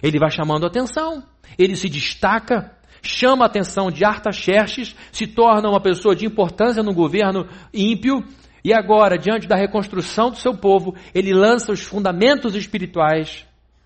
Ele 0.01 0.19
vai 0.19 0.29
chamando 0.29 0.65
atenção, 0.65 1.23
ele 1.57 1.75
se 1.75 1.89
destaca, 1.89 2.71
chama 3.01 3.45
a 3.45 3.47
atenção 3.47 3.89
de 3.89 4.03
Artaxerxes, 4.03 4.95
se 5.11 5.27
torna 5.27 5.69
uma 5.69 5.81
pessoa 5.81 6.15
de 6.15 6.25
importância 6.25 6.83
no 6.83 6.93
governo 6.93 7.47
ímpio, 7.73 8.23
e 8.65 8.73
agora, 8.73 9.15
diante 9.15 9.47
da 9.47 9.55
reconstrução 9.55 10.31
do 10.31 10.37
seu 10.37 10.57
povo, 10.57 10.95
ele 11.13 11.31
lança 11.31 11.71
os 11.71 11.81
fundamentos 11.81 12.55
espirituais 12.55 13.45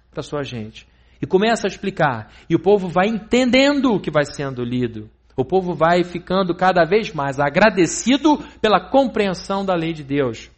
para 0.10 0.24
sua 0.24 0.42
gente. 0.42 0.88
E 1.22 1.28
começa 1.28 1.68
a 1.68 1.70
explicar. 1.70 2.32
E 2.50 2.56
o 2.56 2.60
povo 2.62 2.88
vai 2.88 3.10
entendendo 3.10 3.92
o 3.92 4.00
que 4.00 4.10
vai 4.10 4.24
sendo 4.24 4.64
lido. 4.64 5.10
O 5.36 5.44
povo 5.44 5.74
vai 5.74 6.06
ficando 6.06 6.56
cada 6.56 6.86
vez 6.86 7.14
mais 7.14 7.42
agradecido 7.42 8.38
pela 8.62 8.90
compreensão 8.90 9.66
da 9.66 9.76
lei 9.76 9.92
de 9.92 10.02
Deus. 10.02 10.50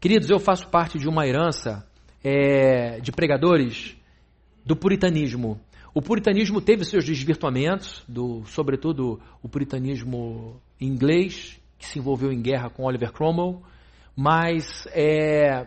Queridos, 0.00 0.28
eu 0.28 0.40
faço 0.40 0.68
parte 0.68 0.98
de 0.98 1.08
uma 1.08 1.26
herança 1.28 1.86
é, 2.24 2.98
de 3.00 3.12
pregadores 3.12 3.94
do 4.64 4.74
puritanismo. 4.74 5.60
O 5.92 6.00
puritanismo 6.00 6.60
teve 6.60 6.84
seus 6.84 7.04
desvirtuamentos, 7.04 8.02
do, 8.08 8.42
sobretudo 8.46 9.20
o 9.42 9.48
puritanismo 9.48 10.60
inglês, 10.80 11.60
que 11.78 11.86
se 11.86 11.98
envolveu 11.98 12.32
em 12.32 12.40
guerra 12.40 12.70
com 12.70 12.84
Oliver 12.84 13.12
Cromwell, 13.12 13.62
mas 14.16 14.88
é, 14.92 15.66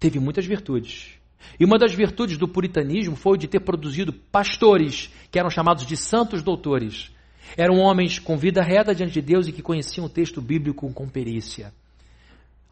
teve 0.00 0.18
muitas 0.18 0.46
virtudes. 0.46 1.20
E 1.58 1.64
uma 1.64 1.78
das 1.78 1.92
virtudes 1.92 2.38
do 2.38 2.48
puritanismo 2.48 3.14
foi 3.14 3.36
de 3.36 3.46
ter 3.46 3.60
produzido 3.60 4.12
pastores, 4.12 5.10
que 5.30 5.38
eram 5.38 5.50
chamados 5.50 5.84
de 5.84 5.96
santos 5.96 6.42
doutores. 6.42 7.10
Eram 7.56 7.78
homens 7.78 8.18
com 8.18 8.36
vida 8.36 8.62
reta 8.62 8.94
diante 8.94 9.12
de 9.12 9.20
Deus 9.20 9.46
e 9.46 9.52
que 9.52 9.60
conheciam 9.60 10.06
o 10.06 10.08
texto 10.08 10.40
bíblico 10.40 10.90
com 10.92 11.08
perícia. 11.08 11.72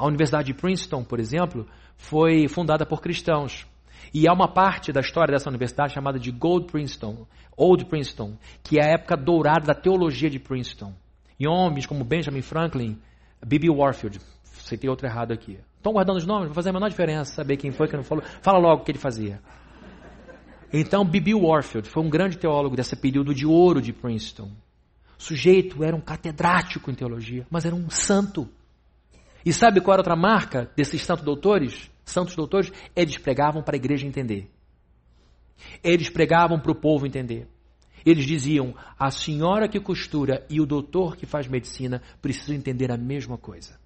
A 0.01 0.07
Universidade 0.07 0.46
de 0.46 0.55
Princeton, 0.55 1.05
por 1.05 1.20
exemplo, 1.20 1.66
foi 1.94 2.48
fundada 2.48 2.86
por 2.86 3.03
cristãos. 3.03 3.66
E 4.14 4.26
há 4.26 4.32
uma 4.32 4.48
parte 4.48 4.90
da 4.90 5.01
história 5.01 5.30
dessa 5.30 5.51
universidade 5.51 5.92
chamada 5.92 6.18
de 6.18 6.30
Gold 6.30 6.72
Princeton, 6.72 7.26
Old 7.55 7.84
Princeton, 7.84 8.32
que 8.62 8.78
é 8.80 8.82
a 8.82 8.94
época 8.94 9.14
dourada 9.14 9.66
da 9.66 9.74
teologia 9.74 10.30
de 10.30 10.38
Princeton. 10.38 10.94
E 11.38 11.46
homens 11.46 11.84
como 11.84 12.03
Benjamin 12.03 12.40
Franklin, 12.40 12.98
B.B. 13.46 13.68
Warfield, 13.68 14.18
citei 14.42 14.88
outro 14.88 15.07
errado 15.07 15.32
aqui. 15.32 15.59
Estão 15.76 15.92
guardando 15.92 16.16
os 16.16 16.26
nomes? 16.26 16.46
Vai 16.46 16.55
fazer 16.55 16.70
a 16.70 16.72
menor 16.72 16.88
diferença 16.88 17.34
saber 17.34 17.59
quem 17.59 17.70
foi 17.70 17.86
que 17.86 17.94
não 17.94 18.03
falou. 18.03 18.24
Fala 18.40 18.59
logo 18.59 18.80
o 18.80 18.84
que 18.86 18.92
ele 18.92 18.98
fazia. 18.98 19.38
Então, 20.72 21.05
B.B. 21.05 21.34
Warfield 21.34 21.86
foi 21.86 22.03
um 22.03 22.09
grande 22.09 22.38
teólogo 22.38 22.74
desse 22.74 22.96
período 22.96 23.34
de 23.34 23.44
ouro 23.44 23.82
de 23.82 23.92
Princeton. 23.92 24.51
O 25.18 25.22
sujeito 25.22 25.84
era 25.84 25.94
um 25.94 26.01
catedrático 26.01 26.90
em 26.90 26.94
teologia, 26.94 27.46
mas 27.51 27.66
era 27.66 27.74
um 27.74 27.90
santo. 27.90 28.48
E 29.45 29.53
sabe 29.53 29.80
qual 29.80 29.95
era 29.95 30.01
outra 30.01 30.16
marca 30.16 30.70
desses 30.76 31.03
santos 31.03 31.24
doutores? 31.24 31.91
Santos 32.05 32.34
doutores, 32.34 32.72
eles 32.95 33.16
pregavam 33.16 33.62
para 33.62 33.76
a 33.76 33.78
igreja 33.78 34.07
entender. 34.07 34.51
Eles 35.82 36.11
pregavam 36.11 36.59
para 36.59 36.72
o 36.72 36.74
povo 36.74 37.07
entender. 37.07 37.49
Eles 38.05 38.24
diziam: 38.24 38.74
a 38.99 39.11
senhora 39.11 39.68
que 39.68 39.80
costura 39.80 40.47
e 40.49 40.61
o 40.61 40.66
doutor 40.66 41.16
que 41.16 41.26
faz 41.26 41.47
medicina 41.47 42.03
precisam 42.20 42.57
entender 42.57 42.91
a 42.91 42.97
mesma 42.97 43.36
coisa. 43.36 43.78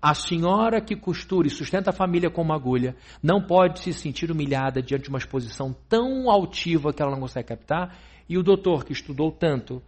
A 0.00 0.14
senhora 0.14 0.80
que 0.80 0.94
costura 0.94 1.46
e 1.46 1.50
sustenta 1.50 1.90
a 1.90 1.92
família 1.92 2.30
com 2.30 2.42
uma 2.42 2.54
agulha 2.54 2.94
não 3.22 3.40
pode 3.40 3.80
se 3.80 3.92
sentir 3.92 4.30
humilhada 4.30 4.82
diante 4.82 5.04
de 5.04 5.08
uma 5.08 5.18
exposição 5.18 5.74
tão 5.88 6.30
altiva 6.30 6.92
que 6.92 7.02
ela 7.02 7.12
não 7.12 7.20
consegue 7.20 7.48
captar, 7.48 7.96
e 8.28 8.36
o 8.36 8.42
doutor 8.42 8.84
que 8.84 8.92
estudou 8.92 9.32
tanto 9.32 9.82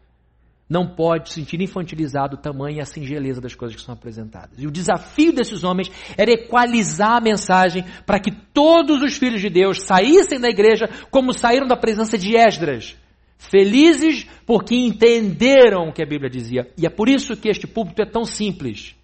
não 0.68 0.86
pode 0.86 1.30
se 1.30 1.36
sentir 1.36 1.60
infantilizado 1.62 2.36
o 2.36 2.40
tamanho 2.40 2.76
e 2.76 2.80
a 2.80 2.84
singeleza 2.84 3.40
das 3.40 3.54
coisas 3.54 3.74
que 3.74 3.82
são 3.82 3.94
apresentadas. 3.94 4.58
E 4.58 4.66
o 4.66 4.70
desafio 4.70 5.32
desses 5.32 5.64
homens 5.64 5.90
era 6.16 6.30
equalizar 6.30 7.16
a 7.16 7.20
mensagem 7.20 7.84
para 8.04 8.20
que 8.20 8.30
todos 8.30 9.02
os 9.02 9.16
filhos 9.16 9.40
de 9.40 9.48
Deus 9.48 9.82
saíssem 9.82 10.38
da 10.38 10.48
igreja 10.48 10.88
como 11.10 11.32
saíram 11.32 11.66
da 11.66 11.76
presença 11.76 12.18
de 12.18 12.36
Esdras. 12.36 12.96
Felizes 13.38 14.26
porque 14.44 14.74
entenderam 14.74 15.88
o 15.88 15.92
que 15.92 16.02
a 16.02 16.06
Bíblia 16.06 16.28
dizia. 16.28 16.70
E 16.76 16.84
é 16.84 16.90
por 16.90 17.08
isso 17.08 17.36
que 17.36 17.48
este 17.48 17.66
púlpito 17.66 18.02
é 18.02 18.06
tão 18.06 18.24
simples. 18.24 18.94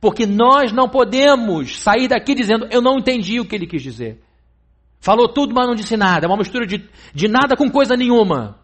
Porque 0.00 0.26
nós 0.26 0.72
não 0.72 0.88
podemos 0.88 1.80
sair 1.80 2.06
daqui 2.06 2.34
dizendo, 2.34 2.68
eu 2.70 2.82
não 2.82 2.98
entendi 2.98 3.40
o 3.40 3.46
que 3.46 3.56
ele 3.56 3.66
quis 3.66 3.82
dizer. 3.82 4.20
Falou 5.00 5.28
tudo, 5.32 5.54
mas 5.54 5.66
não 5.66 5.74
disse 5.74 5.96
nada. 5.96 6.26
É 6.26 6.28
uma 6.28 6.36
mistura 6.36 6.66
de, 6.66 6.88
de 7.14 7.28
nada 7.28 7.56
com 7.56 7.70
coisa 7.70 7.96
nenhuma. 7.96 8.60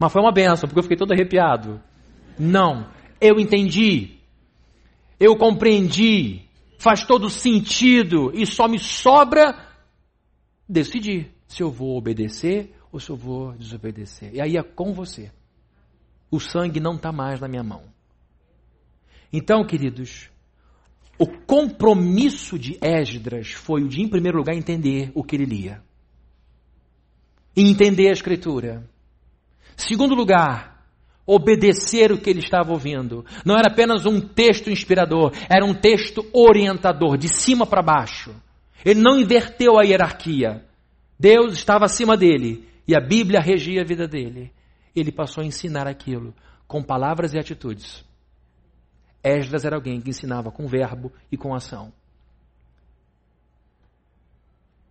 Mas 0.00 0.10
foi 0.10 0.22
uma 0.22 0.32
benção, 0.32 0.66
porque 0.66 0.78
eu 0.78 0.82
fiquei 0.82 0.96
todo 0.96 1.12
arrepiado. 1.12 1.78
Não, 2.38 2.90
eu 3.20 3.38
entendi. 3.38 4.16
Eu 5.20 5.36
compreendi. 5.36 6.48
Faz 6.78 7.04
todo 7.04 7.28
sentido. 7.28 8.32
E 8.34 8.46
só 8.46 8.66
me 8.66 8.78
sobra 8.78 9.68
decidir 10.66 11.30
se 11.46 11.62
eu 11.62 11.70
vou 11.70 11.98
obedecer 11.98 12.74
ou 12.90 12.98
se 12.98 13.10
eu 13.10 13.16
vou 13.16 13.52
desobedecer. 13.52 14.34
E 14.34 14.40
aí 14.40 14.56
é 14.56 14.62
com 14.62 14.94
você. 14.94 15.30
O 16.30 16.40
sangue 16.40 16.80
não 16.80 16.94
está 16.94 17.12
mais 17.12 17.38
na 17.38 17.46
minha 17.46 17.62
mão. 17.62 17.82
Então, 19.30 19.62
queridos, 19.66 20.30
o 21.18 21.26
compromisso 21.26 22.58
de 22.58 22.78
Esdras 22.80 23.50
foi 23.50 23.82
o 23.82 23.88
de, 23.88 24.00
em 24.00 24.08
primeiro 24.08 24.38
lugar, 24.38 24.56
entender 24.56 25.12
o 25.14 25.22
que 25.22 25.36
ele 25.36 25.44
lia. 25.44 25.82
E 27.54 27.68
entender 27.68 28.08
a 28.08 28.12
Escritura. 28.12 28.88
Segundo 29.80 30.14
lugar, 30.14 30.84
obedecer 31.26 32.12
o 32.12 32.20
que 32.20 32.28
ele 32.28 32.40
estava 32.40 32.70
ouvindo. 32.70 33.24
Não 33.46 33.56
era 33.56 33.68
apenas 33.68 34.04
um 34.04 34.20
texto 34.20 34.68
inspirador, 34.68 35.32
era 35.48 35.64
um 35.64 35.72
texto 35.72 36.28
orientador, 36.34 37.16
de 37.16 37.28
cima 37.28 37.66
para 37.66 37.82
baixo. 37.82 38.34
Ele 38.84 39.00
não 39.00 39.18
inverteu 39.18 39.78
a 39.78 39.82
hierarquia. 39.82 40.66
Deus 41.18 41.54
estava 41.54 41.86
acima 41.86 42.14
dele 42.14 42.68
e 42.86 42.94
a 42.94 43.00
Bíblia 43.00 43.40
regia 43.40 43.80
a 43.80 43.84
vida 43.84 44.06
dele. 44.06 44.52
Ele 44.94 45.10
passou 45.10 45.42
a 45.42 45.46
ensinar 45.46 45.86
aquilo 45.86 46.34
com 46.68 46.82
palavras 46.82 47.32
e 47.32 47.38
atitudes. 47.38 48.04
Esdras 49.24 49.64
era 49.64 49.76
alguém 49.76 49.98
que 49.98 50.10
ensinava 50.10 50.50
com 50.50 50.66
verbo 50.66 51.10
e 51.32 51.38
com 51.38 51.54
ação. 51.54 51.90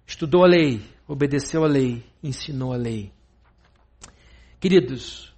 Estudou 0.08 0.44
a 0.44 0.48
lei, 0.48 0.82
obedeceu 1.08 1.64
a 1.64 1.68
lei, 1.68 2.04
ensinou 2.24 2.74
a 2.74 2.78
lei. 2.78 3.12
Queridos, 4.60 5.34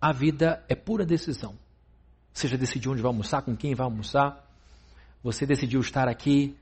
a 0.00 0.12
vida 0.12 0.64
é 0.66 0.74
pura 0.74 1.04
decisão. 1.04 1.54
Você 2.32 2.48
já 2.48 2.56
decidiu 2.56 2.92
onde 2.92 3.02
vai 3.02 3.10
almoçar, 3.10 3.42
com 3.42 3.54
quem 3.54 3.74
vai 3.74 3.84
almoçar, 3.84 4.50
você 5.22 5.44
decidiu 5.44 5.78
estar 5.82 6.08
aqui. 6.08 6.56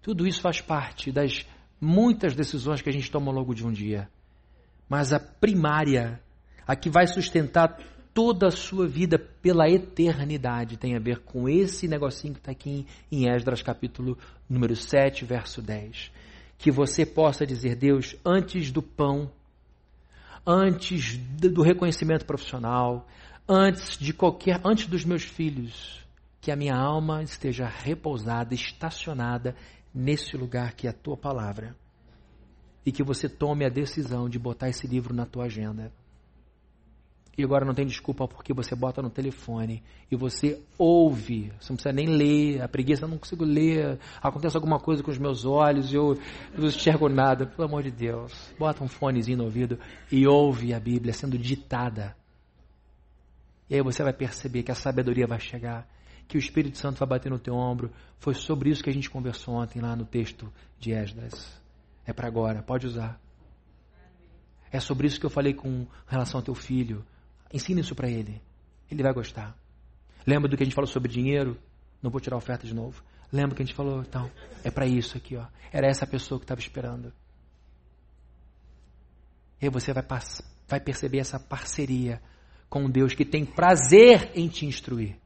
Tudo 0.00 0.26
isso 0.26 0.40
faz 0.40 0.62
parte 0.62 1.12
das 1.12 1.44
muitas 1.78 2.34
decisões 2.34 2.80
que 2.80 2.88
a 2.88 2.92
gente 2.92 3.10
toma 3.10 3.30
logo 3.30 3.54
de 3.54 3.66
um 3.66 3.70
dia. 3.70 4.08
Mas 4.88 5.12
a 5.12 5.20
primária, 5.20 6.18
a 6.66 6.74
que 6.74 6.88
vai 6.88 7.06
sustentar 7.06 7.78
toda 8.14 8.46
a 8.46 8.50
sua 8.50 8.88
vida 8.88 9.18
pela 9.18 9.68
eternidade 9.68 10.78
tem 10.78 10.96
a 10.96 10.98
ver 10.98 11.18
com 11.18 11.46
esse 11.46 11.86
negocinho 11.86 12.32
que 12.32 12.40
está 12.40 12.52
aqui 12.52 12.86
em 13.12 13.28
Esdras 13.28 13.60
capítulo 13.60 14.16
número 14.48 14.74
7, 14.74 15.26
verso 15.26 15.60
10. 15.60 16.10
Que 16.56 16.70
você 16.70 17.04
possa 17.04 17.46
dizer, 17.46 17.76
Deus, 17.76 18.16
antes 18.24 18.72
do 18.72 18.82
pão, 18.82 19.30
antes 20.50 21.18
do 21.18 21.60
reconhecimento 21.60 22.24
profissional, 22.24 23.06
antes 23.46 23.98
de 23.98 24.14
qualquer, 24.14 24.58
antes 24.64 24.86
dos 24.86 25.04
meus 25.04 25.22
filhos, 25.22 26.02
que 26.40 26.50
a 26.50 26.56
minha 26.56 26.74
alma 26.74 27.22
esteja 27.22 27.66
repousada, 27.66 28.54
estacionada 28.54 29.54
nesse 29.94 30.38
lugar 30.38 30.72
que 30.72 30.86
é 30.86 30.90
a 30.90 30.94
tua 30.94 31.18
palavra. 31.18 31.76
E 32.86 32.90
que 32.90 33.02
você 33.02 33.28
tome 33.28 33.66
a 33.66 33.68
decisão 33.68 34.26
de 34.26 34.38
botar 34.38 34.70
esse 34.70 34.86
livro 34.86 35.14
na 35.14 35.26
tua 35.26 35.44
agenda 35.44 35.92
e 37.38 37.44
agora 37.44 37.64
não 37.64 37.72
tem 37.72 37.86
desculpa 37.86 38.26
porque 38.26 38.52
você 38.52 38.74
bota 38.74 39.00
no 39.00 39.08
telefone 39.08 39.80
e 40.10 40.16
você 40.16 40.60
ouve. 40.76 41.52
Você 41.60 41.72
não 41.72 41.76
precisa 41.76 41.92
nem 41.92 42.08
ler. 42.08 42.60
A 42.60 42.66
preguiça 42.66 43.04
eu 43.04 43.08
não 43.08 43.16
consigo 43.16 43.44
ler. 43.44 43.96
Acontece 44.20 44.56
alguma 44.56 44.80
coisa 44.80 45.04
com 45.04 45.10
os 45.12 45.18
meus 45.18 45.44
olhos 45.44 45.94
eu, 45.94 46.14
eu 46.52 46.58
não 46.58 46.66
enxergo 46.66 47.08
nada. 47.08 47.46
Pelo 47.46 47.68
amor 47.68 47.84
de 47.84 47.92
Deus. 47.92 48.52
Bota 48.58 48.82
um 48.82 48.88
fonezinho 48.88 49.38
no 49.38 49.44
ouvido 49.44 49.78
e 50.10 50.26
ouve 50.26 50.74
a 50.74 50.80
Bíblia 50.80 51.12
sendo 51.12 51.38
ditada. 51.38 52.16
E 53.70 53.76
aí 53.76 53.82
você 53.82 54.02
vai 54.02 54.12
perceber 54.12 54.64
que 54.64 54.72
a 54.72 54.74
sabedoria 54.74 55.28
vai 55.28 55.38
chegar. 55.38 55.86
Que 56.26 56.36
o 56.36 56.40
Espírito 56.40 56.76
Santo 56.76 56.98
vai 56.98 57.08
bater 57.08 57.30
no 57.30 57.38
teu 57.38 57.54
ombro. 57.54 57.92
Foi 58.18 58.34
sobre 58.34 58.68
isso 58.68 58.82
que 58.82 58.90
a 58.90 58.92
gente 58.92 59.08
conversou 59.08 59.54
ontem 59.54 59.80
lá 59.80 59.94
no 59.94 60.04
texto 60.04 60.52
de 60.76 60.90
Esdras. 60.90 61.56
É 62.04 62.12
para 62.12 62.26
agora. 62.26 62.64
Pode 62.64 62.84
usar. 62.84 63.20
É 64.72 64.80
sobre 64.80 65.06
isso 65.06 65.20
que 65.20 65.26
eu 65.26 65.30
falei 65.30 65.54
com 65.54 65.86
relação 66.08 66.40
ao 66.40 66.44
teu 66.44 66.54
filho 66.56 67.04
Ensine 67.52 67.80
isso 67.80 67.94
para 67.94 68.08
ele. 68.08 68.40
Ele 68.90 69.02
vai 69.02 69.12
gostar. 69.12 69.56
Lembra 70.26 70.48
do 70.48 70.56
que 70.56 70.62
a 70.62 70.66
gente 70.66 70.74
falou 70.74 70.90
sobre 70.90 71.10
dinheiro? 71.10 71.56
Não 72.02 72.10
vou 72.10 72.20
tirar 72.20 72.36
a 72.36 72.38
oferta 72.38 72.66
de 72.66 72.74
novo. 72.74 73.02
Lembra 73.32 73.56
que 73.56 73.62
a 73.62 73.66
gente 73.66 73.74
falou? 73.74 74.00
Então, 74.00 74.30
é 74.64 74.70
para 74.70 74.86
isso 74.86 75.16
aqui, 75.16 75.36
ó. 75.36 75.46
Era 75.72 75.86
essa 75.86 76.06
pessoa 76.06 76.38
que 76.38 76.44
estava 76.44 76.60
esperando. 76.60 77.12
E 79.60 79.66
aí 79.66 79.70
você 79.70 79.92
vai, 79.92 80.04
vai 80.66 80.80
perceber 80.80 81.18
essa 81.18 81.38
parceria 81.38 82.20
com 82.68 82.88
Deus 82.88 83.14
que 83.14 83.24
tem 83.24 83.44
prazer 83.44 84.30
em 84.34 84.48
te 84.48 84.66
instruir. 84.66 85.16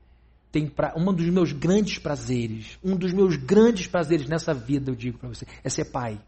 Tem 0.50 0.68
pra, 0.68 0.94
um 0.96 1.12
dos 1.12 1.28
meus 1.30 1.52
grandes 1.52 1.98
prazeres, 1.98 2.78
um 2.84 2.96
dos 2.96 3.12
meus 3.12 3.36
grandes 3.36 3.86
prazeres 3.86 4.28
nessa 4.28 4.52
vida, 4.52 4.90
eu 4.90 4.94
digo 4.94 5.18
para 5.18 5.28
você, 5.28 5.46
é 5.64 5.68
ser 5.70 5.86
pai. 5.86 6.20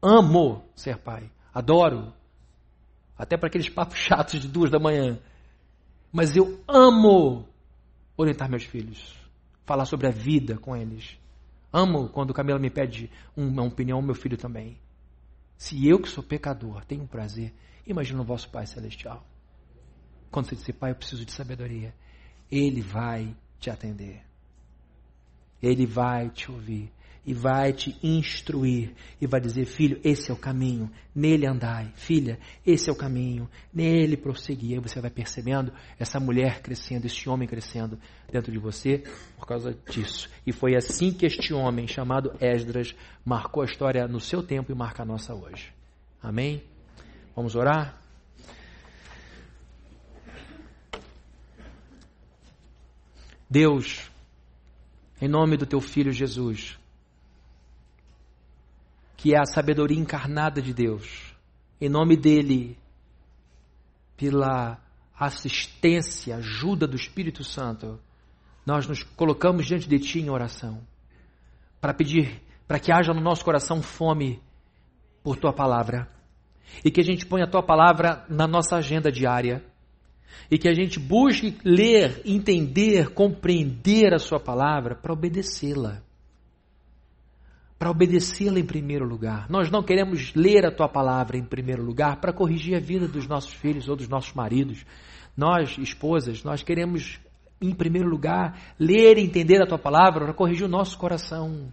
Amo 0.00 0.64
ser 0.76 0.98
pai. 0.98 1.30
Adoro 1.52 2.12
até 3.16 3.36
para 3.36 3.48
aqueles 3.48 3.68
papos 3.68 3.98
chatos 3.98 4.40
de 4.40 4.48
duas 4.48 4.70
da 4.70 4.78
manhã. 4.78 5.18
Mas 6.12 6.36
eu 6.36 6.62
amo 6.68 7.48
orientar 8.16 8.48
meus 8.48 8.64
filhos, 8.64 9.14
falar 9.64 9.84
sobre 9.84 10.06
a 10.06 10.10
vida 10.10 10.56
com 10.58 10.76
eles. 10.76 11.18
Amo 11.72 12.08
quando 12.08 12.30
o 12.30 12.34
Camila 12.34 12.58
me 12.58 12.70
pede 12.70 13.10
uma 13.36 13.62
opinião, 13.62 14.00
meu 14.00 14.14
filho 14.14 14.36
também. 14.36 14.78
Se 15.56 15.86
eu 15.86 16.00
que 16.00 16.08
sou 16.08 16.22
pecador 16.22 16.84
tenho 16.84 17.06
prazer, 17.06 17.52
imagina 17.86 18.20
o 18.20 18.24
vosso 18.24 18.48
Pai 18.50 18.66
Celestial. 18.66 19.26
Quando 20.30 20.48
você 20.48 20.56
dizer, 20.56 20.74
Pai, 20.74 20.90
eu 20.90 20.96
preciso 20.96 21.24
de 21.24 21.32
sabedoria, 21.32 21.94
Ele 22.50 22.80
vai 22.80 23.34
te 23.58 23.70
atender. 23.70 24.22
Ele 25.62 25.86
vai 25.86 26.28
te 26.30 26.50
ouvir 26.50 26.92
e 27.26 27.34
vai 27.34 27.72
te 27.72 27.98
instruir 28.02 28.94
e 29.20 29.26
vai 29.26 29.40
dizer: 29.40 29.66
Filho, 29.66 30.00
esse 30.04 30.30
é 30.30 30.34
o 30.34 30.36
caminho, 30.36 30.88
nele 31.12 31.46
andai. 31.46 31.92
Filha, 31.96 32.38
esse 32.64 32.88
é 32.88 32.92
o 32.92 32.96
caminho, 32.96 33.50
nele 33.74 34.16
prosseguir. 34.16 34.74
Aí 34.74 34.80
você 34.80 35.00
vai 35.00 35.10
percebendo 35.10 35.72
essa 35.98 36.20
mulher 36.20 36.62
crescendo, 36.62 37.06
esse 37.06 37.28
homem 37.28 37.48
crescendo 37.48 37.98
dentro 38.30 38.52
de 38.52 38.58
você 38.58 39.02
por 39.36 39.46
causa 39.46 39.76
disso. 39.90 40.30
E 40.46 40.52
foi 40.52 40.76
assim 40.76 41.12
que 41.12 41.26
este 41.26 41.52
homem, 41.52 41.88
chamado 41.88 42.32
Esdras, 42.40 42.94
marcou 43.24 43.62
a 43.62 43.66
história 43.66 44.06
no 44.06 44.20
seu 44.20 44.42
tempo 44.42 44.70
e 44.70 44.74
marca 44.74 45.02
a 45.02 45.06
nossa 45.06 45.34
hoje. 45.34 45.72
Amém? 46.22 46.62
Vamos 47.34 47.56
orar? 47.56 48.00
Deus, 53.48 54.10
Em 55.18 55.28
nome 55.28 55.56
do 55.56 55.64
teu 55.64 55.80
filho 55.80 56.12
Jesus, 56.12 56.78
que 59.16 59.34
é 59.34 59.38
a 59.38 59.46
sabedoria 59.46 59.98
encarnada 59.98 60.60
de 60.60 60.74
Deus, 60.74 61.34
em 61.80 61.88
nome 61.88 62.16
dele, 62.16 62.78
pela 64.16 64.78
assistência, 65.18 66.36
ajuda 66.36 66.86
do 66.86 66.96
Espírito 66.96 67.42
Santo, 67.42 67.98
nós 68.64 68.86
nos 68.86 69.02
colocamos 69.02 69.66
diante 69.66 69.88
de 69.88 69.98
Ti 69.98 70.20
em 70.20 70.30
oração, 70.30 70.80
para 71.80 71.94
pedir, 71.94 72.42
para 72.66 72.78
que 72.78 72.92
haja 72.92 73.14
no 73.14 73.20
nosso 73.20 73.44
coração 73.44 73.82
fome 73.82 74.40
por 75.22 75.36
Tua 75.36 75.52
palavra, 75.52 76.10
e 76.84 76.90
que 76.90 77.00
a 77.00 77.04
gente 77.04 77.24
ponha 77.24 77.44
a 77.44 77.50
Tua 77.50 77.62
palavra 77.62 78.24
na 78.28 78.46
nossa 78.46 78.76
agenda 78.76 79.10
diária, 79.10 79.64
e 80.50 80.58
que 80.58 80.68
a 80.68 80.74
gente 80.74 80.98
busque 80.98 81.56
ler, 81.64 82.20
entender, 82.24 83.14
compreender 83.14 84.12
a 84.12 84.18
Sua 84.18 84.38
palavra 84.38 84.94
para 84.94 85.12
obedecê-la 85.12 86.05
para 87.78 87.90
obedecê-la 87.90 88.58
em 88.58 88.64
primeiro 88.64 89.06
lugar. 89.06 89.48
Nós 89.50 89.70
não 89.70 89.82
queremos 89.82 90.32
ler 90.34 90.66
a 90.66 90.70
tua 90.70 90.88
palavra 90.88 91.36
em 91.36 91.44
primeiro 91.44 91.82
lugar 91.82 92.20
para 92.20 92.32
corrigir 92.32 92.74
a 92.74 92.80
vida 92.80 93.06
dos 93.06 93.26
nossos 93.26 93.52
filhos 93.52 93.88
ou 93.88 93.96
dos 93.96 94.08
nossos 94.08 94.32
maridos. 94.32 94.84
Nós, 95.36 95.76
esposas, 95.76 96.42
nós 96.42 96.62
queremos, 96.62 97.20
em 97.60 97.74
primeiro 97.74 98.08
lugar, 98.08 98.58
ler 98.78 99.18
e 99.18 99.22
entender 99.22 99.62
a 99.62 99.66
tua 99.66 99.78
palavra 99.78 100.24
para 100.24 100.34
corrigir 100.34 100.64
o 100.64 100.70
nosso 100.70 100.96
coração. 100.96 101.70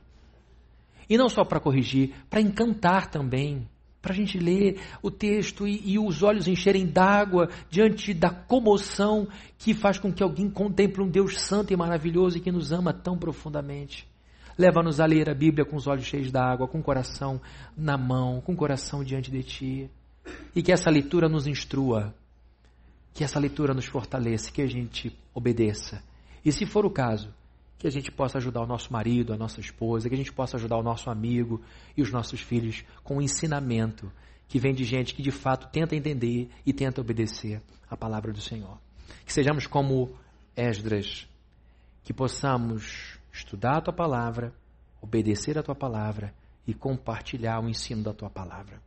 E 1.09 1.17
não 1.17 1.29
só 1.29 1.45
para 1.45 1.59
corrigir, 1.59 2.13
para 2.29 2.41
encantar 2.41 3.09
também. 3.09 3.67
Para 4.01 4.11
a 4.11 4.15
gente 4.15 4.37
ler 4.37 4.81
o 5.01 5.09
texto 5.09 5.65
e, 5.65 5.93
e 5.93 5.97
os 5.97 6.21
olhos 6.23 6.45
encherem 6.45 6.85
d'água 6.85 7.47
diante 7.69 8.13
da 8.13 8.29
comoção 8.29 9.29
que 9.57 9.73
faz 9.73 9.97
com 9.97 10.11
que 10.11 10.21
alguém 10.21 10.49
contemple 10.49 11.01
um 11.01 11.09
Deus 11.09 11.39
santo 11.39 11.71
e 11.71 11.77
maravilhoso 11.77 12.37
e 12.37 12.41
que 12.41 12.51
nos 12.51 12.73
ama 12.73 12.91
tão 12.91 13.17
profundamente. 13.17 14.05
Leva-nos 14.57 14.99
a 14.99 15.05
ler 15.05 15.29
a 15.29 15.33
Bíblia 15.33 15.65
com 15.65 15.75
os 15.75 15.87
olhos 15.87 16.05
cheios 16.05 16.31
d'água, 16.31 16.67
com 16.67 16.79
o 16.79 16.83
coração 16.83 17.41
na 17.75 17.97
mão, 17.97 18.41
com 18.41 18.53
o 18.53 18.55
coração 18.55 19.03
diante 19.03 19.31
de 19.31 19.43
Ti. 19.43 19.89
E 20.55 20.61
que 20.61 20.71
essa 20.71 20.89
leitura 20.89 21.27
nos 21.27 21.47
instrua, 21.47 22.13
que 23.13 23.23
essa 23.23 23.39
leitura 23.39 23.73
nos 23.73 23.85
fortaleça, 23.85 24.51
que 24.51 24.61
a 24.61 24.67
gente 24.67 25.15
obedeça. 25.33 26.01
E 26.45 26.51
se 26.51 26.65
for 26.65 26.85
o 26.85 26.89
caso, 26.89 27.33
que 27.77 27.87
a 27.87 27.91
gente 27.91 28.11
possa 28.11 28.37
ajudar 28.37 28.61
o 28.61 28.65
nosso 28.65 28.93
marido, 28.93 29.33
a 29.33 29.37
nossa 29.37 29.59
esposa, 29.59 30.07
que 30.07 30.15
a 30.15 30.17
gente 30.17 30.31
possa 30.31 30.55
ajudar 30.55 30.77
o 30.77 30.83
nosso 30.83 31.09
amigo 31.09 31.61
e 31.97 32.01
os 32.01 32.11
nossos 32.11 32.39
filhos 32.39 32.83
com 33.03 33.17
o 33.17 33.21
ensinamento 33.21 34.09
que 34.47 34.59
vem 34.59 34.73
de 34.73 34.83
gente 34.83 35.13
que 35.13 35.21
de 35.21 35.31
fato 35.31 35.67
tenta 35.71 35.95
entender 35.95 36.49
e 36.65 36.71
tenta 36.71 37.01
obedecer 37.01 37.61
a 37.89 37.97
palavra 37.97 38.31
do 38.31 38.39
Senhor. 38.39 38.77
Que 39.25 39.33
sejamos 39.33 39.67
como 39.67 40.15
Esdras, 40.55 41.27
que 42.03 42.13
possamos 42.13 43.12
estudar 43.34 43.77
a 43.77 43.81
tua 43.81 43.93
palavra, 43.93 44.53
obedecer 45.01 45.57
a 45.57 45.63
tua 45.63 45.75
palavra 45.75 46.34
e 46.65 46.73
compartilhar 46.73 47.59
o 47.59 47.67
ensino 47.67 48.03
da 48.03 48.13
tua 48.13 48.29
palavra. 48.29 48.79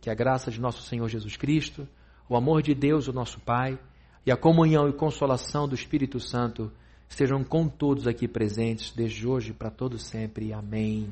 Que 0.00 0.10
a 0.10 0.14
graça 0.14 0.50
de 0.50 0.60
nosso 0.60 0.82
Senhor 0.82 1.08
Jesus 1.08 1.36
Cristo, 1.36 1.88
o 2.28 2.36
amor 2.36 2.60
de 2.60 2.74
Deus, 2.74 3.06
o 3.08 3.12
nosso 3.12 3.40
Pai, 3.40 3.78
e 4.26 4.32
a 4.32 4.36
comunhão 4.36 4.88
e 4.88 4.92
consolação 4.92 5.68
do 5.68 5.74
Espírito 5.74 6.18
Santo 6.18 6.70
estejam 7.08 7.44
com 7.44 7.68
todos 7.68 8.08
aqui 8.08 8.26
presentes, 8.26 8.92
desde 8.92 9.26
hoje 9.26 9.52
para 9.52 9.70
todo 9.70 9.98
sempre. 9.98 10.52
Amém. 10.52 11.08